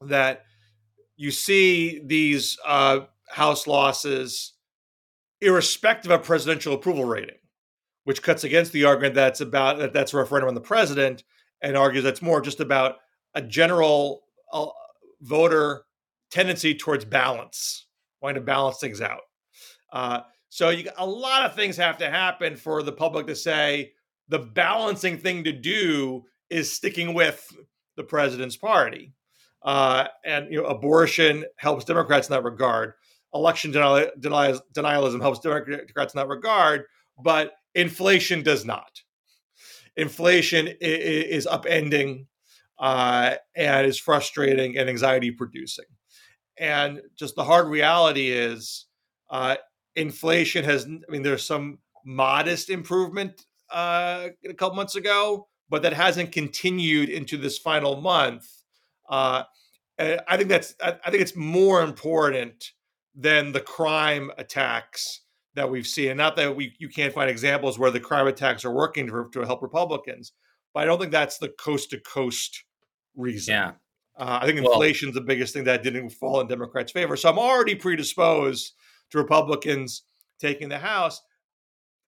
that 0.00 0.42
you 1.16 1.30
see 1.30 2.02
these 2.04 2.58
uh, 2.64 3.00
House 3.28 3.68
losses 3.68 4.54
irrespective 5.40 6.10
of 6.10 6.24
presidential 6.24 6.74
approval 6.74 7.04
rating 7.04 7.36
which 8.04 8.22
cuts 8.22 8.44
against 8.44 8.72
the 8.72 8.84
argument 8.84 9.14
that's 9.14 9.40
about 9.40 9.78
that 9.78 9.92
that's 9.92 10.12
a 10.12 10.16
referendum 10.16 10.48
on 10.48 10.54
the 10.54 10.60
president 10.60 11.24
and 11.60 11.76
argues 11.76 12.04
that's 12.04 12.22
more 12.22 12.40
just 12.40 12.60
about 12.60 12.96
a 13.34 13.42
general 13.42 14.22
uh, 14.52 14.66
voter 15.20 15.84
tendency 16.30 16.74
towards 16.74 17.04
balance, 17.04 17.86
wanting 18.20 18.40
to 18.40 18.40
balance 18.40 18.78
things 18.78 19.00
out. 19.00 19.20
Uh, 19.92 20.20
so 20.48 20.70
you, 20.70 20.90
a 20.98 21.06
lot 21.06 21.44
of 21.44 21.54
things 21.54 21.76
have 21.76 21.98
to 21.98 22.10
happen 22.10 22.56
for 22.56 22.82
the 22.82 22.92
public 22.92 23.26
to 23.26 23.36
say 23.36 23.92
the 24.28 24.38
balancing 24.38 25.18
thing 25.18 25.44
to 25.44 25.52
do 25.52 26.24
is 26.50 26.72
sticking 26.72 27.14
with 27.14 27.46
the 27.96 28.02
president's 28.02 28.56
party. 28.56 29.12
Uh, 29.62 30.06
and 30.24 30.50
you 30.50 30.60
know, 30.60 30.66
abortion 30.66 31.44
helps 31.56 31.84
Democrats 31.84 32.28
in 32.28 32.32
that 32.32 32.42
regard. 32.42 32.94
Election 33.34 33.70
denial, 33.70 34.08
denial, 34.18 34.60
denialism 34.74 35.20
helps 35.20 35.38
Democrats 35.38 36.14
in 36.14 36.18
that 36.18 36.28
regard. 36.28 36.84
But 37.22 37.52
Inflation 37.74 38.42
does 38.42 38.64
not. 38.64 39.02
Inflation 39.96 40.68
is 40.80 41.46
upending 41.46 42.26
uh, 42.78 43.34
and 43.54 43.86
is 43.86 43.98
frustrating 43.98 44.76
and 44.76 44.88
anxiety 44.88 45.30
producing. 45.30 45.84
And 46.58 47.00
just 47.16 47.36
the 47.36 47.44
hard 47.44 47.68
reality 47.68 48.30
is 48.30 48.86
uh, 49.30 49.56
inflation 49.96 50.64
has, 50.64 50.84
I 50.86 51.10
mean, 51.10 51.22
there's 51.22 51.44
some 51.44 51.78
modest 52.04 52.70
improvement 52.70 53.46
uh, 53.70 54.28
a 54.48 54.54
couple 54.54 54.76
months 54.76 54.96
ago, 54.96 55.48
but 55.68 55.82
that 55.82 55.92
hasn't 55.92 56.32
continued 56.32 57.08
into 57.08 57.36
this 57.36 57.58
final 57.58 58.00
month. 58.00 58.48
Uh, 59.08 59.44
I 59.98 60.36
think 60.36 60.48
that's 60.48 60.74
I 60.82 61.10
think 61.10 61.22
it's 61.22 61.36
more 61.36 61.82
important 61.82 62.72
than 63.14 63.52
the 63.52 63.60
crime 63.60 64.30
attacks 64.36 65.20
that 65.54 65.70
we've 65.70 65.86
seen. 65.86 66.10
And 66.10 66.18
not 66.18 66.36
that 66.36 66.54
we 66.54 66.74
you 66.78 66.88
can't 66.88 67.12
find 67.12 67.30
examples 67.30 67.78
where 67.78 67.90
the 67.90 68.00
crime 68.00 68.26
attacks 68.26 68.64
are 68.64 68.72
working 68.72 69.06
to, 69.08 69.28
to 69.32 69.40
help 69.42 69.62
Republicans, 69.62 70.32
but 70.74 70.80
I 70.80 70.86
don't 70.86 70.98
think 70.98 71.12
that's 71.12 71.38
the 71.38 71.50
coast 71.50 71.90
to 71.90 72.00
coast 72.00 72.64
reason. 73.16 73.54
Yeah. 73.54 73.72
Uh, 74.16 74.40
I 74.42 74.46
think 74.46 74.58
inflation 74.58 75.08
is 75.08 75.14
well, 75.14 75.22
the 75.22 75.26
biggest 75.26 75.54
thing 75.54 75.64
that 75.64 75.82
didn't 75.82 76.10
fall 76.10 76.40
in 76.40 76.46
Democrats' 76.46 76.92
favor. 76.92 77.16
So 77.16 77.30
I'm 77.30 77.38
already 77.38 77.74
predisposed 77.74 78.72
to 79.10 79.18
Republicans 79.18 80.02
taking 80.38 80.68
the 80.68 80.78
House. 80.78 81.22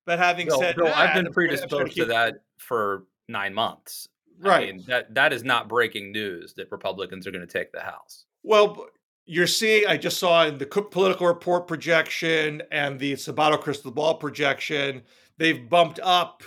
But 0.06 0.18
having 0.18 0.48
no, 0.48 0.58
said 0.58 0.76
no, 0.76 0.84
that, 0.84 0.96
I've 0.96 1.14
been 1.14 1.32
predisposed 1.32 1.86
to, 1.86 1.94
keep... 1.94 2.04
to 2.04 2.04
that 2.06 2.34
for 2.58 3.04
nine 3.28 3.54
months. 3.54 4.06
Right. 4.38 4.68
I 4.68 4.72
mean, 4.72 4.84
that 4.86 5.14
that 5.14 5.32
is 5.32 5.44
not 5.44 5.68
breaking 5.68 6.12
news 6.12 6.52
that 6.54 6.70
Republicans 6.70 7.26
are 7.26 7.30
going 7.30 7.46
to 7.46 7.50
take 7.50 7.72
the 7.72 7.80
House. 7.80 8.26
Well, 8.42 8.86
you're 9.26 9.46
seeing, 9.46 9.86
I 9.86 9.96
just 9.96 10.18
saw 10.18 10.44
in 10.44 10.58
the 10.58 10.66
Cook 10.66 10.90
Political 10.90 11.26
Report 11.26 11.66
projection 11.66 12.62
and 12.70 12.98
the 12.98 13.14
Sabato 13.14 13.58
Crystal 13.58 13.90
Ball 13.90 14.14
projection, 14.14 15.02
they've 15.38 15.68
bumped 15.68 15.98
up 16.02 16.42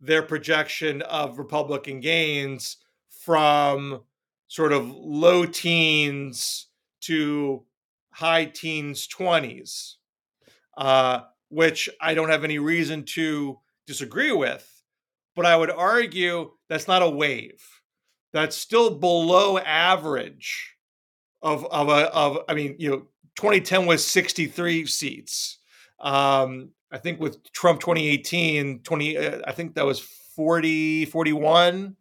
their 0.00 0.22
projection 0.22 1.02
of 1.02 1.38
Republican 1.38 2.00
gains 2.00 2.78
from 3.24 4.02
sort 4.48 4.72
of 4.72 4.90
low 4.90 5.46
teens 5.46 6.66
to 7.02 7.64
high 8.10 8.44
teens 8.44 9.06
20s, 9.08 9.94
uh, 10.76 11.20
which 11.48 11.88
I 12.00 12.14
don't 12.14 12.30
have 12.30 12.44
any 12.44 12.58
reason 12.58 13.04
to 13.14 13.58
disagree 13.86 14.32
with. 14.32 14.72
But 15.36 15.46
I 15.46 15.56
would 15.56 15.70
argue 15.70 16.52
that's 16.68 16.88
not 16.88 17.02
a 17.02 17.10
wave. 17.10 17.62
That's 18.32 18.56
still 18.56 18.98
below 18.98 19.58
average 19.58 20.75
of 21.46 21.64
of 21.66 21.88
a 21.88 22.12
of 22.12 22.38
I 22.48 22.54
mean, 22.54 22.76
you 22.78 22.90
know, 22.90 22.96
2010 23.36 23.86
was 23.86 24.04
63 24.04 24.86
seats. 24.86 25.58
Um, 26.00 26.70
I 26.90 26.98
think 26.98 27.20
with 27.20 27.52
Trump 27.52 27.80
2018, 27.80 28.80
20 28.80 29.18
uh, 29.18 29.40
I 29.46 29.52
think 29.52 29.74
that 29.74 29.86
was 29.86 30.00
40 30.00 31.06
41. 31.06 31.96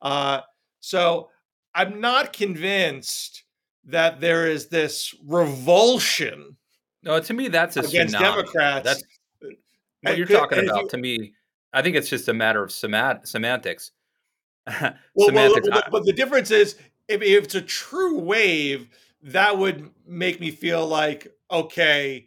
Uh, 0.00 0.40
so 0.80 1.30
I'm 1.74 2.00
not 2.00 2.32
convinced 2.32 3.44
that 3.86 4.20
there 4.20 4.46
is 4.46 4.68
this 4.68 5.14
revulsion. 5.26 6.56
No, 7.02 7.20
to 7.20 7.34
me, 7.34 7.48
that's 7.48 7.76
a 7.76 7.80
against 7.80 8.14
tsunami. 8.14 8.20
Democrats. 8.20 8.84
That's 8.84 9.02
what 10.02 10.16
you're 10.16 10.26
talking 10.26 10.68
about. 10.68 10.82
You, 10.84 10.88
to 10.88 10.96
me, 10.98 11.32
I 11.72 11.82
think 11.82 11.96
it's 11.96 12.08
just 12.08 12.28
a 12.28 12.34
matter 12.34 12.62
of 12.62 12.70
semant- 12.70 13.26
semantics. 13.26 13.90
well, 14.66 14.94
semantics. 15.26 15.68
Well, 15.68 15.82
but, 15.82 15.90
but 15.90 16.06
the 16.06 16.12
difference 16.12 16.50
is, 16.50 16.76
if, 17.08 17.22
if 17.22 17.44
it's 17.44 17.54
a 17.54 17.62
true 17.62 18.18
wave, 18.18 18.88
that 19.22 19.58
would 19.58 19.90
make 20.06 20.40
me 20.40 20.50
feel 20.50 20.86
like 20.86 21.28
okay, 21.50 22.26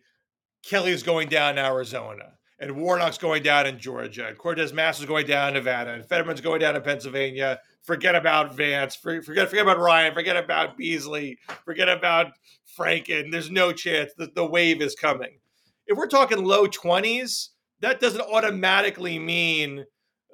Kelly's 0.63 1.03
going 1.03 1.27
down 1.27 1.57
in 1.57 1.65
Arizona 1.65 2.37
and 2.59 2.75
Warnock's 2.75 3.17
going 3.17 3.43
down 3.43 3.67
in 3.67 3.79
Georgia, 3.79 4.27
and 4.27 4.37
Cortez 4.37 4.71
Masto 4.71 5.01
is 5.01 5.05
going 5.05 5.27
down 5.27 5.49
in 5.49 5.53
Nevada, 5.55 5.93
and 5.93 6.05
Fetterman's 6.05 6.41
going 6.41 6.59
down 6.59 6.75
in 6.75 6.81
Pennsylvania. 6.81 7.59
Forget 7.83 8.15
about 8.15 8.55
Vance. 8.55 8.95
Forget 8.95 9.23
forget 9.23 9.61
about 9.61 9.79
Ryan. 9.79 10.13
Forget 10.13 10.37
about 10.37 10.77
Beasley. 10.77 11.37
Forget 11.63 11.87
about 11.87 12.33
Franken. 12.77 13.31
There's 13.31 13.51
no 13.51 13.71
chance 13.71 14.11
that 14.17 14.35
the 14.35 14.45
wave 14.45 14.81
is 14.81 14.95
coming. 14.95 15.39
If 15.85 15.97
we're 15.97 16.07
talking 16.07 16.43
low 16.43 16.67
twenties, 16.67 17.51
that 17.79 17.99
doesn't 17.99 18.21
automatically 18.21 19.19
mean. 19.19 19.85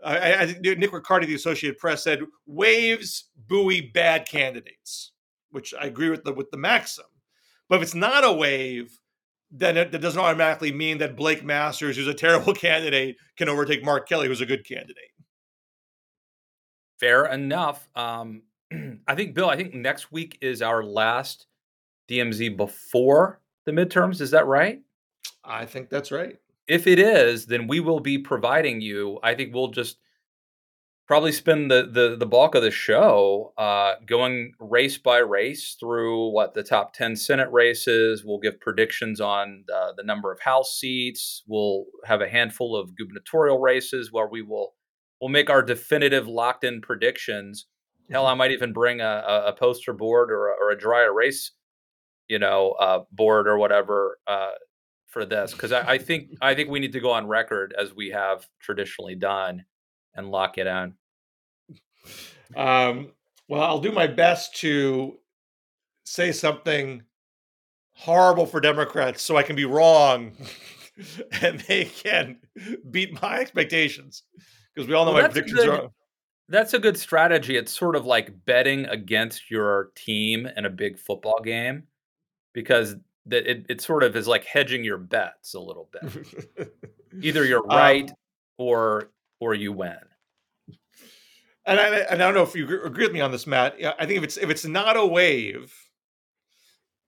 I, 0.03 0.41
I 0.41 0.45
think 0.47 0.79
Nick 0.79 0.91
Riccardi, 0.91 1.25
the 1.25 1.35
Associated 1.35 1.77
Press, 1.77 2.03
said 2.03 2.21
waves 2.45 3.29
buoy 3.47 3.81
bad 3.93 4.27
candidates, 4.27 5.11
which 5.51 5.73
I 5.79 5.85
agree 5.85 6.09
with 6.09 6.23
the 6.23 6.33
with 6.33 6.49
the 6.51 6.57
maxim. 6.57 7.05
But 7.69 7.77
if 7.77 7.83
it's 7.83 7.95
not 7.95 8.23
a 8.23 8.31
wave, 8.31 8.99
then 9.51 9.77
it, 9.77 9.91
that 9.91 10.01
doesn't 10.01 10.19
automatically 10.19 10.71
mean 10.71 10.97
that 10.97 11.15
Blake 11.15 11.43
Masters, 11.43 11.95
who's 11.95 12.07
a 12.07 12.13
terrible 12.13 12.53
candidate, 12.55 13.17
can 13.37 13.49
overtake 13.49 13.83
Mark 13.83 14.09
Kelly, 14.09 14.27
who's 14.27 14.41
a 14.41 14.45
good 14.45 14.67
candidate. 14.67 15.11
Fair 16.99 17.25
enough. 17.25 17.87
Um, 17.95 18.43
I 19.07 19.15
think, 19.15 19.35
Bill, 19.35 19.49
I 19.49 19.55
think 19.55 19.73
next 19.73 20.11
week 20.11 20.37
is 20.41 20.61
our 20.61 20.83
last 20.83 21.47
DMZ 22.09 22.57
before 22.57 23.41
the 23.65 23.71
midterms. 23.71 24.21
Is 24.21 24.31
that 24.31 24.47
right? 24.47 24.81
I 25.43 25.65
think 25.65 25.89
that's 25.89 26.11
right. 26.11 26.37
If 26.67 26.87
it 26.87 26.99
is, 26.99 27.47
then 27.47 27.67
we 27.67 27.79
will 27.79 27.99
be 27.99 28.17
providing 28.17 28.81
you. 28.81 29.19
I 29.23 29.35
think 29.35 29.53
we'll 29.53 29.69
just 29.69 29.97
probably 31.07 31.31
spend 31.31 31.69
the 31.69 31.89
the, 31.91 32.15
the 32.17 32.25
bulk 32.25 32.55
of 32.55 32.63
the 32.63 32.71
show 32.71 33.53
uh, 33.57 33.93
going 34.05 34.53
race 34.59 34.97
by 34.97 35.17
race 35.17 35.75
through 35.79 36.29
what 36.29 36.53
the 36.53 36.63
top 36.63 36.93
10 36.93 37.15
senate 37.15 37.51
races 37.51 38.23
we'll 38.25 38.39
give 38.39 38.59
predictions 38.59 39.19
on 39.19 39.65
uh, 39.73 39.91
the 39.97 40.03
number 40.03 40.31
of 40.31 40.39
house 40.39 40.77
seats 40.77 41.43
we'll 41.47 41.85
have 42.05 42.21
a 42.21 42.29
handful 42.29 42.75
of 42.75 42.95
gubernatorial 42.95 43.59
races 43.59 44.11
where 44.11 44.27
we 44.27 44.41
will 44.41 44.73
we'll 45.21 45.29
make 45.29 45.49
our 45.49 45.61
definitive 45.61 46.27
locked 46.27 46.63
in 46.63 46.81
predictions 46.81 47.67
hell 48.09 48.25
i 48.25 48.31
mm-hmm. 48.31 48.39
might 48.39 48.51
even 48.51 48.73
bring 48.73 49.01
a, 49.01 49.43
a 49.47 49.53
poster 49.53 49.93
board 49.93 50.31
or 50.31 50.47
a, 50.47 50.53
or 50.61 50.71
a 50.71 50.77
dry 50.77 51.03
erase 51.03 51.51
you 52.27 52.39
know 52.39 52.71
uh, 52.79 52.99
board 53.11 53.47
or 53.47 53.57
whatever 53.57 54.19
uh, 54.27 54.51
for 55.13 55.25
this 55.25 55.53
because 55.53 55.71
I, 55.71 55.91
I 55.91 55.97
think 55.99 56.29
i 56.41 56.55
think 56.55 56.69
we 56.69 56.79
need 56.79 56.93
to 56.93 56.99
go 56.99 57.11
on 57.11 57.27
record 57.27 57.73
as 57.79 57.93
we 57.93 58.09
have 58.09 58.47
traditionally 58.59 59.15
done 59.15 59.63
and 60.15 60.29
lock 60.29 60.57
it 60.57 60.67
in? 60.67 60.93
Um, 62.55 63.11
well, 63.47 63.63
I'll 63.63 63.79
do 63.79 63.91
my 63.91 64.07
best 64.07 64.55
to 64.57 65.17
say 66.05 66.31
something 66.31 67.03
horrible 67.93 68.45
for 68.45 68.59
Democrats 68.59 69.21
so 69.21 69.37
I 69.37 69.43
can 69.43 69.55
be 69.55 69.65
wrong 69.65 70.33
and 71.41 71.59
they 71.61 71.85
can 71.85 72.37
beat 72.91 73.21
my 73.21 73.39
expectations 73.39 74.23
because 74.73 74.87
we 74.87 74.95
all 74.95 75.05
know 75.05 75.13
well, 75.13 75.23
my 75.23 75.29
predictions 75.29 75.61
good, 75.61 75.69
are. 75.69 75.89
That's 76.49 76.73
a 76.73 76.79
good 76.79 76.97
strategy. 76.97 77.55
It's 77.55 77.71
sort 77.71 77.95
of 77.95 78.05
like 78.05 78.45
betting 78.45 78.85
against 78.85 79.49
your 79.49 79.91
team 79.95 80.47
in 80.57 80.65
a 80.65 80.69
big 80.69 80.99
football 80.99 81.41
game 81.43 81.83
because 82.53 82.95
that 83.25 83.49
it, 83.49 83.65
it 83.69 83.81
sort 83.81 84.03
of 84.03 84.15
is 84.15 84.27
like 84.27 84.45
hedging 84.45 84.83
your 84.83 84.97
bets 84.97 85.53
a 85.53 85.59
little 85.59 85.89
bit. 85.91 86.69
Either 87.21 87.45
you're 87.45 87.63
right 87.63 88.09
um, 88.09 88.15
or 88.57 89.11
or 89.39 89.53
you 89.53 89.71
win. 89.71 89.97
And 91.65 91.79
I, 91.79 91.87
and 91.99 92.21
I 92.21 92.25
don't 92.25 92.33
know 92.33 92.43
if 92.43 92.55
you 92.55 92.83
agree 92.83 93.05
with 93.05 93.13
me 93.13 93.21
on 93.21 93.31
this, 93.31 93.47
Matt. 93.47 93.77
I 93.97 94.05
think 94.05 94.17
if 94.17 94.23
it's 94.23 94.37
if 94.37 94.49
it's 94.49 94.65
not 94.65 94.97
a 94.97 95.05
wave 95.05 95.73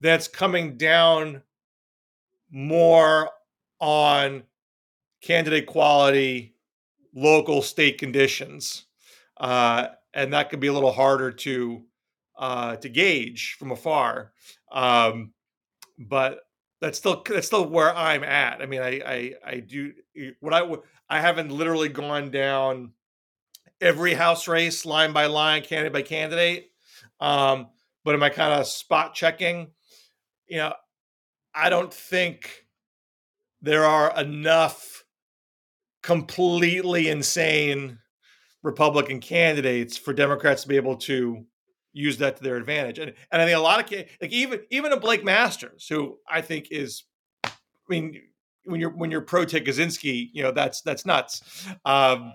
that's 0.02 0.28
coming 0.28 0.78
down 0.78 1.42
more 2.50 3.30
on 3.80 4.44
candidate 5.22 5.66
quality, 5.66 6.56
local 7.14 7.62
state 7.62 7.98
conditions, 7.98 8.86
uh, 9.38 9.88
and 10.14 10.32
that 10.34 10.50
could 10.50 10.62
be 10.62 10.68
a 10.68 10.74
little 10.74 10.94
harder 10.94 11.32
to 11.32 11.84
uh, 12.38 12.78
to 12.78 12.90
gauge 12.90 13.56
from 13.60 13.72
afar. 13.72 14.32
Um, 14.72 15.34
but 15.98 16.40
that's 16.82 16.98
still 16.98 17.24
that's 17.28 17.48
still 17.48 17.68
where 17.68 17.96
I'm 17.96 18.24
at. 18.24 18.62
I 18.62 18.66
mean, 18.66 18.82
I 18.82 19.02
I, 19.06 19.34
I 19.46 19.60
do 19.60 19.94
what 20.40 20.54
I 20.54 20.68
I 21.10 21.22
haven't 21.22 21.52
literally 21.52 21.90
gone 21.90 22.32
down 22.32 22.92
every 23.82 24.14
house 24.14 24.48
race 24.48 24.86
line 24.86 25.14
by 25.14 25.28
line, 25.28 25.62
candidate 25.64 25.94
by 25.94 26.02
candidate. 26.02 26.72
Um, 27.20 27.68
but 28.04 28.16
am 28.16 28.24
I 28.24 28.30
kind 28.30 28.54
of 28.54 28.68
spot 28.68 29.14
checking? 29.14 29.72
You 30.48 30.58
know, 30.58 30.74
I 31.54 31.70
don't 31.70 31.94
think 31.94 32.66
there 33.62 33.86
are 33.86 34.18
enough 34.20 35.04
completely 36.04 37.10
insane 37.10 37.98
Republican 38.62 39.20
candidates 39.20 39.98
for 39.98 40.14
Democrats 40.14 40.64
to 40.64 40.68
be 40.68 40.76
able 40.76 40.98
to 40.98 41.46
use 41.96 42.18
that 42.18 42.38
to 42.38 42.44
their 42.44 42.58
advantage. 42.58 43.00
And 43.00 43.14
and 43.32 43.42
I 43.42 43.46
think 43.46 43.58
a 43.58 43.62
lot 43.62 43.84
of 43.84 44.00
like 44.22 44.32
even 44.32 44.60
even 44.70 44.92
a 44.92 45.00
Blake 45.00 45.24
Masters, 45.24 45.88
who 45.88 46.20
I 46.30 46.42
think 46.42 46.68
is, 46.70 47.04
I 47.44 47.52
mean, 47.90 48.22
when 48.66 48.80
you're 48.80 48.92
when 48.92 49.10
you're 49.10 49.22
pro 49.22 49.46
Ted 49.46 49.66
Kaczynski, 49.66 50.30
you 50.34 50.44
know 50.44 50.52
that's 50.52 50.82
that's 50.82 51.06
nuts. 51.06 51.42
Um, 51.86 52.34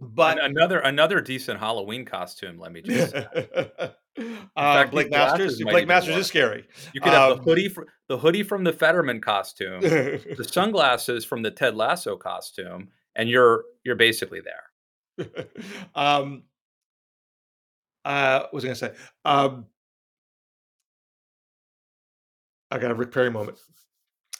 but 0.00 0.38
and 0.38 0.56
another 0.56 0.78
another 0.78 1.20
decent 1.20 1.58
Halloween 1.58 2.04
costume. 2.04 2.58
Let 2.58 2.72
me 2.72 2.82
just. 2.82 3.14
uh, 4.56 4.86
Blake 4.86 5.10
Masters. 5.10 5.60
Blake 5.62 5.88
Masters 5.88 6.16
is 6.16 6.26
scary. 6.26 6.66
You 6.92 7.00
could 7.00 7.12
have 7.12 7.32
um, 7.32 7.38
the 7.38 7.44
hoodie, 7.44 7.68
for, 7.68 7.86
the 8.08 8.18
hoodie 8.18 8.42
from 8.42 8.64
the 8.64 8.72
Fetterman 8.72 9.20
costume, 9.20 9.80
the 9.80 10.46
sunglasses 10.50 11.24
from 11.24 11.42
the 11.42 11.50
Ted 11.50 11.74
Lasso 11.74 12.16
costume, 12.16 12.88
and 13.16 13.28
you're 13.28 13.64
you're 13.82 13.96
basically 13.96 14.40
there. 14.40 15.26
um, 15.94 16.44
uh, 18.08 18.40
what 18.40 18.54
was 18.54 18.64
I 18.64 18.68
going 18.68 18.74
to 18.74 18.80
say? 18.80 18.92
Um, 19.26 19.66
I 22.70 22.78
got 22.78 22.90
a 22.90 22.94
Rick 22.94 23.12
Perry 23.12 23.30
moment. 23.30 23.58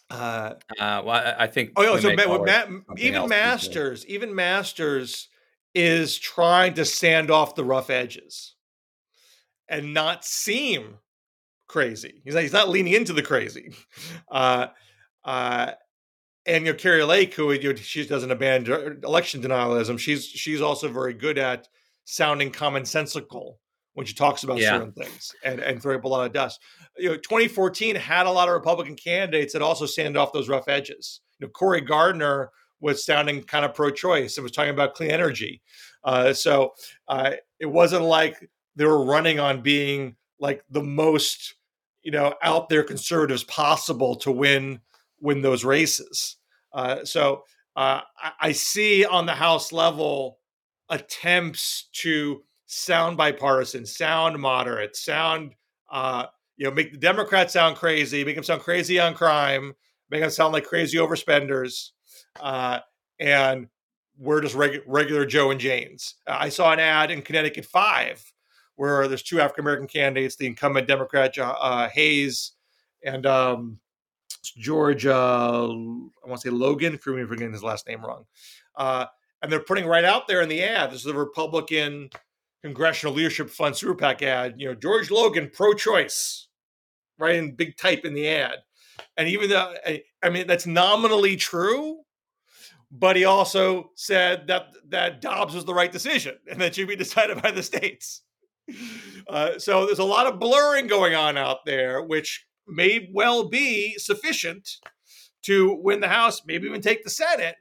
Uh, 0.08 0.54
uh, 0.80 1.02
well, 1.04 1.34
I, 1.38 1.46
think. 1.46 1.72
Oh, 1.76 1.82
yeah, 1.82 2.00
so 2.00 2.14
Ma- 2.14 2.38
Ma- 2.38 2.94
even 2.96 3.28
Masters, 3.28 4.06
even 4.06 4.34
Masters 4.34 5.28
is 5.74 6.18
trying 6.18 6.72
to 6.74 6.86
sand 6.86 7.30
off 7.30 7.54
the 7.54 7.64
rough 7.64 7.90
edges 7.90 8.54
and 9.68 9.92
not 9.92 10.24
seem 10.24 10.94
crazy. 11.66 12.22
He's 12.24 12.32
not, 12.32 12.42
he's 12.42 12.54
not 12.54 12.70
leaning 12.70 12.94
into 12.94 13.12
the 13.12 13.22
crazy. 13.22 13.72
Uh, 14.30 14.68
uh, 15.24 15.72
and 16.46 16.64
you 16.66 16.72
know, 16.72 16.78
Kari 16.78 17.02
Lake, 17.02 17.34
who 17.34 17.52
you 17.52 17.72
know, 17.72 17.74
she 17.74 18.06
doesn't 18.06 18.30
abandon 18.30 19.00
election 19.04 19.42
denialism, 19.42 19.98
she's 19.98 20.26
she's 20.26 20.60
also 20.60 20.88
very 20.88 21.14
good 21.14 21.38
at 21.38 21.68
sounding 22.08 22.50
commonsensical 22.50 23.56
when 23.92 24.06
she 24.06 24.14
talks 24.14 24.42
about 24.42 24.58
yeah. 24.58 24.70
certain 24.70 24.92
things 24.92 25.34
and, 25.44 25.60
and 25.60 25.82
throwing 25.82 25.98
up 25.98 26.04
a 26.04 26.08
lot 26.08 26.24
of 26.24 26.32
dust. 26.32 26.58
You 26.96 27.10
know, 27.10 27.16
2014 27.16 27.96
had 27.96 28.24
a 28.24 28.30
lot 28.30 28.48
of 28.48 28.54
Republican 28.54 28.96
candidates 28.96 29.52
that 29.52 29.60
also 29.60 29.84
sanded 29.84 30.16
off 30.16 30.32
those 30.32 30.48
rough 30.48 30.68
edges. 30.68 31.20
You 31.38 31.46
know, 31.46 31.50
Cory 31.50 31.82
Gardner 31.82 32.50
was 32.80 33.04
sounding 33.04 33.42
kind 33.42 33.64
of 33.64 33.74
pro-choice 33.74 34.38
and 34.38 34.42
was 34.42 34.52
talking 34.52 34.70
about 34.70 34.94
clean 34.94 35.10
energy. 35.10 35.60
Uh, 36.02 36.32
so 36.32 36.72
uh, 37.08 37.32
it 37.60 37.66
wasn't 37.66 38.04
like 38.04 38.48
they 38.74 38.86
were 38.86 39.04
running 39.04 39.38
on 39.38 39.60
being 39.60 40.16
like 40.40 40.64
the 40.70 40.82
most, 40.82 41.56
you 42.02 42.10
know, 42.10 42.34
out 42.42 42.70
there 42.70 42.84
conservatives 42.84 43.44
possible 43.44 44.16
to 44.16 44.32
win 44.32 44.80
win 45.20 45.42
those 45.42 45.64
races. 45.64 46.36
Uh, 46.72 47.04
so 47.04 47.42
uh, 47.76 48.00
I, 48.22 48.32
I 48.40 48.52
see 48.52 49.04
on 49.04 49.26
the 49.26 49.34
House 49.34 49.72
level 49.72 50.37
attempts 50.90 51.88
to 51.92 52.42
sound 52.66 53.16
bipartisan, 53.16 53.86
sound 53.86 54.38
moderate, 54.38 54.96
sound 54.96 55.54
uh, 55.90 56.26
you 56.56 56.66
know, 56.66 56.72
make 56.72 56.92
the 56.92 56.98
Democrats 56.98 57.52
sound 57.52 57.76
crazy, 57.76 58.24
make 58.24 58.34
them 58.34 58.44
sound 58.44 58.60
crazy 58.60 58.98
on 58.98 59.14
crime, 59.14 59.74
make 60.10 60.20
them 60.20 60.30
sound 60.30 60.52
like 60.52 60.64
crazy 60.64 60.98
overspenders, 60.98 61.90
uh, 62.40 62.80
and 63.20 63.68
we're 64.18 64.40
just 64.40 64.56
reg- 64.56 64.82
regular 64.86 65.24
Joe 65.24 65.50
and 65.50 65.60
Janes. 65.60 66.16
Uh, 66.26 66.36
I 66.40 66.48
saw 66.48 66.72
an 66.72 66.80
ad 66.80 67.10
in 67.10 67.22
Connecticut 67.22 67.64
Five 67.64 68.22
where 68.74 69.08
there's 69.08 69.22
two 69.22 69.40
African 69.40 69.64
American 69.64 69.88
candidates, 69.88 70.36
the 70.36 70.46
incumbent 70.46 70.86
Democrat 70.86 71.36
uh, 71.38 71.88
Hayes 71.88 72.52
and 73.04 73.26
um, 73.26 73.78
George, 74.56 75.06
uh, 75.06 75.68
I 75.68 76.28
want 76.28 76.40
to 76.40 76.48
say 76.48 76.50
Logan, 76.50 76.98
for 76.98 77.10
me 77.10 77.24
for 77.24 77.34
getting 77.34 77.52
his 77.52 77.62
last 77.62 77.86
name 77.86 78.04
wrong. 78.04 78.24
Uh, 78.76 79.06
and 79.42 79.50
they're 79.50 79.60
putting 79.60 79.86
right 79.86 80.04
out 80.04 80.26
there 80.26 80.40
in 80.40 80.48
the 80.48 80.62
ad. 80.62 80.90
This 80.90 81.00
is 81.00 81.04
the 81.04 81.14
Republican 81.14 82.10
Congressional 82.62 83.14
Leadership 83.14 83.50
Fund 83.50 83.76
Super 83.76 83.94
PAC 83.94 84.22
ad. 84.22 84.54
You 84.58 84.68
know, 84.68 84.74
George 84.74 85.10
Logan, 85.10 85.50
pro-choice, 85.52 86.48
right 87.18 87.36
in 87.36 87.54
big 87.54 87.76
type 87.76 88.04
in 88.04 88.14
the 88.14 88.28
ad. 88.28 88.58
And 89.16 89.28
even 89.28 89.50
though 89.50 89.74
I 90.22 90.30
mean 90.30 90.46
that's 90.46 90.66
nominally 90.66 91.36
true, 91.36 92.00
but 92.90 93.16
he 93.16 93.24
also 93.24 93.90
said 93.94 94.46
that 94.48 94.68
that 94.88 95.20
Dobbs 95.20 95.54
was 95.54 95.64
the 95.64 95.74
right 95.74 95.92
decision 95.92 96.36
and 96.50 96.60
that 96.60 96.74
should 96.74 96.88
be 96.88 96.96
decided 96.96 97.42
by 97.42 97.50
the 97.50 97.62
states. 97.62 98.22
Uh, 99.28 99.58
so 99.58 99.84
there's 99.84 99.98
a 99.98 100.04
lot 100.04 100.26
of 100.26 100.38
blurring 100.38 100.86
going 100.86 101.14
on 101.14 101.36
out 101.36 101.58
there, 101.66 102.02
which 102.02 102.46
may 102.66 103.10
well 103.12 103.46
be 103.48 103.94
sufficient 103.98 104.78
to 105.42 105.78
win 105.82 106.00
the 106.00 106.08
House, 106.08 106.42
maybe 106.46 106.66
even 106.66 106.80
take 106.80 107.04
the 107.04 107.10
Senate. 107.10 107.56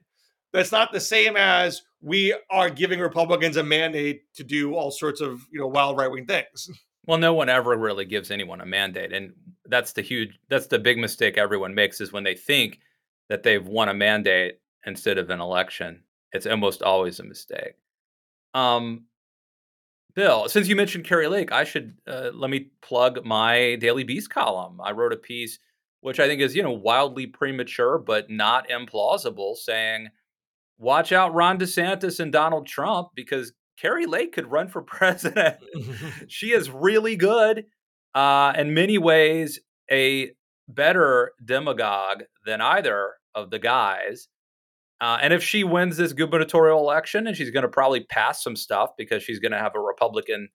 That's 0.58 0.72
not 0.72 0.92
the 0.92 1.00
same 1.00 1.38
as 1.38 1.84
we 2.02 2.36
are 2.50 2.70
giving 2.70 3.00
Republicans 3.00 3.58
a 3.58 3.64
mandate 3.64 4.34
to 4.36 4.44
do 4.44 4.74
all 4.74 4.92
sorts 4.92 5.22
of 5.22 5.46
you 5.52 5.60
know 5.60 5.68
wild 5.68 5.98
right 5.98 6.12
wing 6.12 6.26
things. 6.26 6.70
Well, 7.06 7.18
no 7.18 7.34
one 7.34 7.48
ever 7.48 7.78
really 7.78 8.04
gives 8.04 8.32
anyone 8.32 8.60
a 8.60 8.66
mandate, 8.66 9.14
and 9.14 9.32
that's 9.66 9.94
the 9.94 10.02
huge, 10.02 10.38
that's 10.50 10.68
the 10.68 10.78
big 10.78 10.98
mistake 10.98 11.38
everyone 11.38 11.74
makes 11.74 12.02
is 12.02 12.12
when 12.12 12.26
they 12.26 12.36
think 12.36 12.82
that 13.30 13.44
they've 13.44 13.66
won 13.66 13.88
a 13.88 13.94
mandate 13.94 14.60
instead 14.86 15.18
of 15.18 15.30
an 15.30 15.40
election. 15.40 16.04
It's 16.34 16.46
almost 16.46 16.84
always 16.84 17.22
a 17.22 17.24
mistake. 17.24 17.76
Um, 18.54 19.06
Bill, 20.16 20.50
since 20.50 20.68
you 20.68 20.76
mentioned 20.76 21.06
Kari 21.06 21.28
Lake, 21.28 21.54
I 21.54 21.64
should 21.64 21.96
uh, 22.06 22.32
let 22.34 22.50
me 22.50 22.72
plug 22.82 23.24
my 23.24 23.76
Daily 23.76 24.04
Beast 24.04 24.30
column. 24.30 24.82
I 24.82 24.92
wrote 24.92 25.14
a 25.14 25.18
piece 25.18 25.60
which 26.02 26.20
I 26.20 26.28
think 26.28 26.42
is, 26.42 26.56
you 26.56 26.64
know, 26.64 26.72
wildly 26.72 27.28
premature 27.28 27.98
but 27.98 28.30
not 28.30 28.70
implausible, 28.70 29.56
saying, 29.56 30.10
"Watch 30.78 31.12
out, 31.12 31.34
Ron 31.34 31.60
DeSantis 31.60 32.20
and 32.20 32.32
Donald 32.32 32.68
Trump, 32.68 33.10
because 33.16 33.54
Kari 33.80 34.06
Lake 34.06 34.34
could 34.34 34.52
run 34.52 34.68
for 34.68 34.82
president. 34.84 35.58
she 36.28 36.52
is 36.52 36.70
really 36.70 37.16
good, 37.16 37.66
uh, 38.16 38.54
in 38.58 38.74
many 38.74 38.98
ways, 38.98 39.60
a 39.92 40.32
better 40.68 41.32
demagogue 41.44 42.24
than 42.46 42.62
either 42.62 43.14
of 43.36 43.50
the 43.50 43.60
guys." 43.60 44.28
Uh, 45.00 45.18
and 45.22 45.32
if 45.32 45.44
she 45.44 45.64
wins 45.64 45.98
this 45.98 46.14
gubernatorial 46.14 46.80
election, 46.80 47.28
and 47.28 47.38
she's 47.38 47.52
going 47.52 47.64
to 47.64 47.70
probably 47.70 48.04
pass 48.06 48.44
some 48.44 48.56
stuff 48.56 48.92
because 48.98 49.22
she's 49.22 49.40
going 49.40 49.52
to 49.52 49.60
have 49.60 49.76
a 49.76 49.80
Republican 49.80 50.50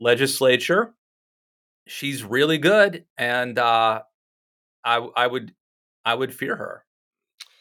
legislature, 0.00 0.94
she's 1.86 2.24
really 2.24 2.56
good, 2.56 3.04
and 3.18 3.58
uh, 3.58 4.00
I, 4.84 4.96
I 5.14 5.26
would, 5.26 5.54
I 6.04 6.14
would 6.14 6.34
fear 6.34 6.56
her. 6.56 6.84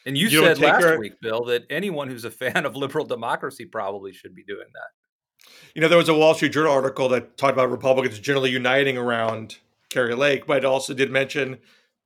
And 0.09 0.17
you, 0.17 0.27
you 0.27 0.41
said 0.41 0.57
last 0.57 0.83
her... 0.83 0.99
week, 0.99 1.21
Bill, 1.21 1.45
that 1.45 1.67
anyone 1.69 2.09
who's 2.09 2.25
a 2.25 2.31
fan 2.31 2.65
of 2.65 2.75
liberal 2.75 3.05
democracy 3.05 3.65
probably 3.65 4.11
should 4.11 4.33
be 4.33 4.43
doing 4.43 4.65
that. 4.73 5.49
You 5.75 5.81
know, 5.81 5.87
there 5.87 5.99
was 5.99 6.09
a 6.09 6.15
Wall 6.15 6.33
Street 6.33 6.51
Journal 6.51 6.73
article 6.73 7.07
that 7.09 7.37
talked 7.37 7.53
about 7.53 7.69
Republicans 7.69 8.17
generally 8.17 8.49
uniting 8.49 8.97
around 8.97 9.59
Kari 9.91 10.15
Lake, 10.15 10.47
but 10.47 10.57
it 10.57 10.65
also 10.65 10.95
did 10.95 11.11
mention 11.11 11.59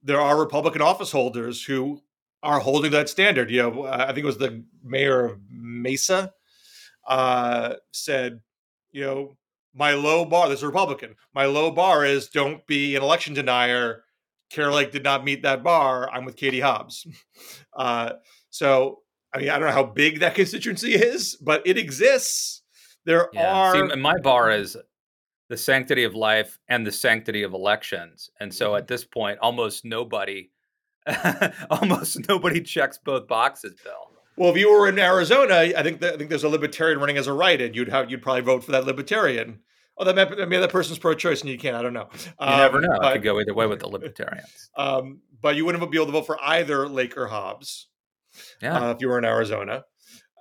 there 0.04 0.20
are 0.20 0.38
Republican 0.38 0.82
office 0.82 1.14
holders 1.14 1.64
who 1.64 2.02
are 2.44 2.60
holding 2.60 2.92
that 2.92 3.08
standard. 3.08 3.50
You 3.50 3.64
know, 3.64 3.88
I 3.88 4.08
think 4.08 4.20
it 4.20 4.26
was 4.26 4.38
the 4.38 4.66
mayor 4.84 5.24
of 5.24 5.40
Mesa 5.50 6.34
uh, 7.08 7.76
said, 7.94 8.42
you 8.92 9.06
know, 9.06 9.38
my 9.74 9.94
low 9.94 10.26
bar. 10.26 10.50
This 10.50 10.60
is 10.60 10.64
a 10.64 10.68
Republican. 10.68 11.16
My 11.34 11.46
low 11.46 11.72
bar 11.72 12.06
is 12.06 12.28
don't 12.28 12.68
be 12.68 12.98
an 12.98 13.02
election 13.02 13.34
denier. 13.34 14.04
Lake 14.58 14.92
did 14.92 15.04
not 15.04 15.24
meet 15.24 15.44
that 15.44 15.64
bar. 15.64 16.10
I'm 16.12 16.26
with 16.26 16.36
Katie 16.36 16.62
Hobbs. 16.62 17.08
Uh, 17.76 18.14
so, 18.52 19.00
I 19.34 19.40
mean, 19.40 19.50
I 19.50 19.58
don't 19.58 19.68
know 19.68 19.74
how 19.74 19.84
big 19.84 20.20
that 20.20 20.36
constituency 20.36 20.94
is, 20.94 21.36
but 21.42 21.66
it 21.66 21.76
exists. 21.76 22.62
There 23.04 23.30
yeah. 23.34 23.52
are. 23.52 23.90
See, 23.90 23.96
my 23.96 24.14
bar 24.20 24.52
is 24.52 24.78
the 25.50 25.58
sanctity 25.58 26.04
of 26.04 26.14
life 26.14 26.60
and 26.68 26.86
the 26.86 26.92
sanctity 26.92 27.42
of 27.42 27.54
elections. 27.56 28.30
And 28.40 28.54
so 28.54 28.76
at 28.76 28.84
mm-hmm. 28.84 28.94
this 28.94 29.06
point, 29.06 29.40
almost 29.42 29.86
nobody 29.86 30.52
almost 31.70 32.28
nobody 32.30 32.62
checks 32.62 32.98
both 32.98 33.28
boxes, 33.28 33.76
Bill. 33.84 34.12
Well, 34.36 34.50
if 34.52 34.58
you 34.58 34.72
were 34.72 34.88
in 34.88 34.98
Arizona, 34.98 35.56
I 35.56 35.84
think 35.84 36.00
that, 36.02 36.16
I 36.16 36.18
think 36.18 36.30
there's 36.30 36.44
a 36.44 36.50
libertarian 36.50 37.00
running 37.00 37.18
as 37.18 37.28
a 37.28 37.34
write-in. 37.34 37.74
You'd 37.74 37.90
have 37.90 38.10
you'd 38.10 38.22
probably 38.22 38.42
vote 38.42 38.64
for 38.64 38.72
that 38.72 38.86
libertarian. 38.86 39.60
Oh, 39.98 40.06
that 40.06 40.50
may, 40.50 40.58
that 40.58 40.72
person's 40.72 40.98
pro-choice, 40.98 41.42
and 41.42 41.50
you 41.52 41.58
can't. 41.58 41.76
I 41.76 41.82
don't 41.84 41.94
know. 41.94 42.10
You 42.14 42.32
um, 42.40 42.58
never 42.58 42.82
know. 42.82 42.98
But, 43.00 43.06
I 43.06 43.14
could 43.14 43.24
go 43.24 43.40
either 43.40 43.54
way 43.54 43.68
with 43.68 43.80
the 43.80 43.88
libertarians. 43.88 44.70
Um, 44.76 45.22
but 45.40 45.56
you 45.56 45.66
wouldn't 45.66 45.92
be 45.92 45.98
able 45.98 46.08
to 46.08 46.12
vote 46.14 46.26
for 46.26 46.42
either 46.42 46.88
Lake 46.88 47.16
or 47.16 47.28
Hobbs. 47.28 47.90
Yeah. 48.62 48.88
Uh, 48.88 48.92
if 48.92 49.02
you 49.02 49.08
were 49.08 49.20
in 49.20 49.26
Arizona. 49.26 49.84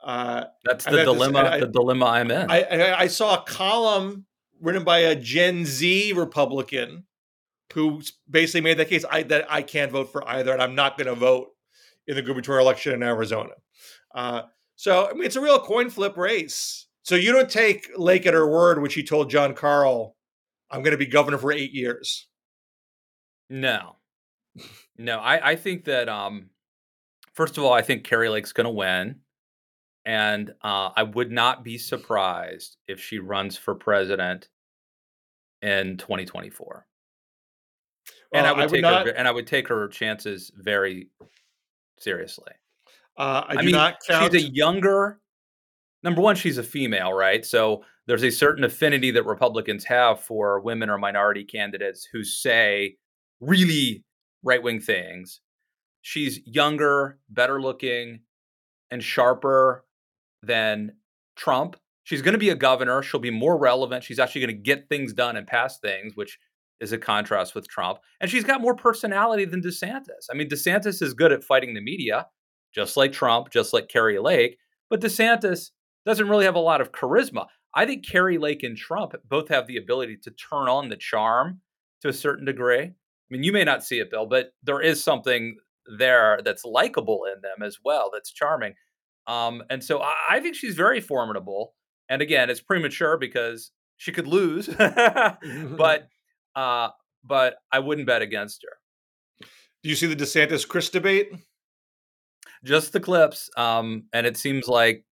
Uh, 0.03 0.45
That's 0.65 0.85
the 0.85 1.05
dilemma. 1.05 1.43
This, 1.43 1.53
I, 1.53 1.61
the 1.61 1.67
dilemma 1.67 2.07
I'm 2.07 2.31
in. 2.31 2.51
I, 2.51 2.63
I, 2.63 3.01
I 3.01 3.07
saw 3.09 3.35
a 3.35 3.43
column 3.43 4.25
written 4.61 4.85
by 4.85 4.99
a 5.01 5.17
Gen 5.17 5.67
Z 5.67 6.13
Republican 6.15 7.05
who 7.75 8.01
basically 8.31 8.61
made 8.61 8.79
that 8.79 8.89
case 8.89 9.05
I, 9.11 9.23
that 9.25 9.47
I 9.51 9.63
can't 9.63 9.93
vote 9.93 10.13
for 10.13 10.27
either, 10.29 10.53
and 10.53 10.63
I'm 10.63 10.75
not 10.75 10.97
going 10.97 11.09
to 11.09 11.15
vote 11.15 11.49
in 12.07 12.17
the 12.17 12.23
gubernatorial 12.23 12.65
election 12.65 12.93
in 12.93 13.03
Arizona. 13.03 13.55
Uh, 14.15 14.43
so, 14.77 15.09
I 15.09 15.13
mean, 15.13 15.25
it's 15.25 15.37
a 15.37 15.41
real 15.41 15.59
coin 15.59 15.91
flip 15.91 16.17
race. 16.17 16.87
So 17.03 17.15
you 17.17 17.33
don't 17.33 17.51
take 17.51 17.91
Lake 17.97 18.27
at 18.27 18.35
her 18.35 18.49
word, 18.49 18.81
which 18.81 18.93
she 18.93 19.03
told 19.03 19.31
Jon 19.31 19.55
Karl, 19.55 20.17
I'm 20.71 20.83
going 20.83 20.93
to 20.93 20.99
be 20.99 21.07
governor 21.07 21.39
for 21.39 21.53
eight 21.53 21.73
years. 21.73 22.29
No, 23.51 23.97
no. 24.97 25.19
I, 25.19 25.51
I 25.51 25.57
think 25.57 25.85
that, 25.85 26.09
um, 26.09 26.51
first 27.35 27.59
of 27.59 27.65
all, 27.65 27.73
I 27.73 27.83
think 27.83 28.05
Kari 28.05 28.29
Lake's 28.29 28.53
going 28.53 28.67
to 28.67 28.71
win. 28.71 29.17
And 30.05 30.51
uh, 30.63 30.91
I 30.97 31.05
would 31.05 31.31
not 31.31 31.63
be 31.63 31.79
surprised 31.79 32.77
if 32.89 33.01
she 33.01 33.19
runs 33.19 33.57
for 33.57 33.75
president 33.75 34.49
in 35.61 35.97
2024 35.97 36.87
and 38.33 38.47
I 38.47 38.53
would, 38.53 38.61
I 38.61 38.67
would 38.67 38.73
take 38.73 38.83
not, 38.83 39.07
her, 39.07 39.13
and 39.13 39.29
I 39.29 39.31
would 39.31 39.47
take 39.47 39.69
her 39.69 39.89
chances 39.89 40.51
very 40.57 41.09
seriously. 41.99 42.53
Uh, 43.17 43.45
I, 43.47 43.57
I 43.57 43.63
mean, 43.63 43.75
count... 43.75 43.97
she's 44.33 44.45
a 44.45 44.49
younger. 44.49 45.21
Number 46.03 46.21
one, 46.21 46.37
she's 46.37 46.59
a 46.59 46.63
female, 46.63 47.13
right? 47.13 47.45
So 47.45 47.85
there's 48.07 48.25
a 48.25 48.31
certain 48.31 48.65
affinity 48.65 49.11
that 49.13 49.25
Republicans 49.25 49.85
have 49.85 50.21
for 50.21 50.61
women 50.61 50.91
or 50.91 50.99
minority 50.99 51.45
candidates 51.45 52.09
who 52.13 52.25
say 52.25 52.97
really 53.41 54.05
right 54.43 54.63
wing 54.63 54.81
things. 54.81 55.41
She's 56.01 56.41
younger, 56.45 57.19
better 57.29 57.61
looking, 57.61 58.21
and 58.91 59.03
sharper 59.03 59.85
than 60.43 60.93
Trump. 61.37 61.77
She's 62.05 62.23
going 62.23 62.33
to 62.33 62.39
be 62.39 62.51
a 62.51 62.57
governor. 62.57 63.03
She'll 63.03 63.21
be 63.21 63.31
more 63.31 63.57
relevant. 63.57 64.03
She's 64.03 64.19
actually 64.19 64.41
going 64.41 64.57
to 64.57 64.63
get 64.63 64.89
things 64.89 65.13
done 65.13 65.37
and 65.37 65.47
pass 65.47 65.79
things, 65.79 66.17
which 66.17 66.39
is 66.81 66.91
a 66.91 66.99
contrast 66.99 67.55
with 67.55 67.69
Trump. 67.69 68.01
And 68.21 68.29
she's 68.29 68.43
got 68.43 68.61
more 68.61 68.75
personality 68.75 69.45
than 69.45 69.63
DeSantis. 69.63 70.27
I 70.29 70.35
mean, 70.35 70.49
DeSantis 70.49 71.01
is 71.01 71.15
good 71.15 71.31
at 71.31 71.45
fighting 71.45 71.75
the 71.75 71.81
media, 71.81 72.27
just 72.75 72.97
like 72.97 73.13
Trump, 73.13 73.51
just 73.51 73.73
like 73.73 73.89
Kari 73.89 74.19
Lake, 74.19 74.59
but 74.91 75.01
DeSantis 75.01 75.71
doesn't 76.05 76.29
really 76.29 76.45
have 76.45 76.55
a 76.55 76.61
lot 76.61 76.81
of 76.81 76.93
charisma. 76.93 77.47
I 77.75 77.87
think 77.87 78.07
Kari 78.07 78.39
Lake 78.39 78.63
and 78.63 78.77
Trump 78.77 79.15
both 79.29 79.49
have 79.49 79.67
the 79.67 79.77
ability 79.77 80.19
to 80.25 80.31
turn 80.31 80.69
on 80.69 80.89
the 80.89 80.97
charm 80.97 81.61
to 82.03 82.09
a 82.09 82.13
certain 82.13 82.45
degree. 82.45 82.83
I 82.83 82.95
mean, 83.31 83.43
you 83.43 83.53
may 83.53 83.65
not 83.65 83.85
see 83.85 83.99
it, 83.99 84.11
Bill, 84.11 84.27
but 84.27 84.53
there 84.63 84.81
is 84.81 85.03
something 85.03 85.57
there 85.99 86.41
that's 86.45 86.65
likable 86.65 87.25
in 87.25 87.41
them 87.41 87.67
as 87.67 87.79
well, 87.85 88.11
that's 88.13 88.31
charming. 88.31 88.75
Um, 89.27 89.63
and 89.71 89.83
so 89.83 90.01
I, 90.01 90.15
I 90.31 90.41
think 90.41 90.55
she's 90.55 90.75
very 90.75 91.01
formidable. 91.01 91.75
And 92.09 92.21
again, 92.21 92.51
it's 92.51 92.61
premature 92.61 93.17
because 93.17 93.71
she 93.97 94.13
could 94.13 94.27
lose, 94.27 94.67
but 94.79 96.09
uh, 96.57 96.89
but 97.25 97.55
I 97.71 97.79
wouldn't 97.79 98.07
bet 98.07 98.21
against 98.21 98.65
her. 98.65 99.47
Do 99.83 99.89
you 99.89 99.97
see 99.97 100.07
the 100.07 100.17
DeSantis 100.17 100.67
Crist 100.67 100.93
debate? 100.93 101.31
Just 102.65 102.93
the 102.93 103.01
clips, 103.01 103.51
um, 103.57 104.05
and 104.13 104.27
it 104.27 104.37
seems 104.37 104.69
like 104.69 105.05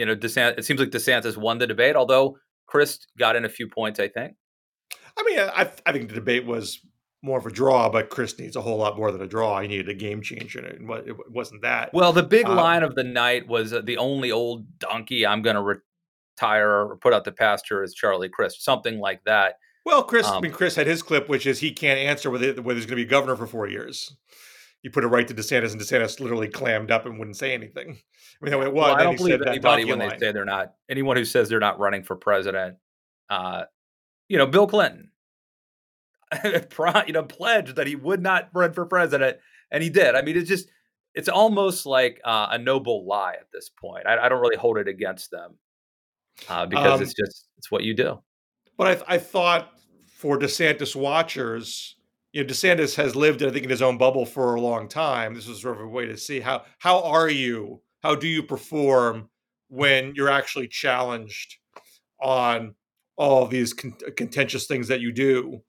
you 0.00 0.06
know 0.06 0.16
DeSantis. 0.16 0.58
It 0.58 0.64
seems 0.64 0.80
like 0.80 0.88
DeSantis 0.88 1.36
won 1.36 1.58
the 1.58 1.66
debate, 1.66 1.94
although 1.94 2.38
Crist 2.66 3.08
got 3.18 3.36
in 3.36 3.44
a 3.44 3.50
few 3.50 3.68
points. 3.68 4.00
I 4.00 4.08
think. 4.08 4.34
I 5.18 5.22
mean, 5.24 5.38
I, 5.38 5.70
I 5.84 5.92
think 5.92 6.08
the 6.08 6.14
debate 6.14 6.46
was 6.46 6.80
more 7.22 7.38
of 7.38 7.44
a 7.44 7.50
draw, 7.50 7.90
but 7.90 8.08
Crist 8.08 8.38
needs 8.38 8.56
a 8.56 8.62
whole 8.62 8.78
lot 8.78 8.96
more 8.96 9.12
than 9.12 9.20
a 9.20 9.26
draw. 9.26 9.60
He 9.60 9.68
needed 9.68 9.90
a 9.90 9.94
game 9.94 10.22
changer, 10.22 10.60
and 10.60 10.90
it 11.06 11.16
wasn't 11.28 11.60
that. 11.60 11.92
Well, 11.92 12.14
the 12.14 12.22
big 12.22 12.46
um, 12.46 12.56
line 12.56 12.82
of 12.82 12.94
the 12.94 13.04
night 13.04 13.46
was 13.46 13.74
uh, 13.74 13.82
the 13.82 13.98
only 13.98 14.32
old 14.32 14.78
donkey 14.78 15.26
I'm 15.26 15.42
going 15.42 15.56
to 15.56 15.82
retire 16.40 16.70
or 16.70 16.96
put 16.96 17.12
out 17.12 17.24
the 17.24 17.32
pasture 17.32 17.84
is 17.84 17.92
Charlie 17.92 18.30
Crist, 18.30 18.64
something 18.64 18.98
like 18.98 19.22
that. 19.24 19.56
Well, 19.84 20.02
Crist, 20.02 20.30
um, 20.30 20.38
I 20.38 20.40
mean, 20.40 20.52
Crist 20.52 20.76
had 20.76 20.86
his 20.86 21.02
clip, 21.02 21.28
which 21.28 21.46
is 21.46 21.58
he 21.58 21.72
can't 21.72 21.98
answer 21.98 22.30
whether, 22.30 22.54
whether 22.62 22.78
he's 22.78 22.86
going 22.86 22.98
to 22.98 23.04
be 23.04 23.10
governor 23.10 23.36
for 23.36 23.46
four 23.46 23.68
years. 23.68 24.16
He 24.82 24.88
put 24.88 25.04
it 25.04 25.08
right 25.08 25.28
to 25.28 25.34
DeSantis, 25.34 25.72
and 25.72 25.80
DeSantis 25.80 26.20
literally 26.20 26.48
clammed 26.48 26.90
up 26.90 27.04
and 27.04 27.18
wouldn't 27.18 27.36
say 27.36 27.52
anything. 27.52 27.98
It 28.42 28.56
was. 28.56 28.68
Well, 28.68 28.94
I 28.94 29.02
don't 29.02 29.16
believe 29.16 29.42
anybody 29.42 29.84
when 29.84 29.98
line. 29.98 30.10
they 30.10 30.18
say 30.18 30.32
they're 30.32 30.44
not. 30.44 30.74
Anyone 30.88 31.16
who 31.16 31.24
says 31.24 31.48
they're 31.48 31.60
not 31.60 31.78
running 31.78 32.02
for 32.02 32.16
president, 32.16 32.76
uh, 33.28 33.64
you 34.28 34.38
know, 34.38 34.46
Bill 34.46 34.66
Clinton, 34.66 35.10
you 36.44 37.12
know, 37.12 37.22
pledged 37.22 37.76
that 37.76 37.86
he 37.86 37.96
would 37.96 38.22
not 38.22 38.48
run 38.54 38.72
for 38.72 38.86
president, 38.86 39.38
and 39.70 39.82
he 39.82 39.90
did. 39.90 40.14
I 40.14 40.22
mean, 40.22 40.36
it's 40.36 40.48
just, 40.48 40.68
it's 41.14 41.28
almost 41.28 41.86
like 41.86 42.20
uh, 42.24 42.48
a 42.50 42.58
noble 42.58 43.06
lie 43.06 43.34
at 43.34 43.48
this 43.52 43.68
point. 43.68 44.06
I, 44.06 44.16
I, 44.16 44.28
don't 44.28 44.40
really 44.40 44.56
hold 44.56 44.78
it 44.78 44.88
against 44.88 45.30
them 45.30 45.58
uh, 46.48 46.66
because 46.66 46.98
um, 46.98 47.02
it's 47.02 47.14
just 47.14 47.48
it's 47.58 47.70
what 47.70 47.82
you 47.82 47.94
do. 47.94 48.20
But 48.78 49.02
I, 49.08 49.14
I 49.14 49.18
thought 49.18 49.72
for 50.06 50.38
DeSantis 50.38 50.94
watchers, 50.94 51.96
you 52.32 52.42
know, 52.42 52.48
DeSantis 52.48 52.94
has 52.96 53.16
lived, 53.16 53.42
I 53.42 53.50
think, 53.50 53.64
in 53.64 53.70
his 53.70 53.82
own 53.82 53.98
bubble 53.98 54.24
for 54.24 54.54
a 54.54 54.60
long 54.60 54.88
time. 54.88 55.34
This 55.34 55.48
was 55.48 55.60
sort 55.60 55.76
of 55.76 55.82
a 55.82 55.88
way 55.88 56.06
to 56.06 56.16
see 56.16 56.40
how 56.40 56.64
how 56.78 57.02
are 57.02 57.28
you, 57.28 57.82
how 58.02 58.14
do 58.14 58.26
you 58.26 58.42
perform 58.42 59.28
when 59.68 60.14
you're 60.14 60.30
actually 60.30 60.68
challenged 60.68 61.56
on 62.20 62.74
all 63.16 63.46
these 63.46 63.72
con- 63.72 63.96
contentious 64.16 64.66
things 64.66 64.88
that 64.88 65.00
you 65.00 65.12
do, 65.12 65.60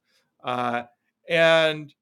uh, 0.43 0.83
and 1.29 1.93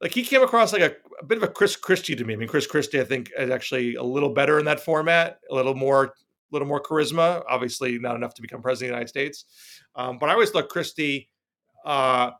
like 0.00 0.12
he 0.12 0.22
came 0.22 0.42
across 0.42 0.72
like 0.72 0.82
a, 0.82 0.94
a, 1.20 1.24
bit 1.24 1.38
of 1.38 1.44
a 1.44 1.48
Chris 1.48 1.76
Christie 1.76 2.16
to 2.16 2.24
me. 2.24 2.34
I 2.34 2.36
mean, 2.36 2.48
Chris 2.48 2.66
Christie, 2.66 3.00
I 3.00 3.04
think, 3.04 3.30
is 3.38 3.50
actually 3.50 3.94
a 3.94 4.02
little 4.02 4.30
better 4.30 4.58
in 4.58 4.64
that 4.64 4.80
format, 4.80 5.40
a 5.50 5.54
little 5.54 5.74
more, 5.74 6.04
a 6.04 6.12
little 6.52 6.68
more 6.68 6.82
charisma. 6.82 7.42
Obviously, 7.48 7.98
not 7.98 8.16
enough 8.16 8.34
to 8.34 8.42
become 8.42 8.62
president 8.62 8.90
of 8.90 8.94
the 8.94 8.96
United 8.96 9.08
States, 9.08 9.44
um, 9.94 10.18
but 10.18 10.28
I 10.28 10.32
always 10.32 10.50
thought 10.50 10.68
Christie. 10.68 11.28
Uh, 11.84 12.32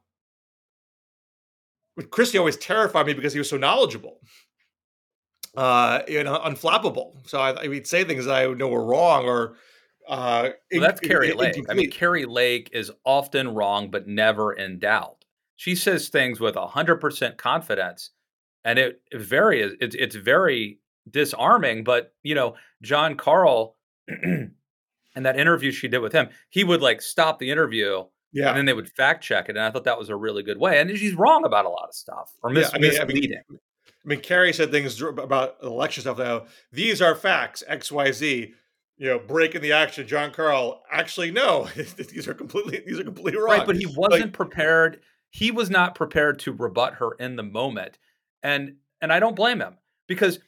Christie 2.11 2.39
always 2.39 2.57
terrified 2.57 3.07
me 3.07 3.13
because 3.15 3.33
he 3.33 3.39
was 3.39 3.49
so 3.49 3.57
knowledgeable, 3.57 4.21
uh, 5.57 6.03
you 6.09 6.23
know, 6.25 6.39
unflappable. 6.45 7.15
So 7.27 7.41
I, 7.41 7.65
I 7.65 7.69
would 7.69 7.87
say 7.87 8.05
things 8.05 8.27
that 8.27 8.35
I 8.35 8.47
know 8.53 8.69
were 8.69 8.85
wrong 8.85 9.25
or. 9.27 9.57
Uh, 10.07 10.51
well, 10.71 10.83
that's 10.83 11.01
in, 11.01 11.09
Kari 11.09 11.31
in, 11.31 11.39
Lake. 11.39 11.65
I 11.71 11.75
mean, 11.75 11.91
Kari 11.91 12.27
Lake 12.27 12.69
is 12.75 12.91
often 13.05 13.55
wrong, 13.55 13.91
but 13.91 14.07
never 14.07 14.53
in 14.53 14.79
doubt. 14.79 15.25
She 15.57 15.75
says 15.75 16.09
things 16.09 16.41
with 16.41 16.57
hundred 16.57 16.97
percent 16.97 17.39
confidence, 17.39 18.11
and 18.65 18.79
it, 18.79 19.01
it 19.11 19.23
very 19.23 19.63
it's 19.81 19.95
it's 19.95 20.15
very 20.15 20.79
disarming. 21.11 21.85
But 21.85 22.13
you 22.23 22.35
know, 22.35 22.57
Jon 22.83 23.17
Karl, 23.17 23.77
and 24.09 24.53
that 25.17 25.39
interview 25.39 25.73
she 25.73 25.89
did 25.89 26.01
with 26.01 26.13
him, 26.13 26.29
he 26.51 26.65
would 26.65 26.83
like 26.83 27.01
stop 27.01 27.39
the 27.39 27.51
interview 27.51 28.05
yeah. 28.35 28.49
And 28.49 28.59
then 28.59 28.65
they 28.67 28.73
would 28.73 28.91
fact 28.91 29.23
check 29.23 29.49
it. 29.49 29.57
And 29.57 29.61
I 29.61 29.71
thought 29.71 29.85
that 29.85 29.99
was 29.99 30.09
a 30.09 30.17
really 30.17 30.43
good 30.43 30.59
way. 30.59 30.81
And 30.81 30.91
she's 30.99 31.15
wrong 31.15 31.45
about 31.45 31.67
a 31.67 31.69
lot 31.69 31.87
of 31.89 31.95
stuff 31.95 32.33
or 32.43 32.51
mis- 32.51 32.69
yeah, 32.69 32.75
I 32.75 32.79
mean, 32.81 32.91
misleading. 32.91 33.39
I 33.49 33.53
mean, 33.53 33.61
I 34.05 34.09
mean, 34.09 34.21
Kari 34.21 34.53
said 34.53 34.71
things 34.71 35.01
about 35.01 35.61
the 35.61 35.67
election 35.67 36.03
stuff 36.03 36.19
now. 36.19 36.45
These 36.73 37.01
are 37.01 37.15
facts, 37.15 37.63
XYZ. 37.71 38.53
You 38.97 39.09
know, 39.09 39.19
breaking 39.19 39.63
the 39.63 39.73
action. 39.73 40.07
Jon 40.07 40.31
Karl. 40.31 40.83
Actually, 40.91 41.31
no. 41.31 41.69
these 41.75 42.29
are 42.29 42.35
completely 42.35 42.83
these 42.87 43.01
are 43.01 43.05
completely 43.05 43.41
wrong. 43.41 43.59
Right, 43.59 43.67
but 43.67 43.77
he 43.77 43.87
wasn't 43.87 44.25
like, 44.25 44.33
prepared. 44.33 45.01
He 45.31 45.51
was 45.51 45.69
not 45.69 45.95
prepared 45.95 46.39
to 46.41 46.53
rebut 46.53 46.95
her 46.95 47.13
in 47.19 47.37
the 47.37 47.43
moment. 47.43 47.99
And 48.43 48.77
and 49.01 49.13
I 49.13 49.21
don't 49.21 49.35
blame 49.35 49.61
him 49.61 49.79
because, 50.07 50.39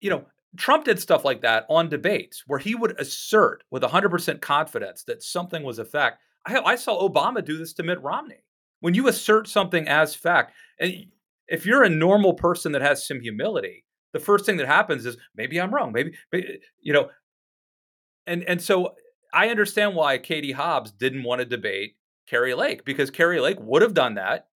you 0.00 0.10
know, 0.10 0.24
Trump 0.56 0.84
did 0.84 0.98
stuff 0.98 1.24
like 1.24 1.42
that 1.42 1.66
on 1.68 1.88
debates 1.88 2.44
where 2.46 2.58
he 2.58 2.74
would 2.74 2.98
assert 2.98 3.62
with 3.70 3.82
100% 3.82 4.40
confidence 4.40 5.04
that 5.04 5.22
something 5.22 5.62
was 5.62 5.78
a 5.78 5.84
fact. 5.84 6.20
I, 6.46 6.58
I 6.58 6.76
saw 6.76 7.06
Obama 7.06 7.44
do 7.44 7.58
this 7.58 7.74
to 7.74 7.82
Mitt 7.82 8.02
Romney. 8.02 8.42
When 8.80 8.94
you 8.94 9.08
assert 9.08 9.48
something 9.48 9.86
as 9.88 10.14
fact, 10.14 10.54
and 10.78 11.06
if 11.48 11.66
you're 11.66 11.84
a 11.84 11.88
normal 11.88 12.34
person 12.34 12.72
that 12.72 12.82
has 12.82 13.06
some 13.06 13.20
humility, 13.20 13.84
the 14.12 14.20
first 14.20 14.46
thing 14.46 14.56
that 14.56 14.66
happens 14.66 15.06
is 15.06 15.16
maybe 15.34 15.60
I'm 15.60 15.74
wrong. 15.74 15.92
Maybe, 15.92 16.14
you 16.80 16.92
know, 16.92 17.10
and 18.26 18.42
and 18.44 18.60
so 18.60 18.94
I 19.32 19.48
understand 19.48 19.94
why 19.94 20.18
Katie 20.18 20.52
Hobbs 20.52 20.92
didn't 20.92 21.24
want 21.24 21.40
to 21.40 21.44
debate 21.44 21.96
Kari 22.26 22.54
Lake 22.54 22.84
because 22.84 23.10
Kari 23.10 23.40
Lake 23.40 23.58
would 23.60 23.82
have 23.82 23.94
done 23.94 24.14
that, 24.14 24.48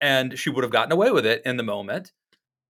and 0.00 0.38
she 0.38 0.50
would 0.50 0.64
have 0.64 0.72
gotten 0.72 0.92
away 0.92 1.10
with 1.10 1.26
it 1.26 1.42
in 1.44 1.56
the 1.56 1.62
moment, 1.62 2.12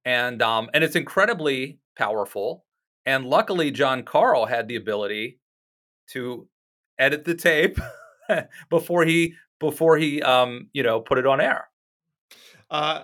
and 0.05 0.41
um 0.43 0.71
and 0.73 0.85
it's 0.85 0.97
incredibly 0.97 1.79
powerful. 1.97 2.64
And 3.07 3.25
luckily, 3.25 3.71
Jon 3.71 4.03
Karl 4.03 4.47
had 4.47 4.68
the 4.68 4.77
ability 4.77 5.41
to 6.11 6.47
edit 6.99 7.25
the 7.25 7.35
tape 7.35 7.79
before 8.71 9.05
he 9.05 9.35
before 9.59 9.97
he 9.97 10.23
um 10.23 10.68
you 10.73 10.83
know 10.83 11.01
put 11.01 11.18
it 11.18 11.27
on 11.27 11.41
air. 11.41 11.68
Uh, 12.71 13.03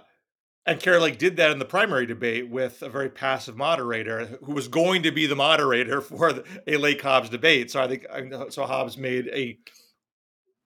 and 0.67 0.81
Kari 0.81 0.99
Lake 0.99 1.19
did 1.19 1.37
that 1.37 1.53
in 1.53 1.59
the 1.59 1.65
primary 1.65 2.07
debate 2.07 2.51
with 2.51 2.83
a 2.83 2.89
very 2.89 3.09
passive 3.09 3.57
moderator 3.57 4.39
who 4.43 4.53
was 4.53 4.67
going 4.67 5.05
to 5.05 5.13
be 5.13 5.27
the 5.27 5.37
moderator 5.37 6.01
for 6.01 6.33
the, 6.33 6.45
a 6.67 6.77
Lake 6.77 7.01
Hobbs 7.01 7.29
debate. 7.29 7.71
So 7.71 7.81
I 7.81 7.89
think 7.89 8.07
so 8.51 8.67
Hobbs 8.67 8.99
made 8.99 9.29
a 9.29 9.59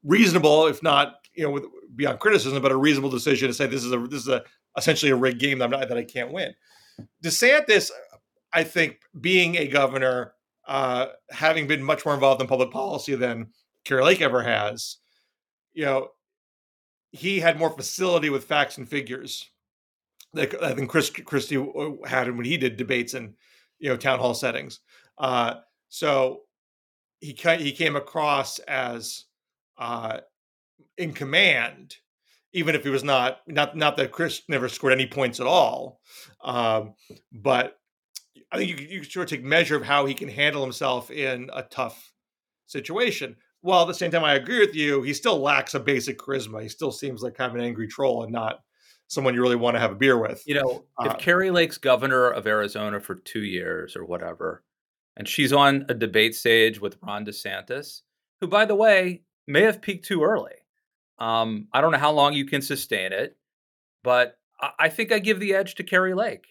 reasonable, 0.03 0.67
if 0.67 0.83
not 0.83 1.17
you 1.35 1.45
know 1.45 1.51
with, 1.51 1.65
beyond 1.95 2.19
criticism, 2.19 2.63
but 2.63 2.73
a 2.73 2.77
reasonable 2.77 3.11
decision 3.11 3.49
to 3.49 3.55
say 3.55 3.67
this 3.67 3.85
is 3.85 3.93
a 3.93 3.99
this 3.99 4.23
is 4.23 4.29
a 4.29 4.43
essentially 4.77 5.11
a 5.11 5.17
rigged 5.17 5.41
game 5.41 5.59
that, 5.59 5.69
not, 5.69 5.89
that 5.89 5.99
I 5.99 6.05
can't 6.05 6.33
win. 6.33 6.55
DeSantis, 7.25 7.91
I 8.53 8.63
think, 8.63 9.01
being 9.21 9.57
a 9.57 9.67
governor, 9.67 10.35
uh, 10.67 11.07
having 11.31 11.67
been 11.67 11.83
much 11.83 12.05
more 12.05 12.15
involved 12.15 12.41
in 12.41 12.47
public 12.47 12.71
policy 12.71 13.17
than 13.17 13.49
Kari 13.85 14.05
Lake 14.05 14.21
ever 14.21 14.43
has, 14.43 14.99
you 15.73 15.85
know, 15.85 16.09
he 17.11 17.41
had 17.41 17.59
more 17.59 17.71
facility 17.71 18.31
with 18.31 18.45
facts 18.45 18.79
and 18.79 18.89
figures 18.89 19.51
than 20.33 20.87
Chris 20.87 21.11
Christie 21.11 21.57
uh, 21.57 21.91
had 22.07 22.35
when 22.35 22.45
he 22.45 22.57
did 22.57 22.77
debates 22.77 23.15
in 23.15 23.35
you 23.79 23.89
know 23.89 23.97
town 23.97 24.19
hall 24.19 24.35
settings. 24.35 24.81
Uh, 25.19 25.55
so 25.89 26.41
he 27.21 27.37
he 27.59 27.73
came 27.73 27.97
across 27.97 28.59
as 28.61 29.25
uh, 29.79 30.19
in 30.99 31.13
command, 31.13 31.97
even 32.53 32.75
if 32.75 32.85
he 32.85 32.91
was 32.91 33.05
not 33.05 33.39
not 33.47 33.77
not 33.77 33.97
that 33.97 34.13
Crist 34.13 34.45
never 34.49 34.69
scored 34.69 34.93
any 34.93 35.07
points 35.07 35.41
at 35.41 35.47
all. 35.47 36.01
Um, 36.43 36.95
but 37.33 37.79
I 38.53 38.59
think 38.59 38.81
you 38.81 38.87
you 38.87 39.05
sort 39.05 39.31
of 39.31 39.31
take 39.31 39.45
measure 39.45 39.77
of 39.77 39.85
how 39.85 40.07
he 40.07 40.15
can 40.15 40.29
handle 40.29 40.63
himself 40.63 41.11
in 41.11 41.51
a 41.53 41.63
tough 41.63 42.13
situation 42.67 43.37
while 43.63 43.83
at 43.83 43.89
the 43.89 43.95
same 43.95 44.11
time 44.11 44.25
I 44.25 44.35
agree 44.35 44.61
with 44.61 44.75
you, 44.75 45.03
he 45.03 45.13
still 45.13 45.39
lacks 45.39 45.75
a 45.75 45.81
basic 45.81 46.19
charisma. 46.19 46.63
He 46.63 46.69
still 46.69 46.93
seems 46.93 47.23
like 47.23 47.35
kind 47.35 47.51
of 47.51 47.57
an 47.57 47.65
angry 47.65 47.87
troll 47.87 48.23
and 48.23 48.33
not 48.33 48.61
someone 49.11 49.35
you 49.35 49.43
really 49.43 49.57
want 49.57 49.75
to 49.75 49.81
have 49.81 49.91
a 49.91 49.97
beer 49.97 50.17
with. 50.17 50.43
You 50.47 50.55
know, 50.55 50.85
uh, 50.97 51.11
if 51.11 51.19
Kari 51.19 51.51
Lake's 51.51 51.77
governor 51.77 52.31
of 52.31 52.47
Arizona 52.47 53.01
for 53.01 53.17
two 53.17 53.43
years 53.43 53.97
or 53.97 54.05
whatever, 54.05 54.63
and 55.17 55.29
she's 55.29 55.53
on 55.53 55.85
a 55.89 55.95
debate 55.95 56.35
stage 56.35 56.81
with 56.81 56.97
Ron 57.03 57.27
DeSantis, 57.27 58.03
who, 58.41 58.47
by 58.47 58.65
the 58.65 58.77
way, 58.77 59.23
may 59.47 59.63
have 59.63 59.83
peaked 59.83 60.07
too 60.07 60.23
early. 60.23 60.55
Um, 61.19 61.67
I 61.73 61.81
don't 61.81 61.93
know 61.93 61.99
how 61.99 62.13
long 62.13 62.33
you 62.33 62.47
can 62.47 62.63
sustain 62.63 63.13
it, 63.13 63.37
but 64.03 64.39
I, 64.61 64.71
I 64.79 64.89
think 64.89 65.13
I 65.13 65.19
give 65.19 65.41
the 65.41 65.55
edge 65.55 65.75
to 65.75 65.83
Kari 65.83 66.15
Lake. 66.15 66.47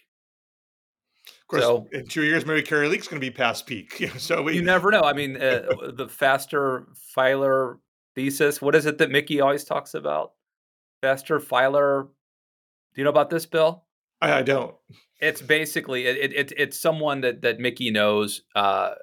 Of 1.26 1.46
course, 1.48 1.62
so, 1.62 1.88
in 1.92 2.06
two 2.06 2.22
years, 2.22 2.46
maybe 2.46 2.62
Kari 2.62 2.88
Lake's 2.88 3.08
going 3.08 3.20
to 3.20 3.26
be 3.26 3.34
past 3.34 3.66
peak. 3.66 4.10
so 4.18 4.42
we, 4.42 4.54
you 4.54 4.62
never 4.62 4.90
know. 4.90 5.02
I 5.02 5.14
mean, 5.14 5.36
uh, 5.36 5.62
the 5.94 6.08
faster 6.08 6.86
Feiler 7.16 7.78
thesis. 8.14 8.60
What 8.60 8.74
is 8.74 8.84
it 8.86 8.98
that 8.98 9.10
Mickey 9.10 9.40
always 9.40 9.64
talks 9.64 9.94
about? 9.94 10.32
Faster 11.02 11.40
Feiler. 11.40 12.08
Do 12.94 13.00
you 13.00 13.04
know 13.04 13.10
about 13.10 13.30
this, 13.30 13.46
Bill? 13.46 13.84
I, 14.20 14.38
I 14.38 14.42
don't. 14.42 14.74
It's 15.20 15.42
basically 15.42 16.06
it, 16.06 16.32
it, 16.32 16.52
it's 16.56 16.78
someone 16.78 17.20
that 17.20 17.42
that 17.42 17.58
Mickey 17.58 17.90
knows, 17.90 18.42
uh, 18.54 18.94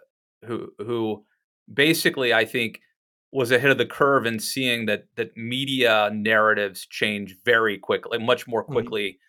who 0.45 0.69
who 0.79 1.25
basically 1.71 2.33
I 2.33 2.45
think 2.45 2.81
was 3.31 3.51
ahead 3.51 3.71
of 3.71 3.77
the 3.77 3.85
curve 3.85 4.25
in 4.25 4.39
seeing 4.39 4.85
that 4.87 5.05
that 5.15 5.35
media 5.35 6.09
narratives 6.13 6.85
change 6.85 7.35
very 7.45 7.77
quickly, 7.77 8.17
much 8.17 8.47
more 8.47 8.63
mm-hmm. 8.63 8.73
quickly 8.73 9.19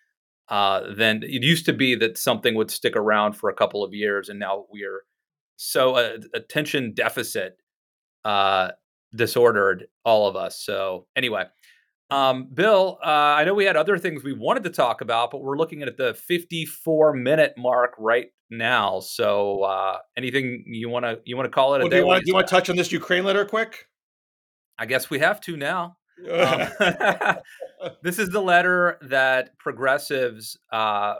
uh, 0.49 0.93
than 0.93 1.21
it 1.23 1.43
used 1.43 1.65
to 1.65 1.73
be 1.73 1.95
that 1.95 2.17
something 2.17 2.55
would 2.55 2.71
stick 2.71 2.95
around 2.95 3.33
for 3.33 3.49
a 3.49 3.55
couple 3.55 3.83
of 3.83 3.93
years, 3.93 4.29
and 4.29 4.39
now 4.39 4.65
we're 4.71 5.03
so 5.57 5.95
uh, 5.95 6.17
attention 6.33 6.93
deficit 6.93 7.57
uh, 8.25 8.69
disordered, 9.13 9.87
all 10.05 10.27
of 10.27 10.35
us. 10.35 10.59
So 10.59 11.07
anyway, 11.15 11.45
um, 12.09 12.47
Bill, 12.53 12.97
uh, 13.03 13.07
I 13.07 13.43
know 13.43 13.53
we 13.53 13.65
had 13.65 13.75
other 13.75 13.97
things 13.97 14.23
we 14.23 14.33
wanted 14.33 14.63
to 14.63 14.69
talk 14.69 15.01
about, 15.01 15.31
but 15.31 15.41
we're 15.41 15.57
looking 15.57 15.83
at 15.83 15.97
the 15.97 16.13
54 16.13 17.13
minute 17.13 17.53
mark 17.57 17.93
right 17.99 18.27
now. 18.49 18.99
So 18.99 19.61
uh, 19.63 19.97
anything 20.17 20.63
you 20.67 20.89
want 20.89 21.05
to 21.05 21.19
you 21.23 21.35
want 21.37 21.45
to 21.45 21.51
call 21.51 21.75
it? 21.75 21.79
Well, 21.79 21.89
do 21.89 21.97
you 21.97 22.05
want 22.05 22.23
do 22.25 22.29
you 22.29 22.33
want 22.33 22.47
to 22.47 22.51
touch 22.51 22.69
on 22.69 22.75
this 22.75 22.91
Ukraine 22.91 23.23
letter 23.23 23.45
quick? 23.45 23.87
I 24.77 24.85
guess 24.85 25.09
we 25.09 25.19
have 25.19 25.41
to 25.41 25.57
now. 25.57 25.97
Um, 26.29 26.67
this 28.03 28.19
is 28.19 28.27
the 28.27 28.41
letter 28.41 28.97
that 29.03 29.57
progressives 29.57 30.57
uh, 30.69 31.15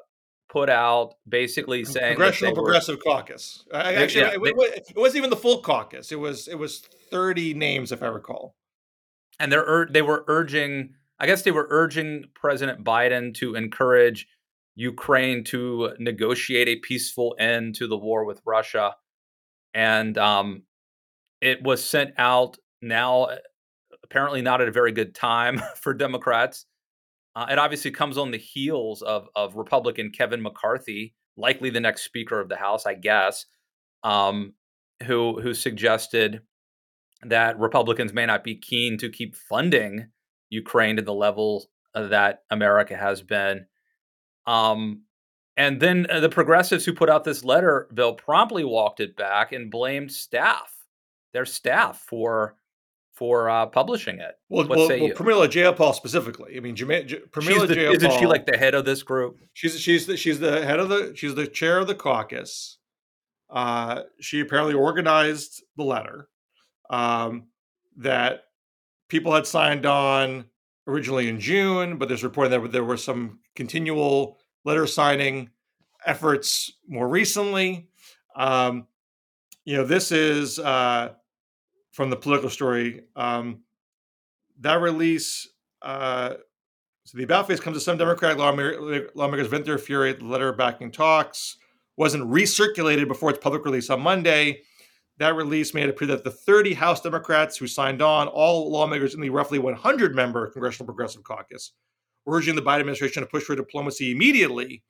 put 0.50 0.70
out, 0.70 1.14
basically 1.28 1.86
saying 1.86 2.16
Congressional 2.16 2.54
were, 2.54 2.64
Progressive 2.64 3.00
Caucus. 3.02 3.64
I, 3.74 3.94
They- 3.94 4.04
actually, 4.04 4.22
yeah, 4.24 4.32
it, 4.34 4.42
they- 4.44 4.82
it 4.92 4.98
wasn't 4.98 5.20
even 5.20 5.30
the 5.30 5.38
full 5.38 5.62
caucus. 5.62 6.12
It 6.12 6.20
was 6.20 6.50
it 6.50 6.56
was 6.56 6.80
thirty 7.12 7.54
names, 7.54 7.94
if 7.94 8.04
I 8.04 8.08
recall. 8.08 8.56
And 9.40 9.52
they're 9.52 9.66
ur- 9.68 9.90
they 9.92 10.02
were 10.02 10.24
urging. 10.28 10.94
I 11.20 11.26
guess 11.28 11.42
they 11.44 11.52
were 11.52 11.68
urging 11.70 12.26
President 12.36 12.84
Biden 12.84 13.34
to 13.36 13.56
encourage 13.56 14.28
Ukraine 14.76 15.44
to 15.46 15.94
negotiate 16.00 16.68
a 16.68 16.78
peaceful 16.78 17.36
end 17.40 17.76
to 17.76 17.88
the 17.88 17.98
war 17.98 18.26
with 18.26 18.42
Russia, 18.46 18.96
and 19.74 20.18
um, 20.18 20.64
it 21.42 21.64
was 21.64 21.84
sent 21.84 22.14
out 22.18 22.58
now. 22.82 23.24
uh, 23.24 23.38
Apparently, 24.04 24.42
not 24.42 24.60
at 24.60 24.68
a 24.68 24.72
very 24.72 24.92
good 24.92 25.14
time 25.14 25.62
for 25.76 25.94
Democrats. 25.94 26.66
Uh, 27.36 27.46
it 27.52 27.60
obviously 27.60 27.92
comes 27.92 28.18
on 28.18 28.32
the 28.32 28.38
heels 28.38 29.02
of 29.04 29.28
of 29.36 29.56
Republican 29.56 30.12
Kevin 30.12 30.42
McCarthy, 30.42 31.14
likely 31.38 31.70
the 31.70 31.80
next 31.80 32.04
Speaker 32.04 32.40
of 32.40 32.50
the 32.50 32.56
House, 32.56 32.88
I 32.88 32.96
guess, 32.96 33.46
um, 34.04 34.54
who 35.04 35.40
who 35.42 35.54
suggested 35.54 36.42
that 37.24 37.60
Republicans 37.60 38.14
may 38.14 38.26
not 38.26 38.44
be 38.44 38.56
keen 38.56 38.98
to 38.98 39.10
keep 39.10 39.36
funding 39.36 40.08
Ukraine 40.50 40.96
to 40.96 41.02
the 41.02 41.14
level 41.14 41.66
uh, 41.94 42.08
that 42.08 42.44
America 42.50 42.96
has 42.96 43.22
been. 43.22 43.66
Um, 44.46 45.04
and 45.58 45.80
then 45.80 46.08
uh, 46.10 46.22
the 46.22 46.30
progressives 46.30 46.86
who 46.86 46.94
put 46.94 47.10
out 47.10 47.24
this 47.24 47.44
letter, 47.44 47.88
Bill, 47.94 48.14
promptly 48.14 48.64
walked 48.64 49.00
it 49.00 49.16
back 49.16 49.52
and 49.52 49.70
blamed 49.70 50.12
staff, 50.12 50.74
their 51.34 51.46
staff, 51.46 52.00
for 52.08 52.56
for 53.14 53.50
uh, 53.50 53.66
publishing 53.66 54.20
it. 54.20 54.36
Well, 54.48 54.66
What 54.66 54.78
well, 54.78 54.88
say 54.88 55.02
well 55.02 55.10
you? 55.10 55.14
Pramila 55.14 55.50
Jayapal 55.50 55.94
specifically. 55.94 56.56
I 56.56 56.62
mean, 56.62 56.78
Jama- 56.78 57.04
J- 57.04 57.20
Pramila 57.30 57.68
the, 57.68 57.76
Jayapal. 57.76 57.96
isn't 57.96 58.14
she 58.14 58.26
like 58.26 58.46
the 58.46 58.58
head 58.58 58.74
of 58.74 58.86
this 58.86 59.04
group? 59.04 59.42
She's 59.54 59.78
she's 59.78 60.08
the, 60.08 60.16
she's 60.16 60.40
the 60.40 60.66
head 60.66 60.80
of 60.80 60.88
the 60.88 61.12
she's 61.16 61.36
the 61.36 61.46
chair 61.46 61.80
of 61.80 61.88
the 61.88 61.96
caucus. 61.96 62.78
Uh, 63.50 64.04
she 64.22 64.40
apparently 64.40 64.76
organized 64.76 65.64
the 65.76 65.84
letter 65.84 66.30
um, 66.90 67.48
that 67.98 68.46
people 69.08 69.34
had 69.34 69.48
signed 69.48 69.86
on 69.86 70.46
originally 70.88 71.28
in 71.28 71.40
June, 71.40 71.98
but 71.98 72.08
there's 72.08 72.24
reporting 72.24 72.52
that 72.52 72.72
there 72.72 72.84
were 72.84 72.98
some 72.98 73.40
continual 73.56 74.40
letter 74.66 74.88
signing 74.88 75.50
efforts 76.06 76.72
more 76.88 77.08
recently. 77.08 77.88
Um, 78.36 78.88
you 79.66 79.78
know, 79.78 79.86
this 79.86 80.12
is 80.12 80.60
uh, 80.60 81.14
from 81.92 82.10
the 82.10 82.16
Politico 82.16 82.48
story. 82.48 83.02
Um, 83.16 83.64
that 84.62 84.82
release. 84.82 85.48
Uh, 85.82 86.36
so 87.06 87.18
the 87.18 87.24
about 87.24 87.48
face 87.48 87.60
comes 87.60 87.78
to 87.78 87.82
some 87.82 87.98
Democratic 87.98 88.38
lawmaker- 88.38 89.10
lawmakers 89.16 89.48
vent 89.48 89.66
their 89.66 89.78
fury 89.78 90.12
at 90.12 90.20
the 90.20 90.26
letter 90.26 90.52
backing 90.54 90.92
talks. 90.92 91.58
Wasn't 91.98 92.24
recirculated 92.30 93.08
before 93.08 93.30
its 93.30 93.40
public 93.40 93.66
release 93.66 93.90
on 93.90 94.02
Monday. 94.02 94.62
That 95.20 95.36
release 95.36 95.74
made 95.74 95.84
it 95.84 95.90
appear 95.90 96.08
that 96.08 96.24
the 96.24 96.32
30 96.32 96.74
House 96.74 97.02
Democrats 97.02 97.58
who 97.58 97.68
signed 97.68 98.02
on, 98.02 98.30
all 98.30 98.72
lawmakers 98.72 99.14
in 99.14 99.22
the 99.22 99.30
roughly 99.30 99.60
100 99.60 100.16
member 100.16 100.48
Congressional 100.48 100.86
Progressive 100.86 101.24
Caucus, 101.24 101.74
were 102.26 102.38
urging 102.38 102.56
the 102.56 102.62
Biden 102.62 102.80
administration 102.80 103.22
to 103.22 103.28
push 103.28 103.44
for 103.44 103.56
diplomacy 103.56 104.12
immediately, 104.12 104.82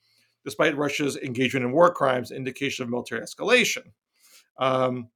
despite 0.45 0.77
Russia's 0.77 1.17
engagement 1.17 1.65
in 1.65 1.71
war 1.71 1.91
crimes, 1.91 2.29
indication 2.29 2.83
of 2.83 2.89
military 2.89 3.21
escalation. 3.21 3.85
Um, 4.59 5.09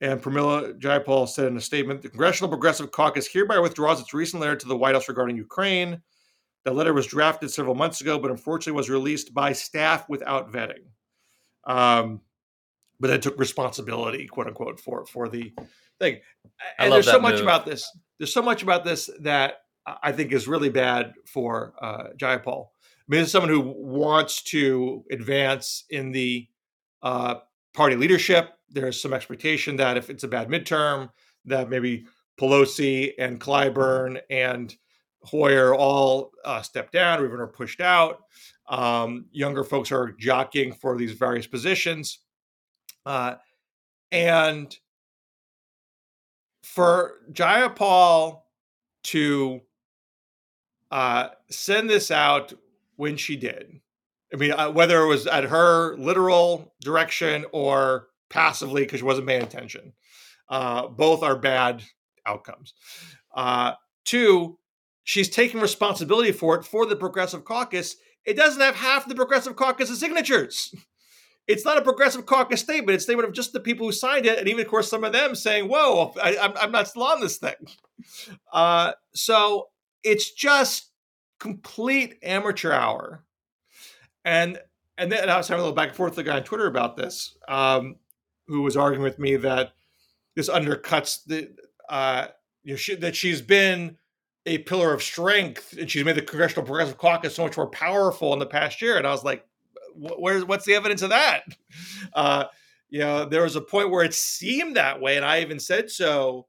and 0.00 0.22
Pramila 0.22 0.80
Jayapal 0.80 1.28
said 1.28 1.48
in 1.48 1.58
a 1.58 1.60
statement, 1.60 2.00
the 2.00 2.08
Congressional 2.08 2.48
Progressive 2.48 2.90
Caucus 2.90 3.26
hereby 3.26 3.58
withdraws 3.58 4.00
its 4.00 4.14
recent 4.14 4.40
letter 4.40 4.56
to 4.56 4.66
the 4.66 4.76
White 4.76 4.94
House 4.94 5.10
regarding 5.10 5.36
Ukraine. 5.36 6.00
The 6.64 6.72
letter 6.72 6.94
was 6.94 7.06
drafted 7.06 7.50
several 7.50 7.74
months 7.74 8.00
ago, 8.00 8.18
but 8.18 8.30
unfortunately 8.30 8.78
was 8.78 8.88
released 8.88 9.34
by 9.34 9.52
staff 9.52 10.08
without 10.08 10.50
vetting. 10.50 10.86
Um, 11.64 12.22
but 13.00 13.08
then 13.08 13.20
took 13.20 13.38
responsibility, 13.38 14.26
quote 14.26 14.46
unquote, 14.46 14.78
for 14.78 15.06
for 15.06 15.28
the 15.28 15.52
thing. 15.98 16.18
I 16.78 16.84
And 16.84 16.92
there's 16.92 17.06
so 17.06 17.20
much 17.20 17.34
move. 17.34 17.42
about 17.42 17.66
this. 17.66 17.90
There's 18.18 18.32
so 18.32 18.42
much 18.42 18.62
about 18.62 18.84
this 18.84 19.10
that 19.20 19.54
I 20.02 20.12
think 20.12 20.32
is 20.32 20.46
really 20.46 20.68
bad 20.68 21.14
for 21.26 21.74
uh, 21.80 22.08
Jayapal. 22.16 22.66
I 22.66 23.04
mean, 23.08 23.22
as 23.22 23.32
someone 23.32 23.50
who 23.50 23.74
wants 23.76 24.42
to 24.44 25.04
advance 25.10 25.84
in 25.90 26.12
the 26.12 26.46
uh, 27.02 27.36
party 27.74 27.96
leadership, 27.96 28.50
there's 28.68 29.00
some 29.00 29.12
expectation 29.12 29.76
that 29.76 29.96
if 29.96 30.10
it's 30.10 30.22
a 30.22 30.28
bad 30.28 30.48
midterm, 30.48 31.10
that 31.46 31.70
maybe 31.70 32.06
Pelosi 32.40 33.12
and 33.18 33.40
Clyburn 33.40 34.20
and 34.30 34.74
Hoyer 35.22 35.74
all 35.74 36.30
uh, 36.44 36.62
step 36.62 36.92
down 36.92 37.20
or 37.20 37.26
even 37.26 37.40
are 37.40 37.46
pushed 37.46 37.80
out. 37.80 38.20
Um, 38.68 39.26
younger 39.32 39.64
folks 39.64 39.90
are 39.90 40.12
jockeying 40.18 40.72
for 40.72 40.96
these 40.96 41.12
various 41.12 41.46
positions. 41.46 42.20
Uh, 43.10 43.34
and 44.12 44.78
for 46.62 47.14
Jayapal 47.32 48.42
to 49.02 49.62
uh, 50.92 51.30
send 51.50 51.90
this 51.90 52.12
out 52.12 52.52
when 52.94 53.16
she 53.16 53.34
did, 53.34 53.80
I 54.32 54.36
mean, 54.36 54.52
uh, 54.52 54.70
whether 54.70 55.00
it 55.00 55.08
was 55.08 55.26
at 55.26 55.42
her 55.42 55.96
literal 55.96 56.72
direction 56.82 57.46
or 57.50 58.06
passively 58.28 58.82
because 58.82 59.00
she 59.00 59.04
wasn't 59.04 59.26
paying 59.26 59.42
attention, 59.42 59.92
uh, 60.48 60.86
both 60.86 61.24
are 61.24 61.34
bad 61.34 61.82
outcomes. 62.24 62.74
Uh, 63.34 63.72
two, 64.04 64.56
she's 65.02 65.28
taking 65.28 65.60
responsibility 65.60 66.30
for 66.30 66.54
it 66.54 66.64
for 66.64 66.86
the 66.86 66.94
Progressive 66.94 67.44
Caucus. 67.44 67.96
It 68.24 68.36
doesn't 68.36 68.60
have 68.60 68.76
half 68.76 69.08
the 69.08 69.16
Progressive 69.16 69.56
Caucus's 69.56 69.98
signatures. 69.98 70.72
It's 71.50 71.64
not 71.64 71.78
a 71.78 71.82
Progressive 71.82 72.26
Caucus 72.26 72.60
statement. 72.60 72.94
It's 72.94 73.02
a 73.02 73.06
statement 73.06 73.28
of 73.28 73.34
just 73.34 73.52
the 73.52 73.60
people 73.60 73.86
who 73.86 73.92
signed 73.92 74.26
it, 74.26 74.38
and 74.38 74.48
even, 74.48 74.64
of 74.64 74.68
course, 74.68 74.88
some 74.88 75.04
of 75.04 75.12
them 75.12 75.34
saying, 75.34 75.68
"Whoa, 75.68 76.12
I, 76.22 76.36
I'm, 76.36 76.52
I'm 76.56 76.72
not 76.72 76.88
still 76.88 77.02
on 77.04 77.20
this 77.20 77.38
thing." 77.38 77.54
Uh, 78.50 78.92
so 79.12 79.68
it's 80.02 80.30
just 80.30 80.90
complete 81.38 82.14
amateur 82.22 82.72
hour. 82.72 83.24
And 84.24 84.58
and 84.96 85.10
then 85.10 85.28
I 85.28 85.36
was 85.36 85.48
having 85.48 85.60
a 85.60 85.64
little 85.64 85.74
back 85.74 85.88
and 85.88 85.96
forth 85.96 86.12
with 86.16 86.26
a 86.26 86.28
guy 86.30 86.36
on 86.36 86.44
Twitter 86.44 86.66
about 86.66 86.96
this, 86.96 87.36
um, 87.48 87.96
who 88.46 88.62
was 88.62 88.76
arguing 88.76 89.02
with 89.02 89.18
me 89.18 89.36
that 89.36 89.72
this 90.36 90.48
undercuts 90.48 91.24
the 91.24 91.50
uh, 91.88 92.28
you 92.62 92.72
know, 92.72 92.76
she, 92.76 92.94
that 92.96 93.16
she's 93.16 93.42
been 93.42 93.96
a 94.46 94.58
pillar 94.58 94.92
of 94.92 95.02
strength 95.02 95.76
and 95.78 95.90
she's 95.90 96.04
made 96.04 96.16
the 96.16 96.22
Congressional 96.22 96.64
Progressive 96.64 96.98
Caucus 96.98 97.34
so 97.34 97.44
much 97.44 97.56
more 97.56 97.68
powerful 97.68 98.32
in 98.32 98.38
the 98.38 98.46
past 98.46 98.80
year. 98.80 98.96
And 98.96 99.06
I 99.06 99.10
was 99.10 99.24
like, 99.24 99.44
"Wh- 99.44 99.49
where's 99.94 100.44
what's 100.44 100.64
the 100.64 100.74
evidence 100.74 101.02
of 101.02 101.10
that? 101.10 101.42
Uh, 102.14 102.44
you 102.88 102.98
know, 102.98 103.24
there 103.24 103.42
was 103.42 103.56
a 103.56 103.60
point 103.60 103.90
where 103.90 104.04
it 104.04 104.14
seemed 104.14 104.76
that 104.76 105.00
way, 105.00 105.16
and 105.16 105.24
I 105.24 105.40
even 105.40 105.60
said 105.60 105.90
so 105.90 106.46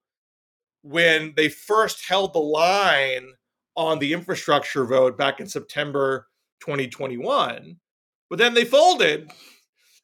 when 0.81 1.33
they 1.35 1.49
first 1.49 2.07
held 2.07 2.33
the 2.33 2.39
line 2.39 3.27
on 3.75 3.99
the 3.99 4.13
infrastructure 4.13 4.85
vote 4.85 5.17
back 5.17 5.39
in 5.39 5.47
September 5.47 6.27
2021. 6.61 7.77
But 8.29 8.39
then 8.39 8.53
they 8.53 8.65
folded 8.65 9.31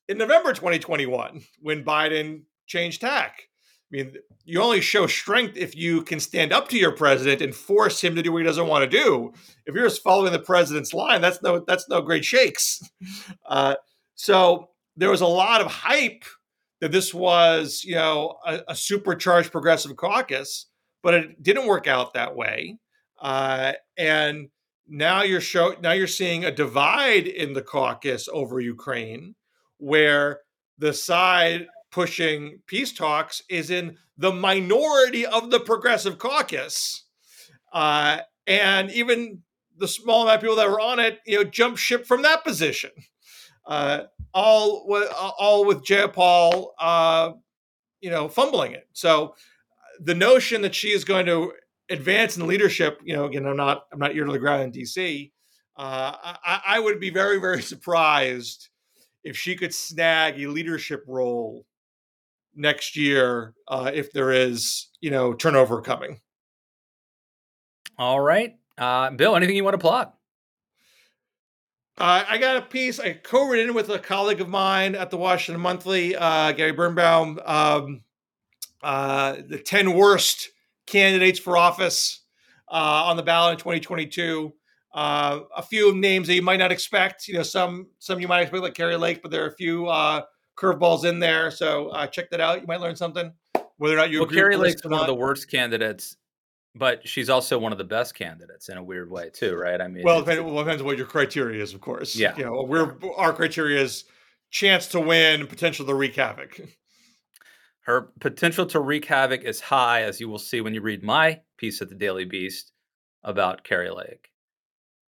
in 0.07 0.17
November 0.17 0.53
2021 0.53 1.41
when 1.59 1.83
Biden 1.83 2.43
changed 2.65 3.01
tack. 3.01 3.46
I 3.91 3.95
mean, 3.95 4.15
you 4.43 4.61
only 4.61 4.81
show 4.81 5.07
strength 5.07 5.55
if 5.55 5.75
you 5.75 6.01
can 6.01 6.19
stand 6.19 6.51
up 6.51 6.67
to 6.69 6.77
your 6.77 6.91
president 6.91 7.41
and 7.41 7.55
force 7.55 8.03
him 8.03 8.15
to 8.15 8.21
do 8.21 8.33
what 8.33 8.39
he 8.39 8.45
doesn't 8.45 8.67
want 8.67 8.89
to 8.89 8.97
do. 8.97 9.31
If 9.65 9.75
you're 9.75 9.87
just 9.87 10.03
following 10.03 10.33
the 10.33 10.39
president's 10.39 10.93
line, 10.93 11.21
that's 11.21 11.41
no 11.41 11.63
that's 11.65 11.87
no 11.87 12.01
great 12.01 12.25
shakes. 12.25 12.81
Uh, 13.49 13.75
so 14.15 14.69
there 14.97 15.09
was 15.09 15.21
a 15.21 15.27
lot 15.27 15.61
of 15.61 15.67
hype 15.67 16.25
that 16.81 16.91
this 16.91 17.13
was, 17.13 17.81
you 17.85 17.95
know, 17.95 18.35
a, 18.45 18.59
a 18.69 18.75
supercharged 18.75 19.51
progressive 19.51 19.95
caucus, 19.95 20.65
but 21.01 21.13
it 21.13 21.41
didn't 21.41 21.67
work 21.67 21.87
out 21.87 22.13
that 22.13 22.35
way. 22.35 22.77
Uh, 23.21 23.71
and 23.97 24.49
now 24.87 25.23
you're 25.23 25.41
show 25.41 25.75
now 25.81 25.93
you're 25.93 26.07
seeing 26.07 26.43
a 26.43 26.51
divide 26.51 27.27
in 27.27 27.53
the 27.53 27.61
caucus 27.61 28.27
over 28.31 28.59
Ukraine, 28.59 29.35
where 29.77 30.41
the 30.77 30.93
side 30.93 31.67
pushing 31.97 32.59
peace 32.67 32.93
talks 32.93 33.41
is 33.49 33.71
in 33.71 33.97
the 34.19 34.31
minority 34.31 35.25
of 35.25 35.49
the 35.49 35.59
progressive 35.59 36.19
caucus, 36.19 37.05
uh, 37.73 38.19
and 38.45 38.91
even 38.91 39.41
the 39.79 39.87
small 39.87 40.21
amount 40.21 40.35
of 40.35 40.41
people 40.41 40.57
that 40.57 40.69
were 40.69 40.79
on 40.79 40.99
it, 40.99 41.17
you 41.25 41.37
know, 41.37 41.43
jump 41.43 41.75
ship 41.75 42.05
from 42.05 42.21
that 42.21 42.43
position. 42.43 42.91
Uh, 43.65 44.01
all 44.31 44.85
with 44.87 45.11
all 45.11 45.65
with 45.65 45.83
Jayapal, 45.83 46.67
uh, 46.79 47.31
you 47.99 48.11
know, 48.11 48.29
fumbling 48.29 48.73
it. 48.73 48.87
So 48.93 49.33
the 49.99 50.13
notion 50.13 50.61
that 50.61 50.75
she 50.75 50.89
is 50.89 51.03
going 51.03 51.25
to 51.25 51.51
advance 51.89 52.37
in 52.37 52.45
leadership, 52.45 52.99
you 53.03 53.15
know, 53.15 53.25
again, 53.25 53.47
I'm 53.47 53.57
not 53.57 53.85
I'm 53.91 53.97
not 53.97 54.15
ear 54.15 54.25
to 54.25 54.31
the 54.31 54.37
ground 54.37 54.61
in 54.61 54.83
DC. 54.83 55.31
Uh, 55.75 56.13
I, 56.45 56.61
I 56.67 56.79
would 56.79 56.99
be 56.99 57.09
very 57.09 57.39
very 57.39 57.61
surprised 57.73 58.69
if 59.23 59.35
she 59.35 59.55
could 59.55 59.73
snag 59.73 60.39
a 60.39 60.45
leadership 60.45 61.03
role 61.07 61.65
next 62.57 62.97
year 62.97 63.53
uh, 63.67 63.91
if 63.93 64.11
there 64.11 64.31
is 64.31 64.87
you 64.99 65.11
know 65.11 65.33
turnover 65.33 65.81
coming. 65.81 66.19
All 67.97 68.19
right. 68.19 68.55
Uh, 68.77 69.11
Bill, 69.11 69.35
anything 69.35 69.55
you 69.55 69.63
want 69.63 69.73
to 69.75 69.79
plug? 69.79 70.11
Uh, 71.99 72.23
I 72.29 72.37
got 72.37 72.57
a 72.57 72.61
piece 72.61 72.99
I 72.99 73.13
co-written 73.13 73.73
with 73.73 73.89
a 73.89 73.97
colleague 73.97 74.39
of 74.39 74.47
mine 74.47 74.93
at 74.93 75.09
the 75.09 75.17
Washington 75.17 75.59
Monthly, 75.59 76.15
uh, 76.15 76.51
Gary 76.51 76.73
Birnbaum. 76.73 77.39
Um, 77.43 78.03
uh, 78.83 79.37
the 79.47 79.57
ten 79.57 79.93
worst 79.93 80.49
candidates 80.85 81.39
for 81.39 81.57
office 81.57 82.21
uh, 82.71 83.05
on 83.05 83.17
the 83.17 83.23
ballot 83.23 83.53
in 83.53 83.57
2022. 83.57 84.53
Uh, 84.93 85.39
a 85.55 85.61
few 85.61 85.95
names 85.95 86.27
that 86.27 86.35
you 86.35 86.41
might 86.41 86.57
not 86.57 86.71
expect. 86.71 87.27
You 87.27 87.35
know, 87.35 87.43
some 87.43 87.87
some 87.99 88.19
you 88.19 88.27
might 88.27 88.41
expect 88.41 88.63
like 88.63 88.73
Kari 88.75 88.95
Lake, 88.95 89.21
but 89.21 89.31
there 89.31 89.43
are 89.43 89.49
a 89.49 89.55
few 89.55 89.87
uh, 89.87 90.21
curveballs 90.57 91.05
in 91.05 91.19
there. 91.19 91.51
So 91.51 91.91
check 92.11 92.29
that 92.31 92.41
out. 92.41 92.61
You 92.61 92.67
might 92.67 92.81
learn 92.81 92.95
something. 92.95 93.31
Whether 93.77 93.93
or 93.93 93.97
not 93.97 94.09
you 94.09 94.19
well, 94.19 94.27
agree 94.27 94.57
with 94.57 94.65
Lake's 94.65 94.83
one 94.83 94.99
of 94.99 95.07
the 95.07 95.15
worst 95.15 95.49
candidates 95.49 96.17
but 96.77 97.07
she's 97.07 97.29
also 97.29 97.57
one 97.57 97.71
of 97.71 97.77
the 97.77 97.83
best 97.83 98.15
candidates 98.15 98.69
in 98.69 98.77
a 98.77 98.83
weird 98.83 99.09
way 99.09 99.29
too, 99.29 99.55
right? 99.55 99.81
I 99.81 99.87
mean, 99.87 100.03
well, 100.03 100.17
it 100.19 100.25
depends, 100.25 100.43
well, 100.43 100.63
depends 100.63 100.81
on 100.81 100.85
what 100.85 100.97
your 100.97 101.07
criteria 101.07 101.61
is, 101.61 101.73
of 101.73 101.81
course. 101.81 102.15
Yeah, 102.15 102.35
you 102.37 102.45
know, 102.45 102.63
we're 102.63 102.95
our 103.15 103.33
criteria 103.33 103.81
is 103.81 104.05
chance 104.51 104.87
to 104.87 104.99
win, 104.99 105.47
potential 105.47 105.85
to 105.85 105.93
wreak 105.93 106.15
havoc. 106.15 106.59
Her 107.81 108.11
potential 108.19 108.65
to 108.67 108.79
wreak 108.79 109.05
havoc 109.05 109.43
is 109.43 109.61
high, 109.61 110.03
as 110.03 110.19
you 110.19 110.27
will 110.29 110.39
see 110.39 110.61
when 110.61 110.73
you 110.73 110.81
read 110.81 111.03
my 111.03 111.41
piece 111.57 111.81
at 111.81 111.89
the 111.89 111.95
Daily 111.95 112.25
Beast 112.25 112.71
about 113.23 113.63
Kari 113.63 113.89
Lake. 113.89 114.29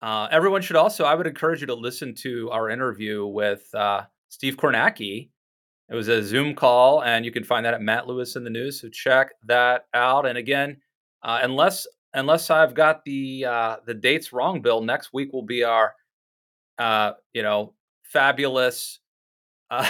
Uh, 0.00 0.26
everyone 0.30 0.62
should 0.62 0.76
also, 0.76 1.04
I 1.04 1.14
would 1.14 1.26
encourage 1.26 1.60
you 1.60 1.66
to 1.68 1.74
listen 1.74 2.14
to 2.22 2.50
our 2.50 2.70
interview 2.70 3.26
with 3.26 3.72
uh, 3.74 4.02
Steve 4.30 4.56
Kornacki. 4.56 5.28
It 5.92 5.94
was 5.94 6.08
a 6.08 6.22
Zoom 6.22 6.54
call, 6.54 7.02
and 7.02 7.22
you 7.22 7.30
can 7.30 7.44
find 7.44 7.66
that 7.66 7.74
at 7.74 7.82
Matt 7.82 8.06
Lewis 8.06 8.34
in 8.34 8.44
the 8.44 8.50
News. 8.50 8.80
So 8.80 8.88
check 8.88 9.32
that 9.44 9.84
out. 9.92 10.24
And 10.24 10.38
again, 10.38 10.78
uh, 11.22 11.40
unless 11.42 11.86
unless 12.14 12.48
I've 12.48 12.72
got 12.72 13.04
the 13.04 13.44
uh, 13.44 13.76
the 13.84 13.92
dates 13.92 14.32
wrong, 14.32 14.62
Bill, 14.62 14.80
next 14.80 15.12
week 15.12 15.34
will 15.34 15.42
be 15.42 15.64
our 15.64 15.92
uh, 16.78 17.12
you 17.34 17.42
know 17.42 17.74
fabulous 18.04 19.00
uh, 19.70 19.86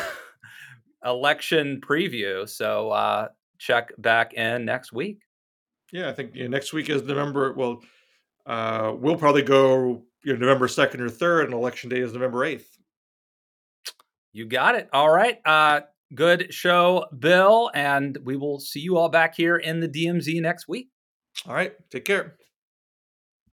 election 1.05 1.81
preview. 1.81 2.49
So 2.49 2.91
uh, 2.91 3.29
check 3.59 3.93
back 3.99 4.35
in 4.35 4.65
next 4.65 4.93
week. 4.93 5.21
Yeah, 5.93 6.09
I 6.09 6.13
think 6.15 6.35
you 6.35 6.43
know, 6.43 6.51
next 6.51 6.73
week 6.73 6.91
is 6.91 7.05
November. 7.05 7.53
Well, 7.53 7.81
uh, 8.45 8.93
we'll 8.97 9.17
probably 9.17 9.43
go 9.43 10.03
you 10.25 10.33
know, 10.33 10.41
November 10.41 10.67
second 10.67 11.01
or 11.01 11.09
third, 11.09 11.45
and 11.45 11.55
election 11.55 11.91
day 11.91 12.01
is 12.01 12.13
November 12.13 12.45
eighth. 12.45 12.77
You 14.33 14.47
got 14.47 14.75
it. 14.75 14.89
All 14.93 15.11
right. 15.11 15.41
Uh, 15.45 15.83
good 16.15 16.53
show, 16.53 17.07
Bill, 17.19 17.71
and 17.75 18.19
we 18.25 18.37
will 18.37 18.61
see 18.61 18.81
you 18.81 18.97
all 18.97 19.09
back 19.09 19.35
here 19.35 19.57
in 19.57 19.81
the 19.81 19.89
DMZ 19.89 20.41
next 20.41 20.69
week. 20.69 20.89
All 21.47 21.55
right. 21.55 21.73
Take 21.91 22.05
care. 22.05 22.37